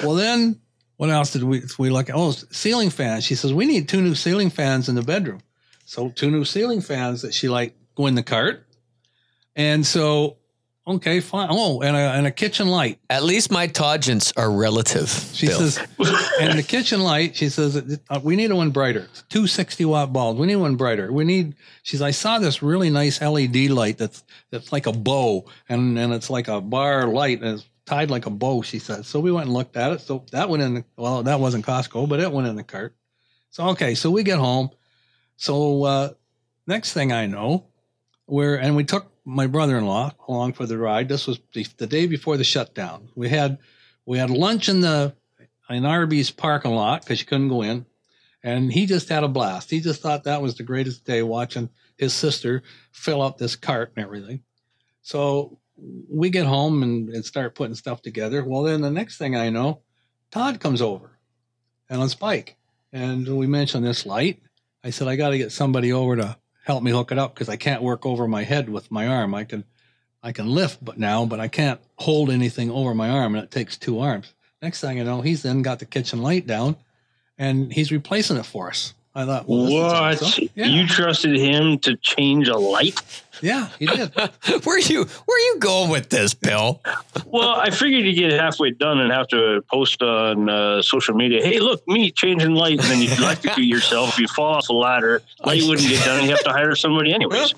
Well, 0.02 0.14
then 0.14 0.60
what 0.96 1.10
else 1.10 1.32
did 1.32 1.42
we 1.44 1.62
we 1.78 1.90
look 1.90 2.08
at? 2.10 2.16
Oh, 2.16 2.30
ceiling 2.50 2.90
fans. 2.90 3.24
She 3.24 3.34
says 3.34 3.52
we 3.52 3.66
need 3.66 3.88
two 3.88 4.00
new 4.02 4.14
ceiling 4.14 4.50
fans 4.50 4.88
in 4.88 4.94
the 4.94 5.02
bedroom. 5.02 5.40
So 5.84 6.08
two 6.10 6.30
new 6.30 6.44
ceiling 6.44 6.80
fans 6.80 7.22
that 7.22 7.32
she 7.32 7.48
like 7.48 7.74
go 7.94 8.06
in 8.06 8.14
the 8.16 8.22
cart, 8.22 8.65
and 9.56 9.84
so 9.84 10.36
okay, 10.86 11.20
fine. 11.20 11.48
Oh, 11.50 11.80
and 11.82 11.96
a, 11.96 12.00
and 12.00 12.26
a 12.26 12.30
kitchen 12.30 12.68
light. 12.68 12.98
At 13.10 13.24
least 13.24 13.50
my 13.50 13.66
tangents 13.66 14.32
are 14.36 14.50
relative. 14.50 15.08
She 15.08 15.46
Bill. 15.46 15.58
says, 15.58 15.78
and 16.40 16.58
the 16.58 16.62
kitchen 16.62 17.00
light, 17.00 17.36
she 17.36 17.48
says, 17.48 18.00
uh, 18.08 18.20
we 18.22 18.36
need 18.36 18.52
one 18.52 18.70
brighter. 18.70 19.08
It's 19.10 19.22
two 19.22 19.46
60 19.46 19.84
watt 19.84 20.12
bulbs. 20.12 20.38
We 20.38 20.46
need 20.46 20.56
one 20.56 20.76
brighter. 20.76 21.12
We 21.12 21.24
need, 21.24 21.54
she's, 21.82 22.02
I 22.02 22.12
saw 22.12 22.38
this 22.38 22.62
really 22.62 22.90
nice 22.90 23.20
LED 23.20 23.70
light 23.70 23.98
that's, 23.98 24.24
that's 24.50 24.72
like 24.72 24.86
a 24.86 24.92
bow 24.92 25.46
and, 25.68 25.98
and 25.98 26.12
it's 26.12 26.30
like 26.30 26.48
a 26.48 26.60
bar 26.60 27.06
light 27.08 27.42
and 27.42 27.58
it's 27.58 27.68
tied 27.84 28.10
like 28.10 28.26
a 28.26 28.30
bow, 28.30 28.62
she 28.62 28.78
said. 28.78 29.04
So 29.04 29.20
we 29.20 29.32
went 29.32 29.46
and 29.46 29.54
looked 29.54 29.76
at 29.76 29.92
it. 29.92 30.00
So 30.00 30.24
that 30.32 30.48
went 30.48 30.62
in 30.62 30.74
the, 30.74 30.84
well, 30.96 31.22
that 31.24 31.40
wasn't 31.40 31.66
Costco, 31.66 32.08
but 32.08 32.20
it 32.20 32.30
went 32.30 32.48
in 32.48 32.56
the 32.56 32.64
cart. 32.64 32.94
So, 33.50 33.68
okay. 33.70 33.94
So 33.94 34.10
we 34.10 34.22
get 34.22 34.38
home. 34.38 34.70
So, 35.36 35.84
uh, 35.84 36.10
next 36.66 36.94
thing 36.94 37.12
I 37.12 37.26
know, 37.26 37.66
we're, 38.26 38.56
and 38.56 38.74
we 38.74 38.84
took 38.84 39.10
my 39.26 39.48
brother-in-law 39.48 40.12
along 40.28 40.52
for 40.52 40.64
the 40.66 40.78
ride. 40.78 41.08
This 41.08 41.26
was 41.26 41.40
the, 41.52 41.66
the 41.76 41.86
day 41.86 42.06
before 42.06 42.36
the 42.36 42.44
shutdown. 42.44 43.08
We 43.16 43.28
had, 43.28 43.58
we 44.06 44.18
had 44.18 44.30
lunch 44.30 44.68
in 44.68 44.80
the 44.80 45.14
in 45.68 45.84
Arby's 45.84 46.30
parking 46.30 46.70
lot 46.70 47.02
because 47.02 47.18
you 47.20 47.26
couldn't 47.26 47.48
go 47.48 47.62
in, 47.62 47.86
and 48.44 48.72
he 48.72 48.86
just 48.86 49.08
had 49.08 49.24
a 49.24 49.28
blast. 49.28 49.68
He 49.68 49.80
just 49.80 50.00
thought 50.00 50.24
that 50.24 50.40
was 50.40 50.54
the 50.54 50.62
greatest 50.62 51.04
day 51.04 51.22
watching 51.22 51.68
his 51.96 52.14
sister 52.14 52.62
fill 52.92 53.20
up 53.20 53.36
this 53.36 53.56
cart 53.56 53.92
and 53.96 54.04
everything. 54.04 54.42
So 55.02 55.58
we 55.76 56.30
get 56.30 56.46
home 56.46 56.84
and, 56.84 57.08
and 57.08 57.24
start 57.24 57.56
putting 57.56 57.74
stuff 57.74 58.00
together. 58.00 58.44
Well, 58.44 58.62
then 58.62 58.80
the 58.80 58.90
next 58.90 59.18
thing 59.18 59.34
I 59.34 59.50
know, 59.50 59.80
Todd 60.30 60.60
comes 60.60 60.80
over 60.80 61.18
and 61.90 62.00
on 62.00 62.08
Spike, 62.08 62.56
and 62.92 63.26
we 63.36 63.48
mentioned 63.48 63.84
this 63.84 64.06
light. 64.06 64.40
I 64.84 64.90
said 64.90 65.08
I 65.08 65.16
got 65.16 65.30
to 65.30 65.38
get 65.38 65.50
somebody 65.50 65.92
over 65.92 66.14
to 66.14 66.36
help 66.66 66.82
me 66.82 66.90
hook 66.90 67.12
it 67.12 67.18
up 67.18 67.32
because 67.32 67.48
I 67.48 67.54
can't 67.56 67.80
work 67.80 68.04
over 68.04 68.26
my 68.26 68.42
head 68.42 68.68
with 68.68 68.90
my 68.90 69.06
arm. 69.06 69.34
I 69.34 69.44
can 69.44 69.64
I 70.22 70.32
can 70.32 70.48
lift, 70.48 70.84
but 70.84 70.98
now, 70.98 71.24
but 71.24 71.38
I 71.38 71.46
can't 71.46 71.80
hold 71.94 72.30
anything 72.30 72.72
over 72.72 72.92
my 72.92 73.08
arm, 73.08 73.36
and 73.36 73.44
it 73.44 73.52
takes 73.52 73.76
two 73.76 74.00
arms. 74.00 74.34
Next 74.60 74.80
thing 74.80 74.98
you 74.98 75.04
know, 75.04 75.20
he's 75.20 75.42
then 75.42 75.62
got 75.62 75.78
the 75.78 75.86
kitchen 75.86 76.20
light 76.20 76.48
down, 76.48 76.74
and 77.38 77.72
he's 77.72 77.92
replacing 77.92 78.36
it 78.36 78.46
for 78.46 78.68
us. 78.68 78.94
I 79.16 79.24
thought, 79.24 79.48
well, 79.48 79.72
What? 79.72 80.38
Yeah, 80.54 80.66
You 80.66 80.86
trusted 80.86 81.36
him 81.38 81.78
to 81.80 81.96
change 81.96 82.48
a 82.48 82.56
light? 82.58 83.00
yeah, 83.42 83.68
he 83.78 83.86
did. 83.86 84.14
where 84.64 84.78
you 84.78 85.04
where 85.24 85.38
you 85.54 85.58
going 85.58 85.90
with 85.90 86.10
this, 86.10 86.34
Bill? 86.34 86.80
Well, 87.26 87.48
I 87.50 87.70
figured 87.70 88.04
you 88.04 88.14
get 88.14 88.32
halfway 88.38 88.70
done 88.72 88.98
and 88.98 89.10
have 89.12 89.28
to 89.28 89.62
post 89.70 90.02
on 90.02 90.48
uh, 90.50 90.82
social 90.82 91.14
media. 91.14 91.42
Hey, 91.42 91.58
look, 91.60 91.86
me 91.88 92.10
changing 92.10 92.54
light, 92.54 92.78
and 92.80 92.88
then 92.90 93.00
you 93.02 93.10
electrocute 93.16 93.66
yourself. 93.66 94.10
If 94.10 94.18
you 94.18 94.28
fall 94.28 94.54
off 94.56 94.68
a 94.68 94.72
ladder. 94.74 95.22
Light 95.44 95.62
wouldn't 95.66 95.88
get 95.88 96.04
done. 96.04 96.18
and 96.18 96.26
You 96.26 96.32
have 96.34 96.44
to 96.44 96.50
hire 96.52 96.74
somebody 96.74 97.12
anyways. 97.14 97.54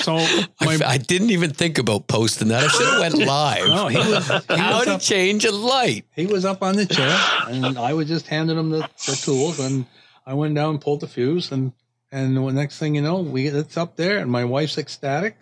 So 0.00 0.16
I, 0.16 0.46
my 0.62 0.78
I 0.86 0.98
didn't 0.98 1.30
even 1.30 1.50
think 1.52 1.76
about 1.78 2.06
posting 2.06 2.48
that. 2.48 2.64
I 2.64 2.68
should 2.68 2.86
have 2.86 3.00
went 3.00 3.26
live. 3.26 3.68
no, 3.68 3.88
he 3.88 3.96
was 3.98 4.26
he 4.28 4.56
How 4.56 4.78
was, 4.78 4.86
to 4.86 4.92
up, 4.94 5.00
change 5.00 5.44
a 5.44 5.52
light? 5.52 6.04
he 6.14 6.26
was 6.26 6.44
up 6.46 6.62
on 6.62 6.76
the 6.76 6.86
chair, 6.86 7.18
and 7.48 7.78
I 7.78 7.92
was 7.94 8.08
just 8.08 8.26
handing 8.26 8.58
him 8.58 8.70
the, 8.70 8.88
the 9.06 9.16
tools, 9.16 9.58
and 9.58 9.84
I 10.26 10.34
went 10.34 10.54
down 10.54 10.70
and 10.70 10.80
pulled 10.80 11.00
the 11.00 11.06
fuse, 11.06 11.52
and 11.52 11.72
and 12.10 12.36
the 12.36 12.52
next 12.52 12.78
thing 12.78 12.94
you 12.94 13.02
know, 13.02 13.20
we 13.20 13.46
it's 13.46 13.76
up 13.76 13.96
there, 13.96 14.18
and 14.18 14.30
my 14.30 14.44
wife's 14.44 14.78
ecstatic. 14.78 15.36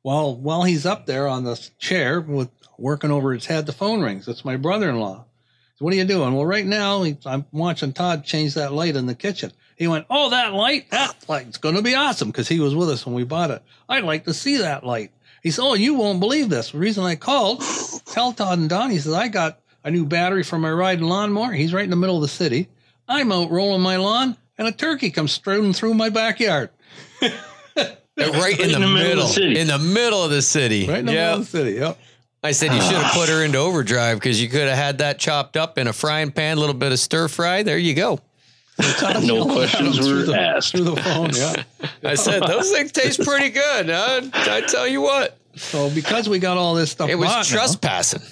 While 0.00 0.34
while 0.34 0.62
he's 0.62 0.86
up 0.86 1.06
there 1.06 1.28
on 1.28 1.44
the 1.44 1.68
chair 1.78 2.20
with 2.20 2.48
working 2.78 3.10
over 3.10 3.32
his 3.32 3.46
head, 3.46 3.66
the 3.66 3.72
phone 3.72 4.00
rings. 4.00 4.26
It's 4.26 4.44
my 4.44 4.56
brother-in-law. 4.56 5.24
What 5.78 5.92
are 5.92 5.96
you 5.96 6.04
doing? 6.04 6.32
Well, 6.32 6.46
right 6.46 6.64
now 6.64 7.04
I'm 7.26 7.44
watching 7.50 7.92
Todd 7.92 8.24
change 8.24 8.54
that 8.54 8.72
light 8.72 8.94
in 8.94 9.06
the 9.06 9.16
kitchen. 9.16 9.52
He 9.76 9.88
went, 9.88 10.06
"Oh, 10.08 10.30
that 10.30 10.52
light! 10.52 10.90
That 10.90 11.16
light's 11.28 11.58
going 11.58 11.74
to 11.74 11.82
be 11.82 11.96
awesome!" 11.96 12.28
Because 12.28 12.46
he 12.48 12.60
was 12.60 12.74
with 12.74 12.88
us 12.88 13.04
when 13.04 13.16
we 13.16 13.24
bought 13.24 13.50
it. 13.50 13.62
I'd 13.88 14.04
like 14.04 14.24
to 14.24 14.34
see 14.34 14.58
that 14.58 14.86
light. 14.86 15.10
He 15.42 15.50
said, 15.50 15.62
"Oh, 15.64 15.74
you 15.74 15.94
won't 15.94 16.20
believe 16.20 16.48
this. 16.48 16.70
The 16.70 16.78
reason 16.78 17.04
I 17.04 17.16
called, 17.16 17.64
tell 18.06 18.32
Todd 18.32 18.60
and 18.60 18.70
Don." 18.70 18.90
He 18.90 18.98
says, 18.98 19.12
"I 19.12 19.26
got 19.28 19.58
a 19.82 19.90
new 19.90 20.06
battery 20.06 20.44
for 20.44 20.58
my 20.58 20.70
riding 20.70 21.06
lawnmower. 21.06 21.52
He's 21.52 21.74
right 21.74 21.84
in 21.84 21.90
the 21.90 21.96
middle 21.96 22.16
of 22.16 22.22
the 22.22 22.28
city. 22.28 22.68
I'm 23.12 23.30
out 23.30 23.50
rolling 23.50 23.82
my 23.82 23.96
lawn, 23.96 24.38
and 24.56 24.66
a 24.66 24.72
turkey 24.72 25.10
comes 25.10 25.32
strutting 25.32 25.74
through 25.74 25.94
my 25.94 26.08
backyard. 26.08 26.70
Right 28.14 28.60
in, 28.60 28.72
the, 28.72 28.78
middle, 28.80 29.22
of 29.22 29.28
the 29.28 29.34
city. 29.34 29.58
in 29.58 29.66
the 29.68 29.78
middle 29.78 30.22
of 30.22 30.30
the 30.30 30.42
city. 30.42 30.86
Right 30.86 30.98
in 30.98 31.06
the 31.06 31.12
yeah. 31.12 31.28
middle 31.28 31.40
of 31.40 31.50
the 31.50 31.58
city. 31.58 31.72
Yep. 31.78 31.98
I 32.42 32.52
said 32.52 32.74
you 32.74 32.80
should 32.80 32.96
have 32.96 33.04
ah. 33.06 33.12
put 33.14 33.28
her 33.28 33.44
into 33.44 33.58
overdrive 33.58 34.18
because 34.18 34.40
you 34.42 34.48
could 34.48 34.68
have 34.68 34.76
had 34.76 34.98
that 34.98 35.18
chopped 35.18 35.56
up 35.56 35.78
in 35.78 35.86
a 35.86 35.92
frying 35.92 36.30
pan, 36.30 36.56
a 36.56 36.60
little 36.60 36.74
bit 36.74 36.92
of 36.92 36.98
stir 36.98 37.28
fry. 37.28 37.62
There 37.62 37.78
you 37.78 37.94
go. 37.94 38.20
No 39.22 39.44
questions 39.44 39.98
through 39.98 40.20
were 40.20 40.22
the, 40.24 40.40
asked. 40.40 40.72
through 40.72 40.84
the 40.84 40.96
phone. 40.96 41.30
Yeah. 41.34 41.62
I 42.10 42.14
said 42.14 42.42
those 42.42 42.70
things 42.70 42.92
taste 42.92 43.20
pretty 43.22 43.50
good. 43.50 43.88
Huh? 43.88 44.22
I 44.32 44.62
tell 44.62 44.88
you 44.88 45.00
what, 45.00 45.38
So 45.54 45.90
because 45.90 46.28
we 46.28 46.38
got 46.38 46.56
all 46.56 46.74
this 46.74 46.90
stuff, 46.90 47.08
it 47.08 47.14
was 47.14 47.28
bought 47.28 47.50
now, 47.50 47.58
trespassing. 47.58 48.22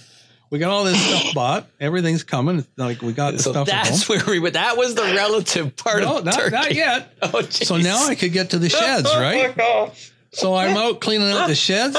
We 0.51 0.59
got 0.59 0.71
all 0.71 0.85
this 0.85 1.01
stuff 1.01 1.35
bought. 1.35 1.67
Everything's 1.81 2.25
coming. 2.25 2.65
Like 2.77 3.03
we 3.03 3.13
got 3.13 3.33
the 3.33 3.39
So 3.39 3.53
stuff. 3.53 3.69
that's 3.69 4.09
where 4.09 4.23
we 4.27 4.39
went. 4.41 4.55
That 4.55 4.77
was 4.77 4.95
the 4.95 5.03
relative 5.03 5.77
part 5.77 6.03
No, 6.03 6.19
of 6.19 6.25
not, 6.25 6.35
turkey. 6.35 6.51
not 6.51 6.75
yet. 6.75 7.15
Oh, 7.23 7.43
So 7.43 7.77
now 7.77 8.07
I 8.07 8.15
could 8.15 8.33
get 8.33 8.51
to 8.51 8.59
the 8.59 8.69
sheds, 8.69 9.07
right? 9.15 9.93
So 10.33 10.55
I'm 10.55 10.77
out 10.77 11.01
cleaning 11.01 11.31
out 11.33 11.49
the 11.49 11.55
sheds, 11.57 11.97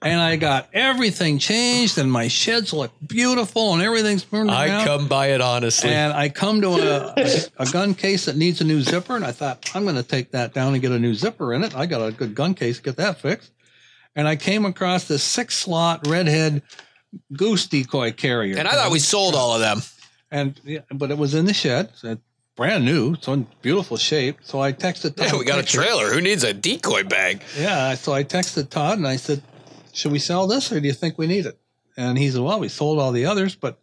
and 0.00 0.20
I 0.20 0.36
got 0.36 0.68
everything 0.72 1.38
changed, 1.38 1.98
and 1.98 2.10
my 2.10 2.28
sheds 2.28 2.72
look 2.72 2.92
beautiful, 3.04 3.72
and 3.72 3.82
everything's 3.82 4.22
turned 4.24 4.48
I 4.50 4.66
around. 4.68 4.84
come 4.86 5.08
by 5.08 5.28
it 5.32 5.40
honestly. 5.40 5.90
And 5.90 6.12
I 6.12 6.28
come 6.28 6.60
to 6.60 6.68
a, 6.68 7.14
a, 7.16 7.40
a 7.58 7.66
gun 7.66 7.94
case 7.94 8.26
that 8.26 8.36
needs 8.36 8.60
a 8.60 8.64
new 8.64 8.80
zipper, 8.80 9.16
and 9.16 9.24
I 9.24 9.32
thought 9.32 9.70
I'm 9.74 9.82
going 9.84 9.96
to 9.96 10.04
take 10.04 10.30
that 10.32 10.54
down 10.54 10.72
and 10.74 10.82
get 10.82 10.92
a 10.92 10.98
new 11.00 11.14
zipper 11.14 11.52
in 11.52 11.64
it. 11.64 11.74
I 11.76 11.86
got 11.86 12.00
a 12.06 12.12
good 12.12 12.34
gun 12.34 12.54
case, 12.54 12.78
get 12.78 12.96
that 12.96 13.18
fixed. 13.18 13.50
And 14.14 14.28
I 14.28 14.36
came 14.36 14.64
across 14.64 15.08
this 15.08 15.24
six 15.24 15.56
slot 15.56 16.06
redhead 16.06 16.62
goose 17.32 17.66
decoy 17.66 18.12
carrier, 18.12 18.56
And 18.58 18.68
I 18.68 18.72
thought 18.72 18.90
we 18.90 18.98
sold 18.98 19.34
all 19.34 19.54
of 19.54 19.60
them. 19.60 19.82
and 20.30 20.60
yeah, 20.64 20.80
but 20.90 21.10
it 21.10 21.18
was 21.18 21.34
in 21.34 21.44
the 21.46 21.54
shed, 21.54 21.90
so 21.94 22.16
brand 22.56 22.84
new, 22.84 23.16
so 23.20 23.32
in 23.32 23.46
beautiful 23.62 23.96
shape. 23.96 24.38
So 24.42 24.60
I 24.60 24.72
texted. 24.72 25.16
Todd 25.16 25.32
Yeah, 25.32 25.38
we 25.38 25.44
got 25.44 25.58
a 25.58 25.62
trailer. 25.64 26.12
Who 26.12 26.20
needs 26.20 26.44
a 26.44 26.52
decoy 26.54 27.04
bag? 27.04 27.42
Yeah, 27.58 27.94
so 27.94 28.12
I 28.12 28.24
texted 28.24 28.70
Todd 28.70 28.98
and 28.98 29.06
I 29.08 29.16
said, 29.16 29.42
"Should 29.92 30.12
we 30.12 30.18
sell 30.18 30.46
this, 30.46 30.70
or 30.72 30.80
do 30.80 30.86
you 30.86 30.92
think 30.92 31.18
we 31.18 31.26
need 31.26 31.46
it?" 31.46 31.58
And 31.96 32.16
he 32.18 32.30
said, 32.30 32.40
"Well, 32.40 32.60
we 32.60 32.68
sold 32.68 32.98
all 32.98 33.12
the 33.12 33.26
others, 33.26 33.54
but 33.54 33.78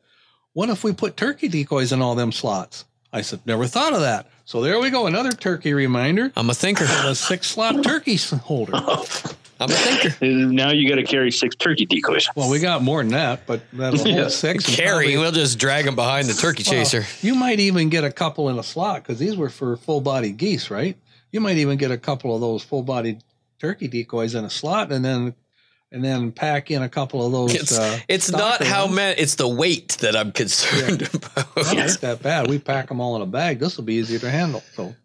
what 0.54 0.70
if 0.70 0.84
we 0.84 0.94
put 0.94 1.18
turkey 1.18 1.48
decoys 1.48 1.92
in 1.92 2.02
all 2.02 2.16
them 2.16 2.32
slots?" 2.32 2.86
I 3.14 3.22
said, 3.22 3.42
"Never 3.46 3.68
thought 3.68 3.94
of 3.94 4.02
that." 4.02 4.28
So 4.46 4.62
there 4.62 4.80
we 4.80 4.90
go, 4.90 5.06
another 5.08 5.32
turkey 5.32 5.74
reminder. 5.74 6.32
I'm 6.36 6.50
a 6.50 6.54
thinker. 6.54 6.86
A 7.06 7.16
six 7.16 7.48
slot 7.52 7.84
turkey 7.84 8.18
holder. 8.18 8.74
I'm 9.62 9.70
a 9.70 9.74
thinker. 9.74 10.26
Now 10.52 10.72
you 10.72 10.90
got 10.90 10.96
to 10.96 11.04
carry 11.04 11.32
six 11.32 11.56
turkey 11.56 11.86
decoys. 11.86 12.28
Well, 12.36 12.50
we 12.50 12.60
got 12.60 12.82
more 12.84 13.02
than 13.04 13.12
that, 13.12 13.46
but 13.46 13.62
that'll 13.74 14.06
Yeah. 14.08 14.22
hold 14.22 14.32
six. 14.32 14.68
and 14.68 14.76
Carry, 14.78 14.90
probably- 15.06 15.18
we'll 15.18 15.32
just 15.32 15.60
drag 15.60 15.86
them 15.86 15.96
behind 15.96 16.28
the 16.28 16.34
turkey 16.34 16.64
well, 16.66 16.74
chaser. 16.84 17.06
you 17.22 17.36
might 17.36 17.60
even 17.60 17.90
get 17.90 18.04
a 18.04 18.12
couple 18.12 18.50
in 18.50 18.58
a 18.60 18.64
slot 18.64 19.04
because 19.04 19.20
these 19.20 19.36
were 19.38 19.50
for 19.50 19.78
full 19.78 20.02
body 20.02 20.32
geese, 20.32 20.70
right? 20.70 20.98
You 21.32 21.40
might 21.40 21.58
even 21.58 21.78
get 21.78 21.92
a 21.92 21.98
couple 21.98 22.34
of 22.36 22.42
those 22.42 22.64
full 22.64 22.84
body 22.84 23.20
turkey 23.60 23.88
decoys 23.88 24.34
in 24.36 24.44
a 24.44 24.50
slot, 24.50 24.92
and 24.92 25.06
then 25.06 25.36
and 25.92 26.04
then 26.04 26.32
pack 26.32 26.72
in 26.72 26.82
a 26.82 26.90
couple 26.90 27.26
of 27.26 27.32
those. 27.32 27.54
It's, 27.54 27.78
uh, 27.78 28.00
it's 28.08 28.32
not 28.32 28.62
stocker 28.62 28.66
how 28.66 28.86
ones. 28.86 28.96
many, 28.96 29.22
it's 29.22 29.36
the 29.36 29.48
weight 29.48 29.98
that 30.00 30.16
I'm 30.16 30.32
concerned 30.32 31.02
about. 31.14 31.56
No, 31.56 31.84
it 31.84 32.00
that 32.02 32.22
bad. 32.22 32.50
We 32.50 32.60
pack 32.60 32.88
them 32.88 33.02
all 33.02 33.16
in 33.16 33.22
a 33.22 33.26
bag. 33.26 33.60
This 33.60 33.78
will 33.78 33.84
be 33.84 33.96
easier 33.96 34.20
to 34.20 34.30
handle. 34.30 34.64
So, 34.74 34.96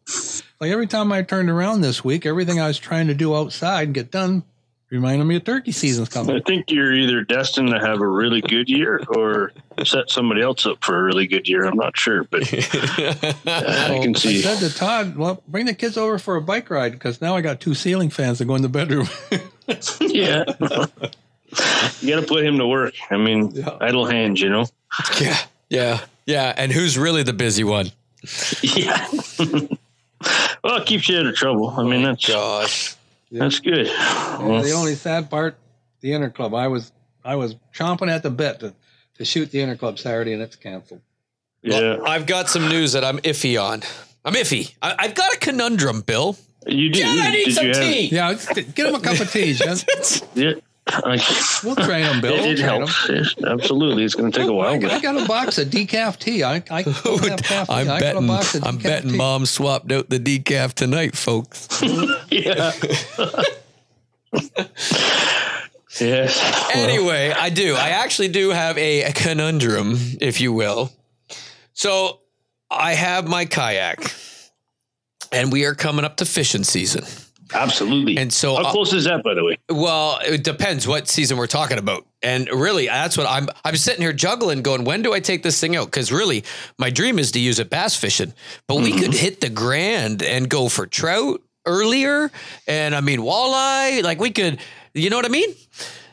like 0.61 0.71
every 0.71 0.87
time 0.87 1.13
I 1.13 1.23
turned 1.23 1.51
around 1.51 1.81
this 1.81 2.05
week, 2.05 2.25
everything 2.25 2.61
I 2.61 2.69
was 2.69 2.79
trying 2.79 3.09
to 3.09 3.15
do 3.15 3.35
outside 3.35 3.89
and 3.89 3.95
get 3.95 4.11
done 4.11 4.45
reminded 4.91 5.25
me 5.25 5.37
of 5.37 5.45
turkey 5.45 5.73
season's 5.73 6.09
coming. 6.09 6.37
I 6.37 6.41
think 6.41 6.71
you're 6.71 6.93
either 6.93 7.23
destined 7.23 7.71
to 7.71 7.79
have 7.79 8.01
a 8.01 8.07
really 8.07 8.41
good 8.41 8.69
year 8.69 9.03
or 9.09 9.53
set 9.85 10.11
somebody 10.11 10.43
else 10.43 10.65
up 10.67 10.83
for 10.85 10.99
a 10.99 11.03
really 11.03 11.27
good 11.27 11.49
year. 11.49 11.65
I'm 11.65 11.77
not 11.77 11.97
sure, 11.97 12.25
but 12.25 12.43
uh, 12.53 13.43
I 13.47 13.99
can 14.03 14.15
see. 14.15 14.39
I 14.39 14.55
said 14.55 14.69
to 14.71 14.75
Todd, 14.77 15.17
"Well, 15.17 15.43
bring 15.49 15.67
the 15.67 15.75
kids 15.75 15.97
over 15.97 16.19
for 16.19 16.37
a 16.37 16.43
bike 16.43 16.71
ride 16.71 16.93
because 16.93 17.21
now 17.21 17.35
I 17.37 17.41
got 17.41 17.61
two 17.61 17.75
ceiling 17.75 18.11
fans 18.11 18.39
that 18.39 18.45
go 18.45 18.55
in 18.55 18.63
the 18.63 18.69
bedroom." 18.69 19.09
yeah. 20.01 20.45
you 22.01 22.15
got 22.15 22.21
to 22.21 22.27
put 22.27 22.45
him 22.45 22.59
to 22.59 22.67
work. 22.67 22.95
I 23.11 23.17
mean, 23.17 23.51
Yeah. 23.53 23.77
idle 23.81 24.07
hands, 24.07 24.41
you 24.41 24.51
know? 24.51 24.67
yeah, 25.21 25.39
yeah, 25.69 26.01
yeah. 26.27 26.55
And 26.57 26.71
who's 26.73 26.97
really 26.97 27.23
the 27.23 27.33
busy 27.33 27.65
one? 27.65 27.91
Yeah. 28.63 29.07
Well, 30.65 30.79
it 30.79 30.87
keeps 30.87 31.09
you 31.09 31.19
out 31.19 31.27
of 31.27 31.37
trouble. 31.37 31.69
I 31.71 31.85
mean, 31.85 32.03
that's 32.03 32.27
Gosh. 32.27 32.97
That's 33.39 33.61
good. 33.61 33.87
Yeah, 33.87 34.61
the 34.63 34.73
only 34.73 34.95
sad 34.95 35.31
part, 35.31 35.57
the 36.01 36.13
inner 36.13 36.31
club. 36.31 36.55
I 36.55 36.69
was 36.69 36.93
I 37.25 37.37
was 37.37 37.57
chomping 37.75 38.09
at 38.11 38.23
the 38.23 38.31
bit 38.31 38.61
to, 38.61 38.75
to 39.19 39.25
shoot 39.25 39.51
the 39.51 39.61
inner 39.61 39.77
club 39.77 39.99
Saturday, 39.99 40.33
and 40.33 40.43
it's 40.43 40.57
canceled. 40.57 41.01
Yeah, 41.63 41.97
Well, 41.97 42.07
I've 42.07 42.27
got 42.27 42.49
some 42.49 42.69
news 42.69 42.93
that 42.93 43.05
I'm 43.05 43.19
iffy 43.19 43.61
on. 43.61 43.83
I'm 44.25 44.35
iffy. 44.35 44.75
I, 44.83 44.95
I've 44.99 45.15
got 45.15 45.33
a 45.35 45.39
conundrum, 45.39 46.03
Bill. 46.03 46.37
you 46.67 46.91
do. 46.93 47.01
Yeah, 47.01 47.07
I 47.25 47.31
need 47.33 47.45
Did 47.47 47.55
some 47.55 47.67
you 47.67 47.73
have- 47.75 47.83
tea. 47.83 48.09
Yeah, 48.09 48.35
get 48.75 48.87
him 48.89 48.95
a 48.95 49.01
cup 49.01 49.19
of 49.21 49.31
tea, 49.33 49.53
Jen. 49.55 49.77
Yeah, 50.35 50.51
I, 50.51 50.61
We'll 51.65 51.75
train 51.77 52.05
him, 52.05 52.21
Bill. 52.21 52.35
it, 52.35 52.53
it 52.53 52.59
helps. 52.61 53.09
Yes, 53.09 53.35
absolutely, 53.45 54.05
it's 54.05 54.15
going 54.15 54.31
to 54.31 54.39
take 54.39 54.49
a 54.49 54.53
while, 54.53 54.75
I 54.75 54.79
but 54.79 55.03
got 55.03 55.21
a 55.21 55.27
box 55.27 55.59
of 55.59 55.69
decaf 55.69 56.17
tea. 56.19 56.45
I, 56.45 56.63
I 56.71 56.83
don't 57.05 57.29
have 57.29 57.43
caffeine. 57.43 57.77
I'm 57.77 57.91
I 57.91 57.99
got 57.99 57.99
a 57.99 58.01
betting. 58.15 58.27
box 58.29 58.55
of 58.55 58.65
I'm 58.65 58.79
betting. 58.79 59.11
tea. 59.11 59.17
Mom 59.17 59.47
swapped 59.47 59.91
out 59.91 60.09
the 60.11 60.21
decaf 60.21 60.75
tonight, 60.75 61.17
folks. 61.17 61.69
yeah. 62.31 62.73
yes. 66.01 66.41
Well, 66.75 66.89
anyway, 66.89 67.33
I 67.37 67.51
do. 67.51 67.75
I 67.75 67.89
actually 67.91 68.29
do 68.29 68.51
have 68.51 68.79
a, 68.79 69.03
a 69.03 69.13
conundrum, 69.13 69.97
if 70.21 70.41
you 70.41 70.53
will. 70.53 70.93
So 71.73 72.21
I 72.71 72.95
have 72.95 73.27
my 73.29 73.45
kayak, 73.45 73.99
and 75.33 75.51
we 75.51 75.65
are 75.65 75.75
coming 75.75 76.05
up 76.05 76.19
to 76.19 76.25
fishing 76.25 76.65
season. 76.65 77.05
Absolutely. 77.55 78.17
And 78.17 78.33
so, 78.33 78.57
how 78.57 78.65
uh, 78.65 78.73
close 78.73 78.93
is 78.93 79.05
that, 79.05 79.23
by 79.23 79.35
the 79.35 79.45
way? 79.45 79.57
well, 79.71 80.19
it 80.25 80.45
depends 80.45 80.87
what 80.87 81.09
season 81.09 81.37
we're 81.37 81.47
talking 81.47 81.79
about. 81.79 82.07
And 82.23 82.49
really, 82.51 82.87
that's 82.87 83.17
what 83.17 83.27
I'm. 83.29 83.49
I'm 83.65 83.77
sitting 83.77 84.03
here 84.03 84.13
juggling, 84.13 84.63
going, 84.63 84.85
when 84.85 85.03
do 85.03 85.13
I 85.13 85.21
take 85.21 85.43
this 85.43 85.61
thing 85.61 85.77
out? 85.77 85.87
Because 85.87 86.11
really, 86.11 86.45
my 86.79 86.91
dream 86.91 87.19
is 87.19 87.33
to 87.33 87.41
use 87.41 87.59
it 87.59 87.71
bass 87.71 87.97
fishing, 87.97 88.33
but 88.67 88.77
we 88.77 88.93
could 88.93 89.15
hit 89.15 89.41
the 89.41 89.51
grand 89.51 90.23
and 90.23 90.49
go 90.49 90.69
for 90.69 90.87
trout 90.87 91.43
earlier, 91.67 92.31
and 92.67 92.95
I 92.95 93.01
mean 93.01 93.21
walleye. 93.21 94.03
Like 94.03 94.21
we 94.21 94.31
could, 94.31 94.59
you 94.95 95.11
know 95.11 95.17
what 95.17 95.27
I 95.27 95.31
mean? 95.31 95.51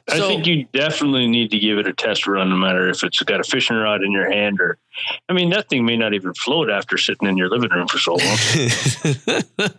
I 0.10 0.20
think 0.20 0.46
you 0.46 0.66
definitely 0.74 1.28
need 1.28 1.52
to 1.52 1.60
give 1.60 1.78
it 1.78 1.88
a 1.88 1.94
test 1.94 2.28
run, 2.28 2.50
no 2.50 2.58
matter 2.58 2.90
if 2.90 3.04
it's 3.04 3.22
got 3.24 3.40
a 3.40 3.44
fishing 3.44 3.78
rod 3.78 4.04
in 4.04 4.12
your 4.12 4.30
hand 4.32 4.60
or. 4.60 4.78
I 5.30 5.34
mean, 5.34 5.50
that 5.52 5.70
thing 5.70 5.86
may 5.86 5.98
not 5.98 6.14
even 6.14 6.34
float 6.34 6.70
after 6.70 6.98
sitting 6.98 7.28
in 7.28 7.38
your 7.38 7.50
living 7.50 7.70
room 7.70 7.88
for 7.88 7.98
so 7.98 8.14
long. 8.14 8.20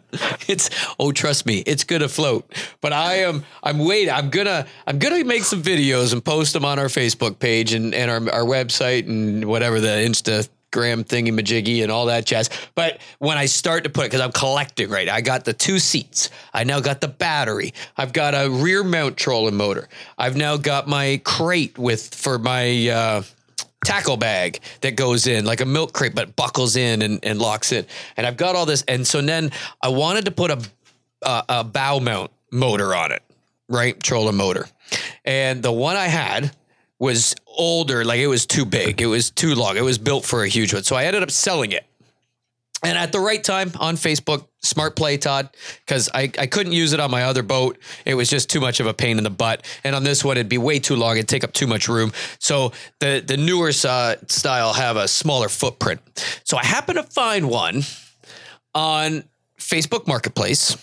it's 0.49 0.71
oh 0.99 1.12
trust 1.12 1.47
me 1.47 1.59
it's 1.67 1.85
gonna 1.85 2.09
float. 2.09 2.51
But 2.81 2.93
i 2.93 3.15
am 3.17 3.45
i'm 3.62 3.79
waiting 3.79 4.12
i'm 4.12 4.31
gonna 4.31 4.67
i'm 4.87 4.99
gonna 4.99 5.25
make 5.25 5.45
some 5.45 5.62
videos 5.62 6.12
and 6.12 6.25
post 6.25 6.53
them 6.53 6.65
on 6.65 6.79
our 6.79 6.87
facebook 6.87 7.39
page 7.39 7.73
and, 7.73 7.95
and 7.95 8.11
our, 8.11 8.33
our 8.33 8.45
website 8.45 9.07
and 9.07 9.45
whatever 9.47 9.81
the 9.81 9.89
instagram 9.89 10.49
thingy 11.05 11.29
majiggy 11.29 11.83
and 11.83 11.93
all 11.93 12.07
that 12.07 12.27
jazz. 12.27 12.51
But 12.75 12.99
when 13.19 13.39
i 13.39 13.47
start 13.47 13.85
to 13.85 13.91
put 13.91 14.07
it 14.07 14.11
because 14.11 14.21
i'm 14.21 14.33
collecting 14.33 14.91
right 14.91 15.09
i 15.09 15.21
got 15.21 15.45
the 15.45 15.53
two 15.53 15.79
seats. 15.79 16.31
I 16.53 16.65
now 16.65 16.81
got 16.81 17.01
the 17.01 17.09
battery. 17.09 17.73
I've 17.97 18.12
got 18.12 18.35
a 18.35 18.51
rear 18.51 18.85
mount 18.85 19.17
trolling 19.17 19.57
motor. 19.57 19.89
I've 20.19 20.37
now 20.37 20.57
got 20.57 20.89
my 20.89 21.21
crate 21.25 21.79
with 21.79 22.15
for 22.15 22.39
my 22.39 22.89
uh 22.89 23.23
tackle 23.85 24.16
bag 24.16 24.61
that 24.80 24.97
goes 24.97 25.26
in 25.26 25.45
like 25.45 25.61
a 25.61 25.66
milk 25.66 25.93
crate 25.93 26.14
but 26.14 26.35
buckles 26.37 26.76
in 26.76 27.03
and, 27.03 27.20
and 27.22 27.39
locks 27.39 27.72
in 27.72 27.87
and 28.16 28.26
i've 28.26 28.37
got 28.37 28.57
all 28.57 28.66
this. 28.66 28.82
And 28.89 29.07
so 29.07 29.20
then 29.20 29.51
i 29.80 29.89
wanted 29.89 30.24
to 30.24 30.30
put 30.30 30.51
a 30.51 30.61
a, 31.22 31.45
a 31.49 31.64
bow 31.64 32.01
mount 32.01 32.30
motor 32.51 32.95
on 32.95 33.12
it 33.12 33.22
right? 33.68 34.01
Trolling 34.03 34.37
motor. 34.37 34.66
And 35.24 35.62
the 35.62 35.72
one 35.72 35.97
i 35.97 36.07
had 36.07 36.55
was 36.99 37.35
older 37.47 38.05
like 38.05 38.20
it 38.20 38.26
was 38.26 38.47
too 38.47 38.64
big. 38.64 39.01
It 39.01 39.07
was 39.07 39.30
too 39.30 39.55
long. 39.55 39.76
It 39.76 39.85
was 39.85 39.99
built 39.99 40.24
for 40.24 40.43
a 40.43 40.49
huge 40.49 40.72
one. 40.72 40.85
So 40.85 40.97
i 40.97 41.05
ended 41.05 41.22
up 41.22 41.30
selling 41.30 41.72
it 41.72 41.85
and 42.85 42.99
at 42.99 43.12
the 43.12 43.20
right 43.20 43.43
time 43.43 43.72
on 43.80 43.97
Facebook, 43.97 44.47
smart 44.62 44.97
play, 44.97 45.16
Todd, 45.16 45.49
because 45.87 46.09
I, 46.12 46.30
I 46.39 46.47
couldn't 46.47 46.72
use 46.72 46.93
it 46.93 47.01
on 47.01 47.11
my 47.11 47.24
other 47.24 47.43
boat. 47.43 47.78
It 48.05 48.14
was 48.14 48.28
just 48.28 48.51
too 48.51 48.61
much 48.61 48.80
of 48.80 48.87
a 48.87 48.95
pain 48.95 49.18
in 49.18 49.24
the 49.24 49.30
butt. 49.30 49.64
And 49.85 49.95
on 49.95 50.05
this 50.05 50.24
one, 50.24 50.37
it'd 50.37 50.49
be 50.49 50.59
way 50.59 50.78
too 50.78 50.97
long. 50.97 51.16
It'd 51.16 51.28
take 51.28 51.45
up 51.45 51.53
too 51.53 51.66
much 51.66 51.89
room. 51.89 52.12
So 52.39 52.72
the, 53.01 53.22
the 53.26 53.37
newer 53.37 53.72
uh, 53.87 54.16
style 54.28 54.72
have 54.74 54.97
a 54.97 55.09
smaller 55.09 55.49
footprint. 55.49 56.01
So 56.45 56.57
I 56.57 56.64
happened 56.64 56.99
to 56.99 57.05
find 57.05 57.49
one 57.49 57.82
on 58.74 59.24
Facebook 59.59 60.07
Marketplace. 60.07 60.76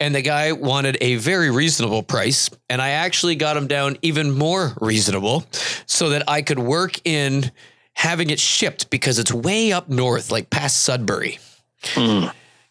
And 0.00 0.16
the 0.16 0.22
guy 0.22 0.50
wanted 0.50 0.98
a 1.00 1.14
very 1.14 1.52
reasonable 1.52 2.02
price. 2.02 2.50
And 2.68 2.82
I 2.82 2.90
actually 2.90 3.36
got 3.36 3.56
him 3.56 3.68
down 3.68 3.98
even 4.02 4.36
more 4.36 4.72
reasonable 4.80 5.44
so 5.86 6.08
that 6.08 6.28
I 6.28 6.42
could 6.42 6.58
work 6.58 7.00
in 7.06 7.52
having 7.94 8.30
it 8.30 8.40
shipped 8.40 8.90
because 8.90 9.18
it's 9.18 9.32
way 9.32 9.72
up 9.72 9.88
north, 9.88 10.30
like 10.30 10.50
past 10.50 10.82
Sudbury. 10.82 11.38
Hmm. 11.84 12.26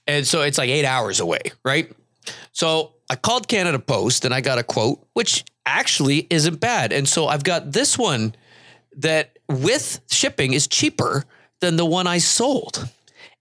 And 0.08 0.28
so 0.28 0.42
it's 0.42 0.58
like 0.58 0.70
eight 0.70 0.86
hours 0.86 1.20
away, 1.20 1.42
right? 1.64 1.92
So 2.52 2.94
I 3.10 3.16
called 3.16 3.48
Canada 3.48 3.80
Post 3.80 4.26
and 4.26 4.34
I 4.34 4.42
got 4.42 4.58
a 4.58 4.64
quote, 4.64 5.06
which 5.14 5.44
actually 5.66 6.28
isn't 6.30 6.60
bad. 6.60 6.92
And 6.92 7.08
so 7.08 7.28
I've 7.28 7.44
got 7.44 7.72
this 7.72 7.98
one 7.98 8.36
that 8.98 9.38
with 9.48 10.02
shipping 10.10 10.54
is 10.54 10.68
cheaper 10.68 11.24
than 11.60 11.76
the 11.76 11.86
one 11.86 12.08
I 12.08 12.18
sold. 12.18 12.90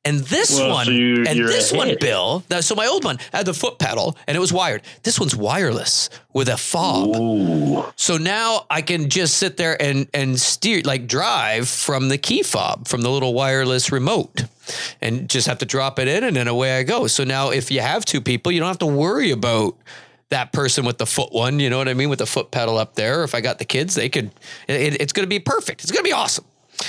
And 0.02 0.20
this 0.20 0.58
Well, 0.58 0.70
one, 0.70 0.86
so 0.86 0.92
you- 0.92 1.24
and 1.28 1.38
this 1.38 1.72
one. 1.72 1.94
Bill. 2.00 2.42
So 2.60 2.74
my 2.74 2.86
old 2.86 3.04
one 3.04 3.18
had 3.32 3.44
the 3.44 3.52
foot 3.52 3.78
pedal 3.78 4.16
and 4.26 4.34
it 4.34 4.40
was 4.40 4.50
wired. 4.52 4.80
This 5.02 5.20
one's 5.20 5.36
wireless 5.36 6.08
with 6.32 6.48
a 6.48 6.56
fob. 6.56 7.16
Ooh. 7.16 7.84
So 7.96 8.16
now 8.16 8.64
I 8.70 8.80
can 8.80 9.10
just 9.10 9.36
sit 9.36 9.58
there 9.58 9.80
and 9.80 10.08
and 10.14 10.40
steer 10.40 10.80
like 10.84 11.06
drive 11.06 11.68
from 11.68 12.08
the 12.08 12.16
key 12.16 12.42
fob 12.42 12.88
from 12.88 13.02
the 13.02 13.10
little 13.10 13.34
wireless 13.34 13.92
remote 13.92 14.44
and 15.02 15.28
just 15.28 15.46
have 15.46 15.58
to 15.58 15.66
drop 15.66 15.98
it 15.98 16.08
in 16.08 16.24
and 16.24 16.34
then 16.34 16.48
away 16.48 16.78
I 16.78 16.82
go. 16.82 17.06
So 17.06 17.22
now 17.22 17.50
if 17.50 17.70
you 17.70 17.80
have 17.80 18.06
two 18.06 18.22
people, 18.22 18.50
you 18.52 18.58
don't 18.60 18.68
have 18.68 18.78
to 18.78 18.86
worry 18.86 19.30
about 19.32 19.76
that 20.30 20.52
person 20.52 20.84
with 20.86 20.96
the 20.96 21.06
foot 21.06 21.32
one, 21.32 21.58
you 21.60 21.68
know 21.68 21.76
what 21.76 21.88
I 21.88 21.94
mean, 21.94 22.08
with 22.08 22.20
the 22.20 22.26
foot 22.26 22.50
pedal 22.52 22.78
up 22.78 22.94
there. 22.94 23.24
If 23.24 23.34
I 23.34 23.40
got 23.42 23.58
the 23.58 23.64
kids, 23.66 23.96
they 23.96 24.08
could 24.08 24.30
it, 24.66 24.98
it's 25.00 25.12
going 25.12 25.24
to 25.24 25.28
be 25.28 25.40
perfect. 25.40 25.82
It's 25.82 25.90
going 25.92 26.04
to 26.04 26.08
be 26.08 26.12
awesome. 26.14 26.44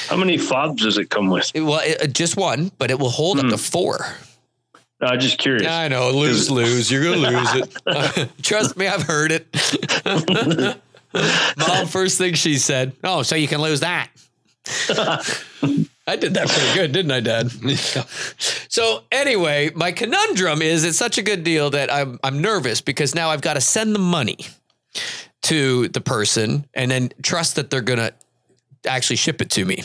How 0.08 0.16
many 0.16 0.38
fobs 0.38 0.84
does 0.84 0.98
it 0.98 1.10
come 1.10 1.30
with? 1.30 1.52
It- 1.54 1.62
well, 1.62 1.82
it, 1.84 2.02
uh, 2.02 2.08
just 2.08 2.38
one, 2.38 2.72
but 2.78 2.92
it 2.92 3.00
will 3.00 3.10
hold 3.10 3.40
up 3.40 3.46
to 3.46 3.52
hmm. 3.52 3.58
four. 3.58 4.06
I'm 5.02 5.20
just 5.20 5.40
curious. 5.40 5.68
I 5.68 5.88
know, 5.88 6.12
lose, 6.12 6.52
lose. 6.52 6.92
You're 6.92 7.04
gonna 7.04 7.32
lose 7.32 7.56
it. 7.56 8.32
Trust 8.44 8.78
me, 8.78 8.88
I've 8.88 9.02
heard 9.02 9.32
it. 9.32 9.48
Mom, 11.58 11.88
first 11.88 12.18
thing 12.18 12.36
she 12.36 12.58
said, 12.58 12.94
"Oh, 13.04 13.24
so 13.24 13.36
you 13.36 13.48
can 13.48 13.62
lose 13.62 13.80
that." 13.80 14.10
I 16.08 16.16
did 16.16 16.34
that 16.36 16.50
pretty 16.50 16.74
good, 16.76 16.92
didn't 16.92 17.12
I, 17.12 17.20
Dad? 17.20 17.52
so 18.70 19.04
anyway, 19.12 19.72
my 19.76 19.92
conundrum 19.92 20.62
is 20.62 20.84
it's 20.84 20.98
such 20.98 21.18
a 21.18 21.24
good 21.24 21.44
deal 21.44 21.72
that 21.72 21.92
I'm 21.92 22.20
I'm 22.24 22.42
nervous 22.42 22.82
because 22.82 23.16
now 23.16 23.30
I've 23.30 23.42
got 23.42 23.56
to 23.56 23.62
send 23.62 23.96
the 23.96 24.00
money 24.00 24.38
to 25.44 25.88
the 25.88 26.02
person 26.02 26.66
and 26.74 26.92
then 26.92 27.12
trust 27.24 27.56
that 27.56 27.70
they're 27.70 27.82
gonna 27.82 28.14
actually 28.86 29.16
ship 29.16 29.42
it 29.42 29.50
to 29.52 29.66
me. 29.66 29.84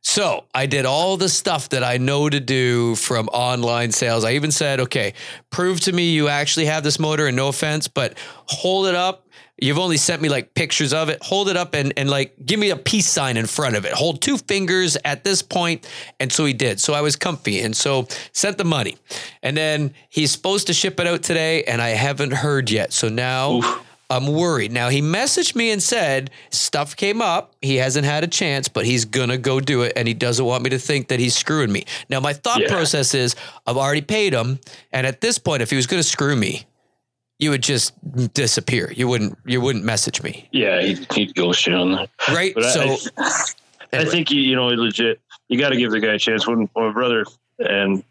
So 0.00 0.44
I 0.54 0.66
did 0.66 0.86
all 0.86 1.16
the 1.16 1.28
stuff 1.28 1.68
that 1.70 1.84
I 1.84 1.98
know 1.98 2.28
to 2.28 2.40
do 2.40 2.94
from 2.96 3.28
online 3.28 3.92
sales. 3.92 4.24
I 4.24 4.32
even 4.32 4.50
said, 4.50 4.80
okay, 4.80 5.14
prove 5.50 5.80
to 5.80 5.92
me 5.92 6.10
you 6.10 6.28
actually 6.28 6.66
have 6.66 6.82
this 6.82 6.98
motor 6.98 7.26
and 7.26 7.36
no 7.36 7.48
offense, 7.48 7.88
but 7.88 8.16
hold 8.46 8.86
it 8.86 8.94
up. 8.94 9.26
You've 9.60 9.78
only 9.78 9.96
sent 9.96 10.20
me 10.20 10.28
like 10.28 10.54
pictures 10.54 10.92
of 10.92 11.08
it. 11.08 11.22
Hold 11.22 11.48
it 11.48 11.56
up 11.56 11.74
and, 11.74 11.92
and 11.96 12.10
like 12.10 12.34
give 12.44 12.58
me 12.58 12.70
a 12.70 12.76
peace 12.76 13.08
sign 13.08 13.36
in 13.36 13.46
front 13.46 13.76
of 13.76 13.84
it. 13.84 13.92
Hold 13.92 14.20
two 14.20 14.36
fingers 14.36 14.96
at 15.04 15.22
this 15.22 15.40
point. 15.40 15.86
And 16.18 16.32
so 16.32 16.44
he 16.44 16.52
did. 16.52 16.80
So 16.80 16.94
I 16.94 17.00
was 17.00 17.14
comfy. 17.14 17.60
And 17.60 17.76
so 17.76 18.08
sent 18.32 18.58
the 18.58 18.64
money. 18.64 18.96
And 19.40 19.56
then 19.56 19.94
he's 20.08 20.32
supposed 20.32 20.66
to 20.66 20.72
ship 20.72 20.98
it 20.98 21.06
out 21.06 21.22
today. 21.22 21.62
And 21.64 21.80
I 21.80 21.90
haven't 21.90 22.32
heard 22.32 22.72
yet. 22.72 22.92
So 22.92 23.08
now 23.08 23.60
I'm 24.10 24.26
worried. 24.26 24.72
Now 24.72 24.88
he 24.90 25.00
messaged 25.00 25.54
me 25.54 25.70
and 25.70 25.82
said 25.82 26.30
stuff 26.50 26.94
came 26.96 27.22
up. 27.22 27.54
He 27.62 27.76
hasn't 27.76 28.04
had 28.04 28.24
a 28.24 28.26
chance, 28.26 28.68
but 28.68 28.84
he's 28.84 29.04
gonna 29.06 29.38
go 29.38 29.58
do 29.60 29.82
it, 29.82 29.94
and 29.96 30.06
he 30.06 30.12
doesn't 30.14 30.44
want 30.44 30.62
me 30.64 30.70
to 30.70 30.78
think 30.78 31.08
that 31.08 31.18
he's 31.18 31.34
screwing 31.34 31.72
me. 31.72 31.84
Now 32.10 32.20
my 32.20 32.32
thought 32.34 32.60
Yeah. 32.60 32.68
process 32.68 33.14
is 33.14 33.34
I've 33.66 33.78
already 33.78 34.02
paid 34.02 34.34
him, 34.34 34.58
and 34.92 35.06
at 35.06 35.20
this 35.22 35.38
point, 35.38 35.62
if 35.62 35.70
he 35.70 35.76
was 35.76 35.86
gonna 35.86 36.02
screw 36.02 36.36
me, 36.36 36.66
you 37.38 37.50
would 37.50 37.62
just 37.62 37.94
disappear. 38.34 38.92
You 38.94 39.08
wouldn't. 39.08 39.36
You 39.46 39.60
wouldn't 39.60 39.84
message 39.84 40.22
me, 40.22 40.46
Yeah, 40.52 40.80
he'd, 40.82 41.10
he'd 41.12 41.34
ghost 41.34 41.66
you 41.66 41.74
on 41.74 41.92
that. 41.92 42.10
right? 42.28 42.54
But 42.54 42.64
so 42.72 42.96
I, 43.18 43.98
I 44.00 44.04
think 44.04 44.30
you, 44.30 44.40
you 44.40 44.54
know, 44.56 44.66
legit. 44.68 45.20
You 45.48 45.58
got 45.58 45.70
to 45.70 45.76
give 45.76 45.90
the 45.90 46.00
guy 46.00 46.14
a 46.14 46.18
chance. 46.18 46.46
When 46.46 46.68
my 46.76 46.92
brother 46.92 47.24
and 47.58 48.04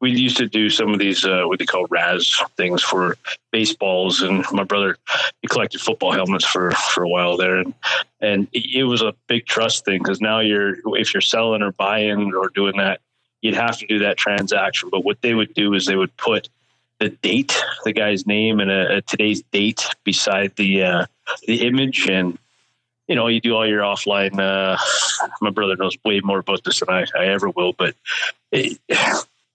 we 0.00 0.10
used 0.10 0.36
to 0.38 0.48
do 0.48 0.70
some 0.70 0.92
of 0.92 0.98
these 0.98 1.24
uh, 1.24 1.44
what 1.44 1.58
they 1.58 1.64
call 1.64 1.86
Raz 1.86 2.34
things 2.56 2.82
for 2.82 3.16
baseballs, 3.50 4.22
and 4.22 4.44
my 4.52 4.64
brother 4.64 4.96
he 5.40 5.48
collected 5.48 5.80
football 5.80 6.12
helmets 6.12 6.44
for 6.44 6.70
for 6.72 7.04
a 7.04 7.08
while 7.08 7.36
there, 7.36 7.56
and 7.56 7.74
and 8.20 8.48
it 8.52 8.84
was 8.84 9.02
a 9.02 9.14
big 9.26 9.46
trust 9.46 9.84
thing 9.84 9.98
because 9.98 10.20
now 10.20 10.40
you're 10.40 10.76
if 10.96 11.14
you're 11.14 11.20
selling 11.20 11.62
or 11.62 11.72
buying 11.72 12.32
or 12.34 12.48
doing 12.50 12.76
that, 12.76 13.00
you'd 13.40 13.54
have 13.54 13.78
to 13.78 13.86
do 13.86 13.98
that 14.00 14.16
transaction. 14.16 14.88
But 14.90 15.04
what 15.04 15.20
they 15.22 15.34
would 15.34 15.54
do 15.54 15.74
is 15.74 15.86
they 15.86 15.96
would 15.96 16.16
put 16.16 16.48
the 16.98 17.08
date, 17.08 17.60
the 17.84 17.92
guy's 17.92 18.26
name, 18.26 18.60
and 18.60 18.70
a, 18.70 18.98
a 18.98 19.02
today's 19.02 19.42
date 19.52 19.86
beside 20.04 20.54
the 20.56 20.84
uh, 20.84 21.06
the 21.46 21.66
image, 21.66 22.08
and 22.08 22.38
you 23.08 23.16
know, 23.16 23.26
you 23.26 23.40
do 23.40 23.54
all 23.54 23.66
your 23.66 23.82
offline. 23.82 24.38
Uh, 24.38 24.78
my 25.40 25.50
brother 25.50 25.76
knows 25.76 25.96
way 26.04 26.20
more 26.20 26.38
about 26.38 26.64
this 26.64 26.80
than 26.80 26.88
I, 26.88 27.04
I 27.18 27.26
ever 27.26 27.50
will, 27.50 27.72
but 27.72 27.94
it, 28.52 28.78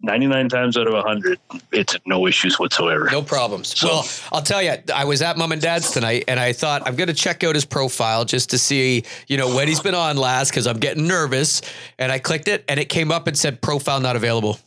99 0.01 0.49
times 0.49 0.77
out 0.77 0.87
of 0.87 0.93
100, 0.93 1.39
it's 1.71 1.95
no 2.05 2.27
issues 2.27 2.59
whatsoever. 2.59 3.09
No 3.11 3.21
problems. 3.21 3.77
So- 3.77 3.87
well, 3.87 4.07
I'll 4.31 4.43
tell 4.43 4.61
you, 4.61 4.75
I 4.93 5.05
was 5.05 5.21
at 5.21 5.37
mom 5.37 5.51
and 5.51 5.61
dad's 5.61 5.91
tonight 5.91 6.25
and 6.27 6.39
I 6.39 6.53
thought 6.53 6.83
I'm 6.85 6.95
going 6.95 7.07
to 7.07 7.15
check 7.15 7.43
out 7.43 7.55
his 7.55 7.65
profile 7.65 8.23
just 8.23 8.51
to 8.51 8.59
see, 8.59 9.03
you 9.27 9.37
know, 9.37 9.55
when 9.55 9.67
he's 9.67 9.79
been 9.79 9.95
on 9.95 10.17
last 10.17 10.51
because 10.51 10.67
I'm 10.67 10.77
getting 10.77 11.07
nervous. 11.07 11.61
And 11.97 12.11
I 12.11 12.19
clicked 12.19 12.47
it 12.47 12.63
and 12.69 12.79
it 12.79 12.89
came 12.89 13.11
up 13.11 13.27
and 13.27 13.35
said 13.37 13.61
profile 13.61 13.99
not 13.99 14.15
available. 14.15 14.59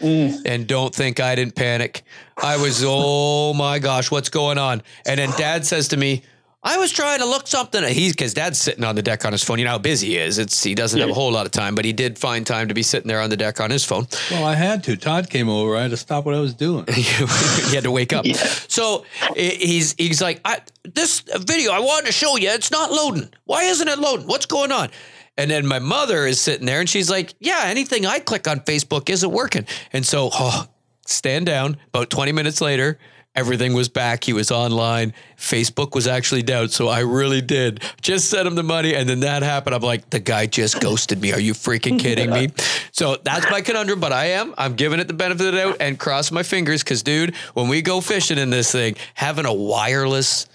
Mm. 0.00 0.42
And 0.44 0.66
don't 0.66 0.94
think 0.94 1.20
I 1.20 1.34
didn't 1.34 1.54
panic. 1.54 2.02
I 2.36 2.58
was, 2.58 2.82
oh 2.84 3.54
my 3.54 3.78
gosh, 3.78 4.10
what's 4.10 4.28
going 4.28 4.58
on? 4.58 4.82
And 5.06 5.18
then 5.18 5.30
dad 5.38 5.64
says 5.64 5.88
to 5.88 5.96
me, 5.96 6.22
I 6.66 6.78
was 6.78 6.90
trying 6.90 7.20
to 7.20 7.26
look 7.26 7.46
something. 7.46 7.84
He's 7.84 8.10
because 8.12 8.34
dad's 8.34 8.60
sitting 8.60 8.82
on 8.82 8.96
the 8.96 9.02
deck 9.02 9.24
on 9.24 9.30
his 9.30 9.44
phone. 9.44 9.60
You 9.60 9.66
know 9.66 9.70
how 9.70 9.78
busy 9.78 10.08
he 10.08 10.16
is. 10.18 10.38
It's 10.38 10.64
he 10.64 10.74
doesn't 10.74 10.98
have 10.98 11.08
a 11.08 11.14
whole 11.14 11.30
lot 11.30 11.46
of 11.46 11.52
time, 11.52 11.76
but 11.76 11.84
he 11.84 11.92
did 11.92 12.18
find 12.18 12.44
time 12.44 12.66
to 12.66 12.74
be 12.74 12.82
sitting 12.82 13.06
there 13.06 13.20
on 13.20 13.30
the 13.30 13.36
deck 13.36 13.60
on 13.60 13.70
his 13.70 13.84
phone. 13.84 14.08
Well, 14.32 14.44
I 14.44 14.56
had 14.56 14.82
to. 14.84 14.96
Todd 14.96 15.30
came 15.30 15.48
over. 15.48 15.76
I 15.76 15.82
had 15.82 15.92
to 15.92 15.96
stop 15.96 16.24
what 16.24 16.34
I 16.34 16.40
was 16.40 16.54
doing. 16.54 16.84
he 16.92 17.74
had 17.74 17.84
to 17.84 17.92
wake 17.92 18.12
up. 18.12 18.26
So 18.68 19.04
he's 19.36 19.94
he's 19.96 20.20
like, 20.20 20.40
I, 20.44 20.60
this 20.82 21.20
video 21.20 21.72
I 21.72 21.78
wanted 21.78 22.06
to 22.06 22.12
show 22.12 22.36
you, 22.36 22.50
it's 22.50 22.70
not 22.70 22.90
loading. 22.90 23.30
Why 23.44 23.62
isn't 23.62 23.86
it 23.86 23.98
loading? 23.98 24.26
What's 24.26 24.46
going 24.46 24.72
on? 24.72 24.90
And 25.38 25.50
then 25.50 25.66
my 25.66 25.78
mother 25.78 26.26
is 26.26 26.40
sitting 26.40 26.66
there 26.66 26.80
and 26.80 26.88
she's 26.88 27.08
like, 27.08 27.32
Yeah, 27.38 27.62
anything 27.64 28.04
I 28.04 28.18
click 28.18 28.48
on 28.48 28.60
Facebook 28.60 29.08
isn't 29.08 29.30
working. 29.30 29.66
And 29.92 30.04
so, 30.04 30.30
oh, 30.32 30.66
stand 31.06 31.46
down. 31.46 31.76
About 31.88 32.10
20 32.10 32.32
minutes 32.32 32.60
later, 32.60 32.98
everything 33.36 33.74
was 33.74 33.88
back. 33.88 34.24
He 34.24 34.32
was 34.32 34.50
online. 34.50 35.12
Facebook 35.36 35.94
was 35.94 36.06
actually 36.06 36.42
down. 36.42 36.70
So 36.70 36.88
I 36.88 37.00
really 37.00 37.42
did 37.42 37.82
just 38.00 38.30
send 38.30 38.48
him 38.48 38.54
the 38.54 38.62
money. 38.62 38.94
And 38.94 39.08
then 39.08 39.20
that 39.20 39.42
happened. 39.42 39.76
I'm 39.76 39.82
like, 39.82 40.10
the 40.10 40.18
guy 40.18 40.46
just 40.46 40.80
ghosted 40.80 41.20
me. 41.20 41.32
Are 41.32 41.40
you 41.40 41.52
freaking 41.52 42.00
kidding 42.00 42.30
me? 42.30 42.48
So 42.92 43.18
that's 43.22 43.50
my 43.50 43.60
conundrum, 43.60 44.00
but 44.00 44.14
I 44.14 44.28
am. 44.28 44.54
I'm 44.56 44.74
giving 44.74 45.00
it 45.00 45.06
the 45.06 45.12
benefit 45.12 45.48
of 45.48 45.52
the 45.52 45.58
doubt 45.58 45.76
and 45.80 45.98
cross 45.98 46.32
my 46.32 46.42
fingers 46.42 46.82
because, 46.82 47.02
dude, 47.02 47.34
when 47.52 47.68
we 47.68 47.82
go 47.82 48.00
fishing 48.00 48.38
in 48.38 48.48
this 48.48 48.72
thing, 48.72 48.96
having 49.12 49.44
a 49.44 49.52
wireless 49.52 50.46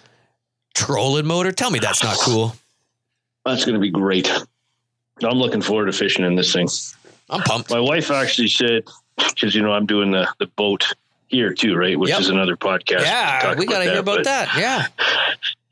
trolling 0.74 1.28
motor, 1.28 1.52
tell 1.52 1.70
me 1.70 1.78
that's 1.78 2.04
not 2.04 2.18
cool. 2.18 2.56
That's 3.46 3.64
going 3.64 3.76
to 3.76 3.80
be 3.80 3.92
great. 3.92 4.28
I'm 5.22 5.38
looking 5.38 5.62
forward 5.62 5.86
to 5.86 5.94
fishing 5.94 6.26
in 6.26 6.36
this 6.36 6.52
thing. 6.52 6.68
I'm 7.30 7.42
pumped. 7.42 7.70
My 7.70 7.80
wife 7.80 8.10
actually 8.10 8.48
said, 8.48 8.86
because, 9.18 9.54
you 9.54 9.62
know, 9.62 9.72
I'm 9.72 9.86
doing 9.86 10.10
the, 10.10 10.28
the 10.40 10.48
boat 10.48 10.96
here 11.32 11.54
too, 11.54 11.76
right? 11.76 11.98
Which 11.98 12.10
Yep. 12.12 12.20
is 12.22 12.30
another 12.30 12.56
podcast. 12.58 13.02
Yeah, 13.02 13.40
Talk 13.42 13.58
we 13.58 13.66
got 13.66 13.80
to 13.80 13.86
hear 13.86 14.00
about 14.00 14.18
but- 14.18 14.24
that. 14.26 14.50
Yeah. 14.58 14.88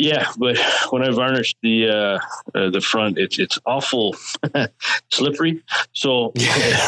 Yeah, 0.02 0.32
but 0.38 0.58
when 0.92 1.04
I 1.04 1.12
varnished 1.12 1.58
the 1.62 1.90
uh, 1.90 2.20
uh, 2.58 2.70
the 2.70 2.80
front, 2.80 3.18
it's 3.18 3.38
it's 3.38 3.60
awful 3.66 4.16
slippery. 5.12 5.62
So 5.94 6.32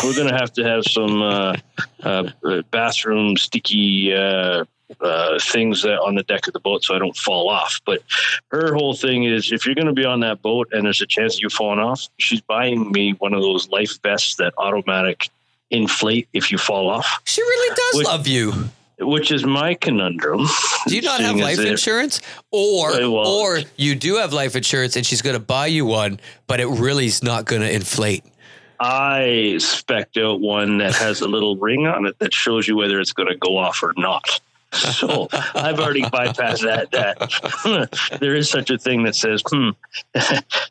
we're 0.04 0.16
gonna 0.16 0.34
have 0.38 0.54
to 0.54 0.64
have 0.64 0.84
some 0.86 1.22
uh, 1.22 1.56
uh, 2.04 2.30
bathroom 2.72 3.36
sticky 3.36 4.14
uh, 4.14 4.64
uh, 5.02 5.40
things 5.42 5.82
that 5.84 6.00
on 6.00 6.16
the 6.16 6.24
deck 6.24 6.48
of 6.48 6.54
the 6.54 6.60
boat 6.62 6.84
so 6.86 6.96
I 6.96 7.00
don't 7.00 7.16
fall 7.18 7.50
off. 7.50 7.82
But 7.86 8.02
her 8.52 8.74
whole 8.74 8.94
thing 8.94 9.26
is, 9.26 9.52
if 9.52 9.66
you're 9.66 9.76
gonna 9.76 9.92
be 9.94 10.06
on 10.06 10.22
that 10.22 10.42
boat 10.42 10.70
and 10.72 10.86
there's 10.86 11.02
a 11.02 11.06
chance 11.06 11.36
of 11.36 11.42
you 11.42 11.50
falling 11.50 11.80
off, 11.80 12.08
she's 12.18 12.40
buying 12.42 12.92
me 12.94 13.12
one 13.20 13.34
of 13.34 13.42
those 13.42 13.68
life 13.70 14.02
vests 14.02 14.36
that 14.38 14.54
automatic 14.58 15.30
inflate 15.72 16.28
if 16.34 16.52
you 16.52 16.58
fall 16.58 16.90
off, 16.90 17.22
She 17.26 17.42
really 17.42 17.76
does 17.76 17.94
Would- 17.96 18.06
love 18.06 18.28
you. 18.28 18.54
which 19.00 19.32
is 19.32 19.44
my 19.44 19.74
conundrum. 19.74 20.46
Do 20.88 20.96
you 20.96 21.02
not 21.02 21.20
have 21.22 21.36
life 21.36 21.58
if- 21.60 21.66
insurance? 21.66 22.22
Or 22.52 22.94
or 23.04 23.60
you 23.78 23.96
do 23.96 24.16
have 24.18 24.32
life 24.34 24.56
insurance 24.56 24.96
and 24.96 25.04
she's 25.06 25.22
going 25.24 25.34
to 25.36 25.40
buy 25.40 25.66
you 25.68 25.86
one, 25.86 26.20
but 26.48 26.60
it 26.60 26.68
really 26.68 27.06
is 27.08 27.24
not 27.24 27.46
going 27.46 27.62
to 27.64 27.72
inflate. 27.74 28.24
I 28.80 29.58
spec'd 29.60 30.18
out 30.18 30.40
one 30.42 30.80
that 30.80 30.96
has 30.96 31.22
a 31.22 31.28
little 31.28 31.56
ring 31.56 31.86
on 31.88 32.06
it 32.08 32.18
that 32.20 32.34
shows 32.34 32.68
you 32.68 32.76
whether 32.76 33.00
it's 33.00 33.14
going 33.14 33.30
to 33.30 33.36
go 33.38 33.58
off 33.58 33.82
or 33.84 33.94
not. 33.98 34.40
So 34.74 35.28
I've 35.54 35.80
already 35.80 36.04
bypassed 36.04 36.64
that. 36.64 36.92
That 36.92 38.18
there 38.22 38.36
is 38.36 38.50
such 38.50 38.70
a 38.70 38.78
thing 38.78 39.04
that 39.04 39.16
says, 39.16 39.44
"Hmm, 39.46 39.70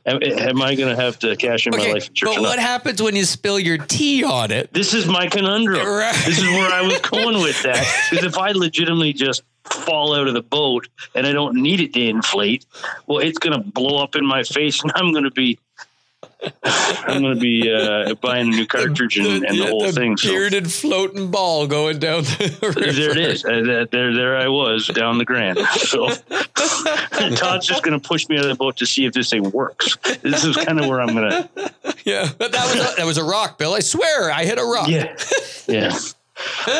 am, 0.06 0.22
am 0.22 0.62
I 0.62 0.74
going 0.74 0.94
to 0.94 1.00
have 1.00 1.18
to 1.20 1.36
cash 1.36 1.66
in 1.66 1.72
my 1.76 1.92
life 1.92 2.08
insurance?" 2.08 2.38
but 2.38 2.42
what 2.42 2.58
happens 2.58 3.02
when 3.02 3.14
you 3.14 3.24
spill 3.24 3.58
your 3.58 3.78
tea 3.78 4.24
on 4.24 4.50
it? 4.50 4.72
This 4.72 4.94
is 4.94 5.06
my 5.06 5.26
conundrum. 5.28 5.86
Right. 5.86 6.14
This 6.24 6.38
is 6.38 6.44
where 6.44 6.72
I 6.72 6.80
was 6.82 6.98
going 7.00 7.42
with 7.42 7.62
that. 7.62 7.86
Because 8.10 8.24
if 8.24 8.38
I 8.38 8.52
legitimately 8.52 9.12
just 9.12 9.42
fall 9.64 10.14
out 10.14 10.26
of 10.26 10.34
the 10.34 10.42
boat 10.42 10.88
and 11.14 11.26
I 11.26 11.32
don't 11.32 11.56
need 11.56 11.80
it 11.80 11.92
to 11.94 12.00
inflate, 12.00 12.66
well, 13.06 13.18
it's 13.18 13.38
going 13.38 13.52
to 13.52 13.70
blow 13.70 14.02
up 14.02 14.16
in 14.16 14.26
my 14.26 14.42
face, 14.42 14.82
and 14.82 14.90
I'm 14.94 15.12
going 15.12 15.24
to 15.24 15.30
be. 15.30 15.58
I'm 16.62 17.22
going 17.22 17.34
to 17.34 17.40
be 17.40 17.72
uh, 17.72 18.14
buying 18.14 18.52
a 18.52 18.56
new 18.56 18.66
cartridge 18.66 19.18
and, 19.18 19.44
and 19.44 19.58
the 19.58 19.66
whole 19.66 19.90
thing. 19.92 20.16
So 20.16 20.30
bearded 20.30 20.70
floating 20.70 21.30
ball 21.30 21.66
going 21.66 21.98
down 21.98 22.24
the 22.24 22.58
river. 22.62 22.80
there 22.92 23.10
it 23.10 23.18
is. 23.18 23.44
Uh, 23.44 23.86
there, 23.90 24.14
there 24.14 24.36
I 24.36 24.48
was 24.48 24.88
down 24.88 25.18
the 25.18 25.24
Grand. 25.24 25.58
So 25.58 26.08
Todd's 27.36 27.66
just 27.66 27.82
going 27.82 27.98
to 27.98 28.06
push 28.06 28.28
me 28.28 28.36
out 28.38 28.44
of 28.44 28.50
the 28.50 28.54
boat 28.54 28.76
to 28.78 28.86
see 28.86 29.04
if 29.04 29.12
this 29.12 29.30
thing 29.30 29.50
works. 29.50 29.96
This 30.22 30.44
is 30.44 30.56
kind 30.56 30.80
of 30.80 30.86
where 30.86 31.00
I'm 31.00 31.14
going 31.14 31.30
to. 31.30 31.72
Yeah, 32.04 32.28
but 32.38 32.52
that 32.52 32.64
was 32.64 32.92
a, 32.92 32.96
that 32.96 33.06
was 33.06 33.18
a 33.18 33.24
rock, 33.24 33.58
Bill. 33.58 33.74
I 33.74 33.80
swear, 33.80 34.30
I 34.30 34.44
hit 34.44 34.58
a 34.58 34.64
rock. 34.64 34.88
Yeah, 34.88 35.16
yeah. 35.68 35.98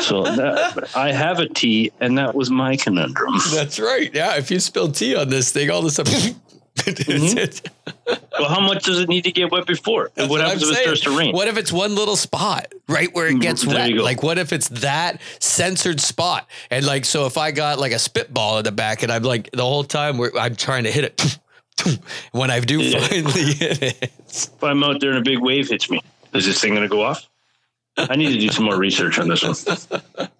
So 0.02 0.22
that, 0.22 0.96
I 0.96 1.12
have 1.12 1.38
a 1.38 1.48
tea, 1.48 1.92
and 2.00 2.16
that 2.16 2.34
was 2.34 2.50
my 2.50 2.76
conundrum. 2.76 3.34
That's 3.52 3.78
right. 3.78 4.10
Yeah, 4.14 4.36
if 4.36 4.50
you 4.50 4.58
spill 4.60 4.90
tea 4.90 5.14
on 5.14 5.28
this 5.28 5.52
thing, 5.52 5.70
all 5.70 5.80
of 5.80 5.84
a 5.84 5.90
sudden. 5.90 6.36
Mm-hmm. 7.10 8.14
Well, 8.38 8.48
how 8.48 8.60
much 8.60 8.84
does 8.84 8.98
it 8.98 9.08
need 9.08 9.24
to 9.24 9.32
get 9.32 9.50
wet 9.52 9.66
before? 9.66 10.10
And 10.16 10.28
what 10.30 10.38
That's 10.38 10.52
happens 10.52 10.68
I'm 10.68 10.72
if 10.72 10.78
it 10.78 10.82
starts 10.82 11.00
to 11.02 11.16
rain? 11.16 11.34
What 11.34 11.48
if 11.48 11.56
it's 11.56 11.72
one 11.72 11.94
little 11.94 12.16
spot 12.16 12.72
right 12.88 13.12
where 13.14 13.26
it 13.26 13.32
mm-hmm. 13.32 13.40
gets 13.40 13.62
There 13.62 13.74
wet? 13.74 13.94
Like, 13.94 14.22
what 14.22 14.38
if 14.38 14.52
it's 14.52 14.68
that 14.68 15.20
censored 15.38 16.00
spot? 16.00 16.48
And 16.70 16.84
like, 16.86 17.04
so 17.04 17.26
if 17.26 17.36
I 17.36 17.50
got 17.50 17.78
like 17.78 17.92
a 17.92 17.98
spitball 17.98 18.58
in 18.58 18.64
the 18.64 18.72
back, 18.72 19.02
and 19.02 19.12
I'm 19.12 19.22
like 19.22 19.50
the 19.52 19.64
whole 19.64 19.84
time 19.84 20.18
where 20.18 20.36
I'm 20.36 20.56
trying 20.56 20.84
to 20.84 20.90
hit 20.90 21.04
it, 21.04 21.38
when 22.32 22.50
I 22.50 22.60
do 22.60 22.80
Yeah. 22.80 23.00
finally 23.00 23.52
hit 23.52 23.82
it, 23.82 24.12
If 24.28 24.64
I'm 24.64 24.82
out 24.82 25.00
there 25.00 25.10
and 25.10 25.18
a 25.18 25.22
big 25.22 25.38
wave 25.40 25.68
hits 25.68 25.90
me, 25.90 26.00
is 26.32 26.46
this 26.46 26.60
thing 26.60 26.74
going 26.74 26.82
to 26.82 26.88
go 26.88 27.02
off? 27.02 27.28
I 27.96 28.16
need 28.16 28.32
to 28.32 28.38
do 28.38 28.48
some 28.48 28.64
more 28.64 28.76
research 28.76 29.18
on 29.18 29.28
this 29.28 29.42
one. 29.42 30.28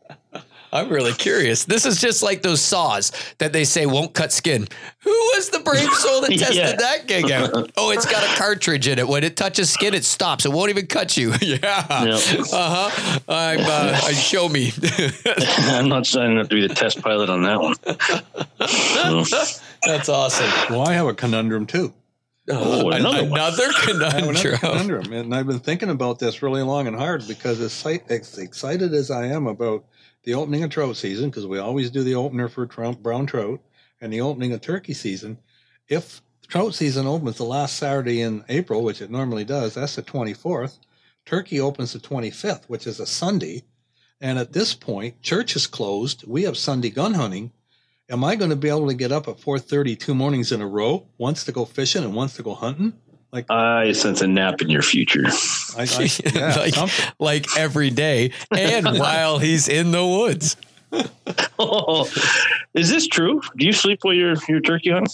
I'm 0.72 0.88
really 0.88 1.12
curious. 1.12 1.64
This 1.64 1.84
is 1.84 2.00
just 2.00 2.22
like 2.22 2.42
those 2.42 2.60
saws 2.60 3.12
that 3.38 3.52
they 3.52 3.64
say 3.64 3.86
won't 3.86 4.14
cut 4.14 4.32
skin. 4.32 4.68
Who 5.02 5.10
was 5.10 5.50
the 5.50 5.58
brave 5.60 5.90
soul 5.90 6.20
that 6.22 6.30
tested 6.38 6.56
Yeah. 6.56 6.76
that 6.76 7.06
gig 7.06 7.30
out? 7.30 7.70
Oh, 7.76 7.90
it's 7.90 8.06
got 8.06 8.22
a 8.22 8.38
cartridge 8.38 8.86
in 8.88 8.98
it. 8.98 9.08
When 9.08 9.24
it 9.24 9.36
touches 9.36 9.70
skin, 9.70 9.94
it 9.94 10.04
stops. 10.04 10.44
It 10.44 10.52
won't 10.52 10.70
even 10.70 10.86
cut 10.86 11.16
you. 11.16 11.32
yeah. 11.40 12.04
Yep. 12.04 12.46
Uh 12.52 12.90
huh. 12.90 13.18
I'm. 13.28 13.60
Uh, 13.62 13.96
show 14.12 14.48
me. 14.48 14.72
I'm 15.72 15.88
not 15.88 16.06
signing 16.06 16.38
up 16.38 16.48
to 16.50 16.54
be 16.54 16.66
the 16.66 16.74
test 16.74 17.00
pilot 17.02 17.30
on 17.30 17.42
that 17.42 17.60
one. 17.60 17.74
So, 18.68 19.54
That's 19.86 20.08
awesome. 20.08 20.50
Well, 20.70 20.86
I 20.86 20.92
have 20.94 21.06
a 21.06 21.14
conundrum 21.14 21.66
too. 21.66 21.92
Oh, 22.48 22.90
another 22.90 23.24
one. 23.24 23.38
another 23.40 23.64
I 23.76 23.80
have 23.80 23.96
another 23.96 24.16
conundrum. 24.18 24.58
conundrum, 24.58 25.12
and 25.12 25.34
I've 25.34 25.46
been 25.46 25.60
thinking 25.60 25.88
about 25.90 26.18
this 26.18 26.42
really 26.42 26.62
long 26.62 26.86
and 26.88 26.96
hard 26.96 27.26
because 27.28 27.60
as, 27.60 27.86
as 28.08 28.38
excited 28.38 28.92
as 28.92 29.10
I 29.10 29.26
am 29.26 29.46
about 29.46 29.84
the 30.22 30.34
opening 30.34 30.62
of 30.62 30.70
trout 30.70 30.96
season, 30.96 31.30
because 31.30 31.46
we 31.46 31.58
always 31.58 31.90
do 31.90 32.02
the 32.02 32.14
opener 32.14 32.48
for 32.48 32.66
trout, 32.66 33.02
brown 33.02 33.26
trout, 33.26 33.60
and 34.00 34.12
the 34.12 34.20
opening 34.20 34.52
of 34.52 34.60
turkey 34.60 34.94
season. 34.94 35.38
If 35.88 36.22
trout 36.48 36.74
season 36.74 37.06
opens 37.06 37.36
the 37.36 37.44
last 37.44 37.76
Saturday 37.76 38.20
in 38.20 38.44
April, 38.48 38.82
which 38.82 39.00
it 39.00 39.10
normally 39.10 39.44
does, 39.44 39.74
that's 39.74 39.96
the 39.96 40.02
24th. 40.02 40.78
Turkey 41.24 41.60
opens 41.60 41.92
the 41.92 41.98
25th, 41.98 42.64
which 42.66 42.86
is 42.86 43.00
a 43.00 43.06
Sunday. 43.06 43.64
And 44.20 44.38
at 44.38 44.52
this 44.52 44.74
point, 44.74 45.22
church 45.22 45.56
is 45.56 45.66
closed. 45.66 46.26
We 46.26 46.42
have 46.42 46.56
Sunday 46.56 46.90
gun 46.90 47.14
hunting. 47.14 47.52
Am 48.10 48.24
I 48.24 48.36
going 48.36 48.50
to 48.50 48.56
be 48.56 48.68
able 48.68 48.88
to 48.88 48.94
get 48.94 49.12
up 49.12 49.28
at 49.28 49.38
4:30 49.38 49.98
two 49.98 50.14
mornings 50.14 50.52
in 50.52 50.60
a 50.60 50.66
row, 50.66 51.06
once 51.16 51.44
to 51.44 51.52
go 51.52 51.64
fishing 51.64 52.04
and 52.04 52.14
once 52.14 52.34
to 52.34 52.42
go 52.42 52.54
hunting? 52.54 52.94
Like 53.32 53.50
I 53.50 53.92
sense 53.92 54.20
a 54.22 54.26
nap 54.26 54.60
in 54.60 54.70
your 54.70 54.82
future. 54.82 55.24
I, 55.76 55.82
I 55.82 56.08
yeah, 56.34 56.54
like, 56.56 56.74
something. 56.74 57.04
like 57.20 57.46
every 57.56 57.90
day, 57.90 58.32
and 58.50 58.86
while 58.98 59.38
he's 59.38 59.68
in 59.68 59.92
the 59.92 60.04
woods. 60.04 60.56
Oh, 61.58 62.10
is 62.74 62.90
this 62.90 63.06
true? 63.06 63.40
Do 63.56 63.66
you 63.66 63.72
sleep 63.72 64.00
while 64.02 64.14
you're 64.14 64.34
you're 64.48 64.60
turkey 64.60 64.90
hunting? 64.90 65.12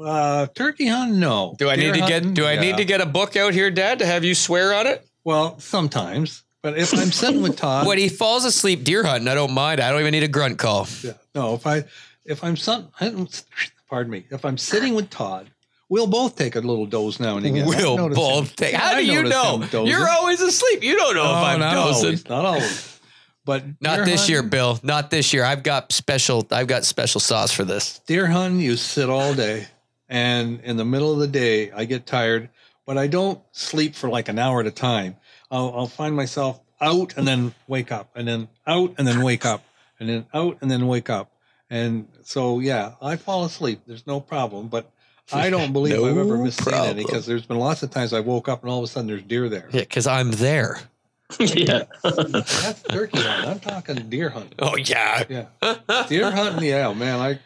Uh, 0.00 0.46
turkey 0.54 0.86
hunt? 0.86 1.14
No. 1.14 1.54
Do 1.58 1.68
I 1.70 1.76
Deer 1.76 1.86
need 1.92 1.98
to 1.98 2.04
hunting? 2.04 2.22
get? 2.28 2.34
Do 2.34 2.44
I 2.46 2.52
Yeah. 2.54 2.60
need 2.60 2.76
to 2.76 2.84
get 2.84 3.00
a 3.00 3.06
book 3.06 3.34
out 3.36 3.54
here, 3.54 3.70
Dad, 3.70 3.98
to 4.00 4.06
have 4.06 4.24
you 4.24 4.34
swear 4.34 4.74
on 4.74 4.86
it? 4.86 5.06
Well, 5.24 5.58
sometimes. 5.58 6.42
But 6.62 6.78
if 6.78 6.92
I'm 6.92 7.10
sitting 7.12 7.42
with 7.42 7.56
Todd, 7.56 7.86
When 7.86 7.98
he 7.98 8.08
falls 8.08 8.44
asleep 8.44 8.84
deer 8.84 9.04
hunting, 9.04 9.28
I 9.28 9.34
don't 9.34 9.52
mind. 9.52 9.80
I 9.80 9.90
don't 9.90 10.00
even 10.00 10.12
need 10.12 10.22
a 10.24 10.28
grunt 10.28 10.58
call. 10.58 10.86
Yeah. 11.02 11.12
No, 11.34 11.54
if 11.54 11.66
I 11.66 11.84
if 12.24 12.42
I'm 12.44 12.56
some, 12.56 12.88
I 13.00 13.08
don't, 13.08 13.44
pardon 13.88 14.10
me, 14.12 14.26
if 14.30 14.44
I'm 14.44 14.58
sitting 14.58 14.94
with 14.94 15.08
Todd, 15.10 15.50
we'll 15.88 16.06
both 16.06 16.36
take 16.36 16.56
a 16.56 16.60
little 16.60 16.86
doze 16.86 17.20
now 17.20 17.36
and 17.36 17.46
again. 17.46 17.66
We'll 17.66 18.08
both 18.10 18.54
take. 18.56 18.74
How 18.74 18.92
I 18.92 19.00
do 19.00 19.06
you 19.06 19.22
know? 19.24 19.62
You're 19.84 20.08
always 20.08 20.40
asleep. 20.40 20.82
You 20.82 20.96
don't 20.96 21.14
know 21.14 21.24
No, 21.24 21.30
if 21.30 21.36
oh, 21.36 21.44
I'm 21.44 21.60
not 21.60 21.74
dozing. 21.74 22.04
always, 22.04 22.28
not 22.28 22.44
always. 22.44 23.00
But 23.44 23.64
Not 23.80 24.04
this 24.04 24.28
year, 24.28 24.42
Bill. 24.42 24.80
Not 24.82 25.10
this 25.10 25.32
year. 25.32 25.44
I've 25.44 25.62
got 25.62 25.92
special. 25.92 26.44
I've 26.50 26.66
got 26.66 26.84
special 26.84 27.20
sauce 27.20 27.52
for 27.52 27.64
this. 27.64 28.00
Deer 28.00 28.26
hunting, 28.26 28.60
you 28.60 28.76
sit 28.76 29.08
all 29.08 29.34
day, 29.34 29.68
and 30.08 30.60
in 30.62 30.76
the 30.76 30.84
middle 30.84 31.12
of 31.12 31.20
the 31.20 31.28
day, 31.28 31.70
I 31.70 31.84
get 31.84 32.06
tired, 32.06 32.50
but 32.86 32.98
I 32.98 33.06
don't 33.06 33.40
sleep 33.52 33.94
for 33.94 34.08
like 34.08 34.28
an 34.28 34.40
hour 34.40 34.60
at 34.60 34.66
a 34.66 34.72
time. 34.72 35.16
I'll, 35.48 35.72
I'll 35.76 35.86
find 35.86 36.16
myself 36.16 36.60
out 36.80 37.16
and 37.16 37.26
then 37.26 37.54
wake 37.68 37.92
up, 37.92 38.10
and 38.16 38.26
then 38.26 38.48
out 38.66 38.94
and 38.98 39.06
then 39.06 39.22
wake 39.22 39.46
up, 39.46 39.64
and 40.00 40.08
then 40.08 40.26
out 40.34 40.58
and 40.60 40.68
then 40.68 40.88
wake 40.88 41.08
up. 41.08 41.30
And 41.70 42.08
so, 42.22 42.58
yeah, 42.58 42.94
I 43.00 43.14
fall 43.14 43.44
asleep. 43.44 43.80
There's 43.86 44.08
no 44.08 44.20
problem. 44.20 44.66
But 44.66 44.90
I 45.32 45.50
don't 45.50 45.72
believe 45.72 45.94
I've 45.94 46.16
ever 46.16 46.38
missed 46.38 46.64
seeing 46.64 46.76
any 46.76 47.04
because 47.04 47.26
there's 47.26 47.46
been 47.46 47.58
lots 47.58 47.82
of 47.82 47.90
times 47.90 48.12
I 48.12 48.20
woke 48.20 48.48
up 48.48 48.62
and 48.62 48.70
all 48.70 48.78
of 48.78 48.84
a 48.84 48.86
sudden 48.86 49.08
there's 49.08 49.22
deer 49.22 49.48
there. 49.48 49.68
Yeah, 49.72 49.80
because 49.80 50.06
I'm 50.06 50.32
there. 50.32 50.80
yeah. 51.40 51.84
That's 52.02 52.82
turkey 52.82 53.18
hunting. 53.20 53.50
I'm 53.50 53.60
talking 53.60 54.08
deer 54.08 54.28
hunting. 54.28 54.54
Oh 54.60 54.76
yeah. 54.76 55.24
Yeah, 55.28 56.04
deer 56.08 56.30
hunting. 56.30 56.68
Yeah, 56.68 56.88
oh, 56.88 56.94
man. 56.94 57.18
I 57.18 57.38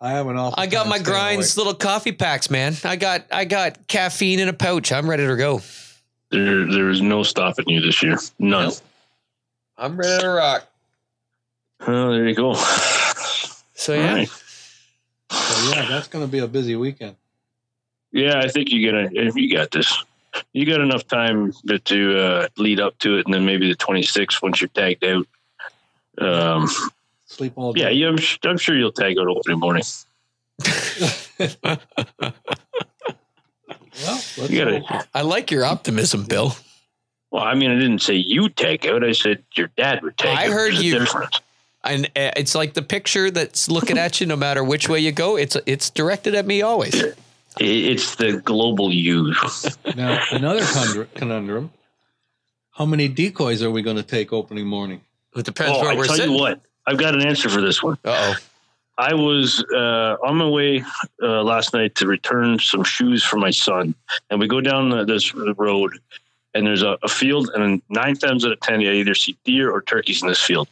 I 0.00 0.10
have 0.10 0.28
an 0.28 0.36
awful. 0.36 0.60
I 0.60 0.66
got 0.66 0.86
my 0.86 0.98
grinds 0.98 1.56
awake. 1.56 1.66
little 1.66 1.78
coffee 1.78 2.12
packs, 2.12 2.50
man. 2.50 2.74
I 2.84 2.96
got 2.96 3.24
I 3.32 3.44
got 3.44 3.88
caffeine 3.88 4.38
in 4.38 4.48
a 4.48 4.52
pouch. 4.52 4.92
I'm 4.92 5.08
ready 5.10 5.26
to 5.26 5.36
go. 5.36 5.62
There, 6.30 6.66
there 6.66 6.90
is 6.90 7.00
no 7.00 7.22
stopping 7.22 7.68
you 7.68 7.80
this 7.80 8.02
year. 8.02 8.18
None. 8.38 8.68
Nope. 8.68 8.74
I'm 9.76 9.96
ready 9.96 10.22
to 10.22 10.28
rock. 10.28 10.66
Oh, 11.80 12.10
there 12.10 12.28
you 12.28 12.34
go. 12.34 12.54
So 13.74 13.94
yeah. 13.94 14.14
right. 14.14 14.28
So, 15.30 15.70
yeah, 15.74 15.86
that's 15.88 16.08
going 16.08 16.24
to 16.24 16.30
be 16.30 16.38
a 16.38 16.46
busy 16.46 16.76
weekend. 16.76 17.16
Yeah, 18.14 18.38
I 18.38 18.46
think 18.48 18.70
you 18.70 18.90
got 18.90 19.10
to 19.10 19.32
you 19.34 19.54
got 19.54 19.70
this. 19.72 19.92
You 20.52 20.64
got 20.66 20.80
enough 20.80 21.06
time 21.06 21.52
to, 21.68 21.78
to 21.80 22.18
uh, 22.18 22.48
lead 22.56 22.78
up 22.80 22.96
to 23.00 23.18
it, 23.18 23.26
and 23.26 23.34
then 23.34 23.44
maybe 23.44 23.68
the 23.68 23.76
26th 23.76 24.40
once 24.40 24.60
you're 24.60 24.68
tagged 24.68 25.04
out. 25.04 25.26
Um, 26.18 26.68
Sleep 27.26 27.52
all 27.56 27.72
day. 27.72 27.80
yeah, 27.82 27.88
yeah, 27.90 28.08
I'm, 28.08 28.18
I'm 28.44 28.56
sure 28.56 28.76
you'll 28.76 28.92
tag 28.92 29.18
out 29.18 29.26
opening 29.28 29.58
morning. 29.60 29.82
Well, 34.02 34.14
let's 34.38 34.50
You 34.50 34.64
gotta- 34.64 34.80
hope. 34.80 35.02
I 35.14 35.22
like 35.22 35.50
your 35.52 35.64
optimism, 35.64 36.24
Bill. 36.24 36.56
Well, 37.30 37.44
I 37.44 37.54
mean, 37.54 37.70
I 37.70 37.74
didn't 37.74 38.00
say 38.02 38.14
you 38.14 38.48
tag 38.48 38.86
out. 38.86 39.04
I 39.04 39.12
said 39.12 39.42
your 39.56 39.68
dad 39.76 40.02
would 40.02 40.16
tag 40.18 40.36
I 40.36 40.46
out. 40.46 40.52
heard 40.52 40.72
There's 40.72 40.80
a 40.80 40.84
you. 40.84 40.98
difference. 40.98 41.40
And 41.84 42.06
uh, 42.06 42.30
it's 42.36 42.54
like 42.54 42.74
the 42.74 42.82
picture 42.82 43.30
that's 43.30 43.68
looking 43.68 43.98
at 43.98 44.20
you 44.20 44.26
no 44.26 44.36
matter 44.36 44.64
which 44.64 44.88
way 44.88 44.98
you 45.00 45.12
go. 45.12 45.36
It's 45.36 45.56
it's 45.66 45.90
directed 45.90 46.34
at 46.34 46.46
me 46.46 46.62
always. 46.62 46.94
It- 47.60 47.64
It's 47.92 48.14
the 48.16 48.40
global 48.44 48.92
you. 48.92 49.32
Now, 49.96 50.22
another 50.30 50.64
conundrum- 50.64 51.08
conundrum. 51.14 51.72
How 52.72 52.84
many 52.86 53.06
decoys 53.08 53.62
are 53.62 53.70
we 53.70 53.82
going 53.82 53.96
to 53.96 54.02
take 54.02 54.32
opening 54.32 54.66
morning? 54.66 55.00
It 55.36 55.44
depends 55.44 55.76
Oh, 55.78 55.82
where 55.82 55.92
I 55.92 55.96
we're 55.96 56.06
tell 56.06 56.16
sitting. 56.16 56.32
you 56.32 56.38
what, 56.40 56.60
I've 56.86 56.98
got 56.98 57.14
an 57.14 57.24
answer 57.26 57.48
for 57.48 57.60
this 57.60 57.82
one. 57.82 57.98
Uh 58.04 58.34
I 58.96 59.12
was 59.12 59.64
uh, 59.74 60.16
on 60.24 60.36
my 60.36 60.48
way 60.48 60.84
uh, 61.20 61.42
last 61.42 61.74
night 61.74 61.96
to 61.96 62.06
return 62.06 62.60
some 62.60 62.84
shoes 62.84 63.24
for 63.24 63.36
my 63.38 63.50
son, 63.50 63.92
and 64.30 64.38
we 64.38 64.46
go 64.46 64.60
down 64.60 64.88
the, 64.90 65.04
this 65.04 65.34
road, 65.34 65.98
and 66.54 66.64
there's 66.64 66.82
a, 66.84 66.96
a 67.02 67.08
field, 67.08 67.50
and 67.56 67.82
nine 67.88 68.14
times 68.14 68.46
out 68.46 68.52
of 68.52 68.60
ten, 68.60 68.80
you 68.80 68.92
either 68.92 69.16
see 69.16 69.36
deer 69.44 69.68
or 69.68 69.82
turkeys 69.82 70.22
in 70.22 70.28
this 70.28 70.40
field, 70.40 70.68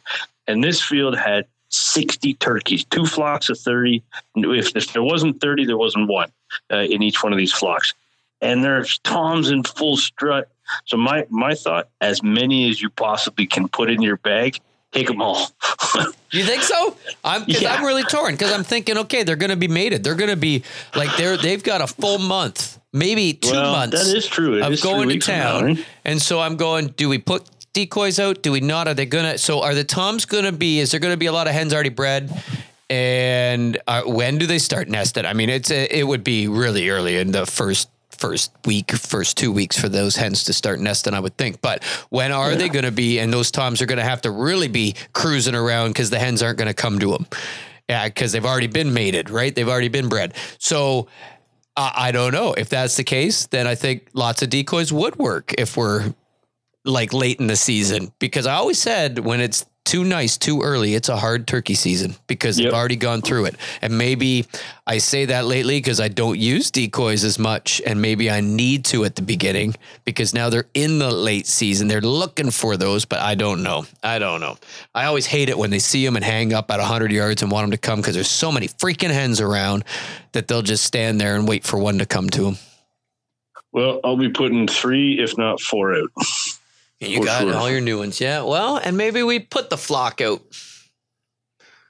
and 0.47 0.63
this 0.63 0.81
field 0.81 1.17
had 1.17 1.47
sixty 1.67 2.33
turkeys, 2.35 2.85
two 2.85 3.05
flocks 3.05 3.49
of 3.49 3.59
thirty. 3.59 4.01
If, 4.35 4.73
if 4.73 4.93
there 4.93 5.03
wasn't 5.03 5.41
thirty, 5.41 5.65
there 5.65 5.77
wasn't 5.77 6.07
one 6.07 6.31
uh, 6.71 6.77
in 6.77 7.01
each 7.01 7.23
one 7.23 7.33
of 7.33 7.37
these 7.37 7.53
flocks, 7.53 7.93
and 8.41 8.63
there's 8.63 8.99
toms 8.99 9.51
in 9.51 9.63
full 9.63 9.97
strut. 9.97 10.49
So 10.85 10.97
my 10.97 11.25
my 11.29 11.55
thought, 11.55 11.89
as 12.01 12.23
many 12.23 12.69
as 12.69 12.81
you 12.81 12.89
possibly 12.89 13.45
can 13.45 13.67
put 13.67 13.89
in 13.89 14.01
your 14.01 14.17
bag, 14.17 14.59
take 14.91 15.07
them 15.07 15.21
all. 15.21 15.49
You 16.33 16.43
think 16.43 16.63
so? 16.63 16.97
I'm 17.23 17.43
Yeah. 17.45 17.73
I'm 17.73 17.85
really 17.85 18.03
torn 18.03 18.33
because 18.33 18.51
I'm 18.51 18.63
thinking, 18.63 18.97
okay, 18.97 19.21
they're 19.21 19.35
going 19.35 19.51
to 19.51 19.55
be 19.55 19.67
mated. 19.67 20.03
They're 20.03 20.15
going 20.15 20.31
to 20.31 20.35
be 20.35 20.63
like 20.95 21.15
they're 21.15 21.37
they've 21.37 21.63
got 21.63 21.81
a 21.81 21.87
full 21.87 22.17
month, 22.17 22.79
maybe 22.91 23.33
two 23.33 23.51
well, 23.51 23.71
months 23.71 24.03
That 24.03 24.17
is 24.17 24.25
true. 24.25 24.55
It 24.55 24.63
of 24.63 24.73
is 24.73 24.81
going 24.81 25.09
to 25.09 25.31
now, 25.31 25.59
town, 25.59 25.63
right? 25.63 25.85
and 26.03 26.19
so 26.19 26.39
I'm 26.39 26.55
going. 26.55 26.87
Do 26.87 27.07
we 27.07 27.19
put 27.19 27.47
decoys 27.73 28.19
out? 28.19 28.41
Do 28.41 28.51
we 28.51 28.61
not? 28.61 28.87
Are 28.87 28.95
they 28.95 29.05
gonna? 29.05 29.37
So 29.37 29.61
are 29.61 29.75
the 29.75 29.83
toms 29.83 30.25
going 30.25 30.45
to 30.45 30.51
be? 30.51 30.79
Is 30.79 30.89
there 30.89 30.99
going 30.99 31.13
to 31.13 31.17
be 31.17 31.27
a 31.27 31.31
lot 31.31 31.45
of 31.45 31.53
hens 31.53 31.71
already 31.71 31.89
bred? 31.89 32.31
And 32.89 33.79
uh, 33.87 34.03
when 34.03 34.37
do 34.37 34.45
they 34.45 34.59
start 34.59 34.87
nesting? 34.87 35.25
I 35.25 35.33
mean, 35.33 35.49
it's 35.49 35.71
a, 35.71 35.99
it 35.99 36.03
would 36.03 36.23
be 36.23 36.47
really 36.47 36.89
early 36.89 37.17
in 37.17 37.31
the 37.31 37.45
first 37.45 37.89
first 38.11 38.51
week, 38.65 38.91
first 38.91 39.37
two 39.37 39.51
weeks 39.51 39.77
for 39.77 39.89
those 39.89 40.15
hens 40.15 40.45
to 40.45 40.53
start 40.53 40.79
nesting, 40.79 41.13
I 41.13 41.19
would 41.19 41.35
think. 41.35 41.61
But 41.61 41.83
when 42.09 42.31
are 42.31 42.55
they 42.55 42.69
going 42.69 42.85
to 42.85 42.91
be? 42.91 43.19
And 43.19 43.33
those 43.33 43.51
toms 43.51 43.81
are 43.81 43.85
going 43.85 43.97
to 43.97 44.03
have 44.03 44.21
to 44.21 44.31
really 44.31 44.67
be 44.67 44.95
cruising 45.13 45.55
around 45.55 45.89
because 45.89 46.09
the 46.09 46.19
hens 46.19 46.41
aren't 46.41 46.57
going 46.57 46.67
to 46.67 46.73
come 46.73 46.99
to 46.99 47.11
them. 47.11 47.25
Yeah, 47.89 48.05
because 48.05 48.31
they've 48.31 48.45
already 48.45 48.67
been 48.67 48.93
mated, 48.93 49.29
right? 49.29 49.53
They've 49.53 49.67
already 49.67 49.89
been 49.89 50.07
bred. 50.07 50.35
So 50.57 51.07
I 51.75 52.11
don't 52.11 52.31
know 52.31 52.53
if 52.53 52.69
that's 52.69 52.95
the 52.95 53.03
case. 53.03 53.47
Then 53.47 53.67
I 53.67 53.75
think 53.75 54.09
lots 54.13 54.41
of 54.41 54.49
decoys 54.49 54.93
would 54.93 55.17
work 55.17 55.53
if 55.57 55.75
we're 55.75 56.13
like 56.85 57.13
late 57.13 57.39
in 57.39 57.47
the 57.47 57.55
season. 57.55 58.13
Because 58.19 58.45
I 58.45 58.53
always 58.53 58.77
said 58.77 59.19
when 59.19 59.41
it's 59.41 59.65
too 59.85 60.03
nice 60.03 60.37
too 60.37 60.61
early, 60.61 60.95
it's 60.95 61.09
a 61.09 61.17
hard 61.17 61.45
turkey 61.45 61.75
season 61.75 62.15
because 62.27 62.57
Yep. 62.57 62.65
they've 62.65 62.73
already 62.73 62.95
gone 62.95 63.21
through 63.21 63.45
it. 63.45 63.55
And 63.81 63.97
maybe 63.97 64.45
I 64.87 64.97
say 64.97 65.25
that 65.25 65.45
lately 65.45 65.77
because 65.77 65.99
I 65.99 66.07
don't 66.07 66.39
use 66.39 66.71
decoys 66.71 67.23
as 67.23 67.37
much, 67.37 67.81
and 67.85 68.01
maybe 68.01 68.31
I 68.31 68.39
need 68.41 68.85
to 68.85 69.03
at 69.05 69.15
the 69.15 69.21
beginning 69.21 69.75
because 70.05 70.33
now 70.33 70.49
they're 70.49 70.67
in 70.73 70.99
the 70.99 71.11
late 71.11 71.47
season. 71.47 71.87
They're 71.87 72.01
looking 72.01 72.49
for 72.51 72.77
those, 72.77 73.05
but 73.05 73.19
I 73.19 73.35
don't 73.35 73.61
know. 73.61 73.85
I 74.01 74.19
don't 74.19 74.39
know. 74.41 74.57
I 74.95 75.05
always 75.05 75.25
hate 75.25 75.49
it 75.49 75.57
when 75.57 75.69
they 75.69 75.79
see 75.79 76.05
them 76.05 76.15
and 76.15 76.23
hang 76.25 76.53
up 76.53 76.71
at 76.71 76.79
100 76.79 77.11
yards 77.11 77.41
and 77.41 77.51
want 77.51 77.63
them 77.63 77.71
to 77.71 77.77
come 77.77 77.99
because 77.99 78.15
there's 78.15 78.31
so 78.31 78.51
many 78.51 78.67
freaking 78.67 79.11
hens 79.11 79.41
around 79.41 79.83
that 80.31 80.47
they'll 80.47 80.61
just 80.61 80.85
stand 80.85 81.19
there 81.19 81.35
and 81.35 81.47
wait 81.47 81.65
for 81.65 81.77
one 81.77 81.99
to 81.99 82.05
come 82.05 82.29
to 82.31 82.43
them. 82.43 82.57
Well, 83.73 83.99
I'll 84.03 84.17
be 84.17 84.29
putting 84.29 84.67
three, 84.67 85.19
if 85.19 85.37
not 85.37 85.59
four, 85.59 85.95
out. 85.95 86.09
You 86.99 87.19
For 87.19 87.25
got 87.25 87.41
sure. 87.41 87.55
all 87.55 87.69
your 87.69 87.81
new 87.81 87.99
ones, 87.99 88.21
yeah. 88.21 88.43
Well, 88.43 88.77
and 88.77 88.95
maybe 88.97 89.23
we 89.23 89.39
put 89.39 89.69
the 89.69 89.77
flock 89.77 90.21
out. 90.21 90.41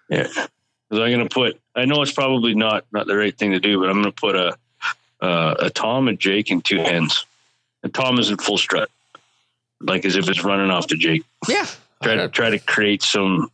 Yeah, 0.09 0.23
because 0.23 0.47
I'm 0.91 1.11
going 1.11 1.27
to 1.27 1.33
put. 1.33 1.59
I 1.75 1.85
know 1.85 2.01
it's 2.01 2.11
probably 2.11 2.55
not 2.55 2.85
not 2.91 3.07
the 3.07 3.15
right 3.15 3.35
thing 3.37 3.51
to 3.51 3.59
do, 3.59 3.79
but 3.79 3.89
I'm 3.89 4.01
going 4.01 4.05
to 4.05 4.11
put 4.11 4.35
a 4.35 4.55
uh, 5.21 5.55
a 5.59 5.69
Tom, 5.69 6.07
a 6.07 6.13
Jake, 6.13 6.51
and 6.51 6.63
two 6.63 6.79
hens. 6.79 7.25
And 7.83 7.93
Tom 7.93 8.19
is 8.19 8.29
in 8.29 8.37
full 8.37 8.57
strut, 8.57 8.89
like 9.81 10.05
as 10.05 10.15
if 10.15 10.29
it's 10.29 10.43
running 10.43 10.69
off 10.69 10.87
to 10.87 10.95
Jake. 10.95 11.23
Yeah. 11.47 11.67
Try 12.01 12.15
to 12.15 12.27
try 12.27 12.49
to 12.49 12.59
create 12.59 13.01
some 13.01 13.49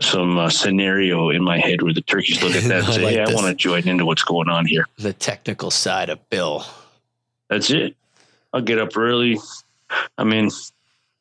some 0.00 0.38
uh, 0.38 0.50
scenario 0.50 1.30
in 1.30 1.42
my 1.42 1.58
head 1.58 1.82
where 1.82 1.92
the 1.94 2.02
turkeys 2.02 2.42
look 2.42 2.54
at 2.54 2.64
that 2.64 2.84
and 2.84 2.94
say, 2.94 3.02
like 3.02 3.14
"Yeah, 3.14 3.26
this. 3.26 3.34
I 3.36 3.42
want 3.42 3.46
to 3.46 3.54
join 3.54 3.86
into 3.86 4.04
what's 4.04 4.24
going 4.24 4.48
on 4.48 4.66
here." 4.66 4.86
The 4.98 5.12
technical 5.12 5.70
side 5.70 6.10
of 6.10 6.28
Bill. 6.30 6.64
That's 7.48 7.70
it. 7.70 7.96
I'll 8.52 8.62
get 8.62 8.78
up 8.78 8.96
early. 8.96 9.38
I 10.16 10.24
mean, 10.24 10.50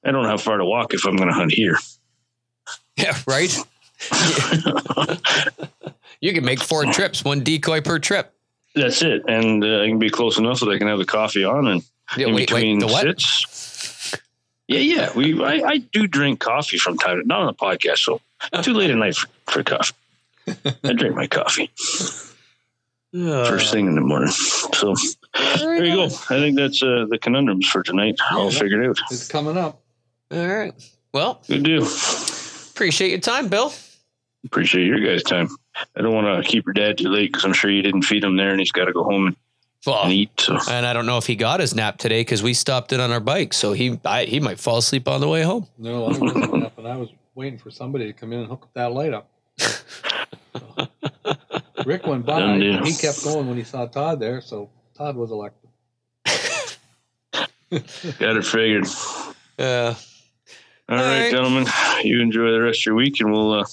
I 0.03 0.11
don't 0.11 0.23
know 0.23 0.29
how 0.29 0.37
far 0.37 0.57
to 0.57 0.65
walk 0.65 0.93
if 0.93 1.05
I'm 1.05 1.15
going 1.15 1.29
to 1.29 1.35
hunt 1.35 1.51
here. 1.53 1.77
Yeah, 2.95 3.17
right? 3.27 3.55
you 6.21 6.33
can 6.33 6.45
make 6.45 6.59
four 6.59 6.85
trips, 6.85 7.23
one 7.23 7.43
decoy 7.43 7.81
per 7.81 7.99
trip. 7.99 8.33
That's 8.75 9.01
it, 9.01 9.23
and 9.27 9.63
uh, 9.63 9.81
I 9.81 9.87
can 9.87 9.99
be 9.99 10.09
close 10.09 10.37
enough 10.37 10.59
so 10.59 10.65
that 10.65 10.73
I 10.73 10.77
can 10.77 10.87
have 10.87 10.99
the 10.99 11.05
coffee 11.05 11.43
on 11.43 11.67
and 11.67 11.83
Yeah, 12.15 12.27
in 12.27 12.35
wait, 12.35 12.47
between 12.47 12.79
wait, 12.79 12.87
the 12.87 12.93
what? 12.93 13.19
sits. 13.19 14.15
Yeah, 14.67 14.79
yeah. 14.79 15.11
We 15.15 15.41
I, 15.43 15.61
I 15.67 15.77
do 15.77 16.07
drink 16.07 16.39
coffee 16.39 16.77
from 16.77 16.97
time 16.97 17.21
to 17.21 17.27
not 17.27 17.39
on 17.41 17.47
the 17.47 17.53
podcast, 17.53 17.99
so 17.99 18.21
too 18.61 18.73
late 18.73 18.91
at 18.91 18.97
night 18.97 19.15
for, 19.15 19.27
for 19.51 19.63
coffee. 19.63 19.95
I 20.83 20.93
drink 20.93 21.15
my 21.15 21.27
coffee 21.27 21.71
first 23.13 23.71
thing 23.71 23.87
in 23.87 23.95
the 23.95 24.01
morning. 24.01 24.29
So 24.29 24.93
there 25.59 25.85
you 25.85 25.95
go. 25.95 26.03
I 26.05 26.39
think 26.39 26.55
that's 26.57 26.81
uh, 26.83 27.05
the 27.09 27.17
conundrums 27.19 27.67
for 27.67 27.83
tonight. 27.83 28.15
I'll 28.29 28.51
Yeah. 28.51 28.59
figure 28.59 28.81
it 28.83 28.89
out. 28.89 28.99
It's 29.11 29.27
coming 29.27 29.57
up. 29.57 29.81
All 30.31 30.47
right. 30.47 30.73
Well, 31.13 31.41
Good 31.47 31.63
deal. 31.63 31.87
appreciate 32.71 33.09
your 33.11 33.19
time, 33.19 33.47
Bill. 33.47 33.73
Appreciate 34.45 34.85
your 34.85 34.99
guys' 34.99 35.23
time. 35.23 35.49
I 35.95 36.01
don't 36.01 36.13
want 36.13 36.43
to 36.43 36.49
keep 36.49 36.65
your 36.65 36.73
dad 36.73 36.97
too 36.97 37.09
late 37.09 37.31
because 37.31 37.43
I'm 37.45 37.53
sure 37.53 37.69
you 37.71 37.81
didn't 37.81 38.03
feed 38.03 38.23
him 38.23 38.35
there, 38.37 38.49
and 38.51 38.59
he's 38.59 38.71
got 38.71 38.85
to 38.85 38.93
go 38.93 39.03
home 39.03 39.27
and, 39.27 39.35
Well, 39.85 40.03
and 40.03 40.13
eat. 40.13 40.29
So 40.39 40.57
and 40.69 40.85
I 40.85 40.93
don't 40.93 41.05
know 41.05 41.17
if 41.17 41.25
he 41.27 41.35
got 41.35 41.59
his 41.59 41.73
nap 41.75 41.97
today 41.97 42.21
because 42.21 42.43
we 42.43 42.53
stopped 42.53 42.93
in 42.93 42.99
on 42.99 43.11
our 43.11 43.19
bike, 43.19 43.53
so 43.53 43.73
he 43.73 43.99
I, 44.05 44.25
he 44.25 44.39
might 44.39 44.59
fall 44.59 44.77
asleep 44.77 45.07
on 45.07 45.21
the 45.21 45.27
way 45.27 45.41
home. 45.43 45.67
No, 45.77 46.05
I 46.05 46.17
wasn't 46.17 46.63
up, 46.63 46.77
and 46.77 46.87
I 46.87 46.97
was 46.97 47.09
waiting 47.35 47.57
for 47.59 47.71
somebody 47.71 48.05
to 48.05 48.13
come 48.13 48.31
in 48.33 48.39
and 48.41 48.47
hook 48.47 48.63
up 48.63 48.73
that 48.73 48.91
light 48.93 49.13
up. 49.13 49.29
Rick 51.85 52.05
went 52.05 52.25
by. 52.25 52.39
Done. 52.39 52.83
He 52.85 52.93
kept 52.93 53.23
going 53.23 53.47
when 53.47 53.57
he 53.57 53.63
saw 53.63 53.85
Todd 53.85 54.19
there, 54.19 54.41
so 54.41 54.69
Todd 54.97 55.15
was 55.15 55.31
elected. 55.31 55.69
got 58.19 58.35
it 58.37 58.45
figured. 58.45 58.87
Yeah. 59.59 59.93
All 60.89 60.97
All 60.97 61.03
right, 61.03 61.19
right. 61.23 61.31
gentlemen. 61.31 61.67
You 62.03 62.21
enjoy 62.21 62.51
the 62.51 62.61
rest 62.61 62.79
of 62.81 62.85
your 62.87 62.95
week, 62.95 63.19
and 63.19 63.31
we'll 63.31 63.53
uh, 63.53 63.65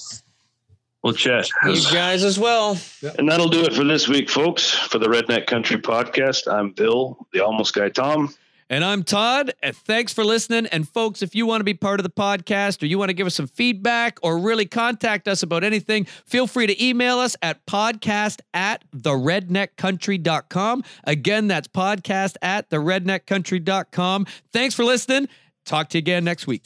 we'll 1.01 1.13
chat. 1.13 1.49
you 1.65 1.81
guys 1.91 2.23
as 2.23 2.37
well. 2.37 2.77
And 3.17 3.29
that'll 3.29 3.49
do 3.49 3.63
it 3.63 3.73
for 3.73 3.83
this 3.83 4.07
week, 4.07 4.29
folks. 4.29 4.69
For 4.69 4.99
the 4.99 5.07
Redneck 5.07 5.47
Country 5.47 5.77
Podcast, 5.77 6.51
I'm 6.51 6.71
Bill, 6.71 7.25
the 7.33 7.39
Almost 7.43 7.73
Guy 7.73 7.89
Tom. 7.89 8.33
And 8.69 8.83
I'm 8.83 9.03
Todd. 9.03 9.53
And 9.61 9.75
thanks 9.75 10.11
for 10.11 10.23
listening. 10.23 10.65
And 10.67 10.89
folks, 10.89 11.21
if 11.21 11.35
you 11.35 11.45
want 11.45 11.59
to 11.59 11.65
be 11.65 11.75
part 11.75 11.99
of 11.99 12.03
the 12.03 12.09
podcast 12.09 12.81
or 12.81 12.87
you 12.87 12.97
want 12.97 13.09
to 13.09 13.13
give 13.13 13.27
us 13.27 13.35
some 13.35 13.47
feedback 13.47 14.17
or 14.23 14.39
really 14.39 14.65
contact 14.65 15.27
us 15.27 15.43
about 15.43 15.63
anything, 15.63 16.05
feel 16.05 16.47
free 16.47 16.65
to 16.65 16.83
email 16.83 17.19
us 17.19 17.35
at 17.43 17.63
podcast 17.67 18.41
at 18.53 18.83
theredneckcountry.com. 18.91 20.83
Again, 21.03 21.47
that's 21.47 21.67
podcast 21.67 22.37
at 22.41 22.69
theredneckcountry.com. 22.71 24.25
Thanks 24.51 24.73
for 24.73 24.83
listening. 24.83 25.27
Talk 25.65 25.89
to 25.89 25.97
you 25.97 25.99
again 25.99 26.23
next 26.23 26.47
week. 26.47 26.63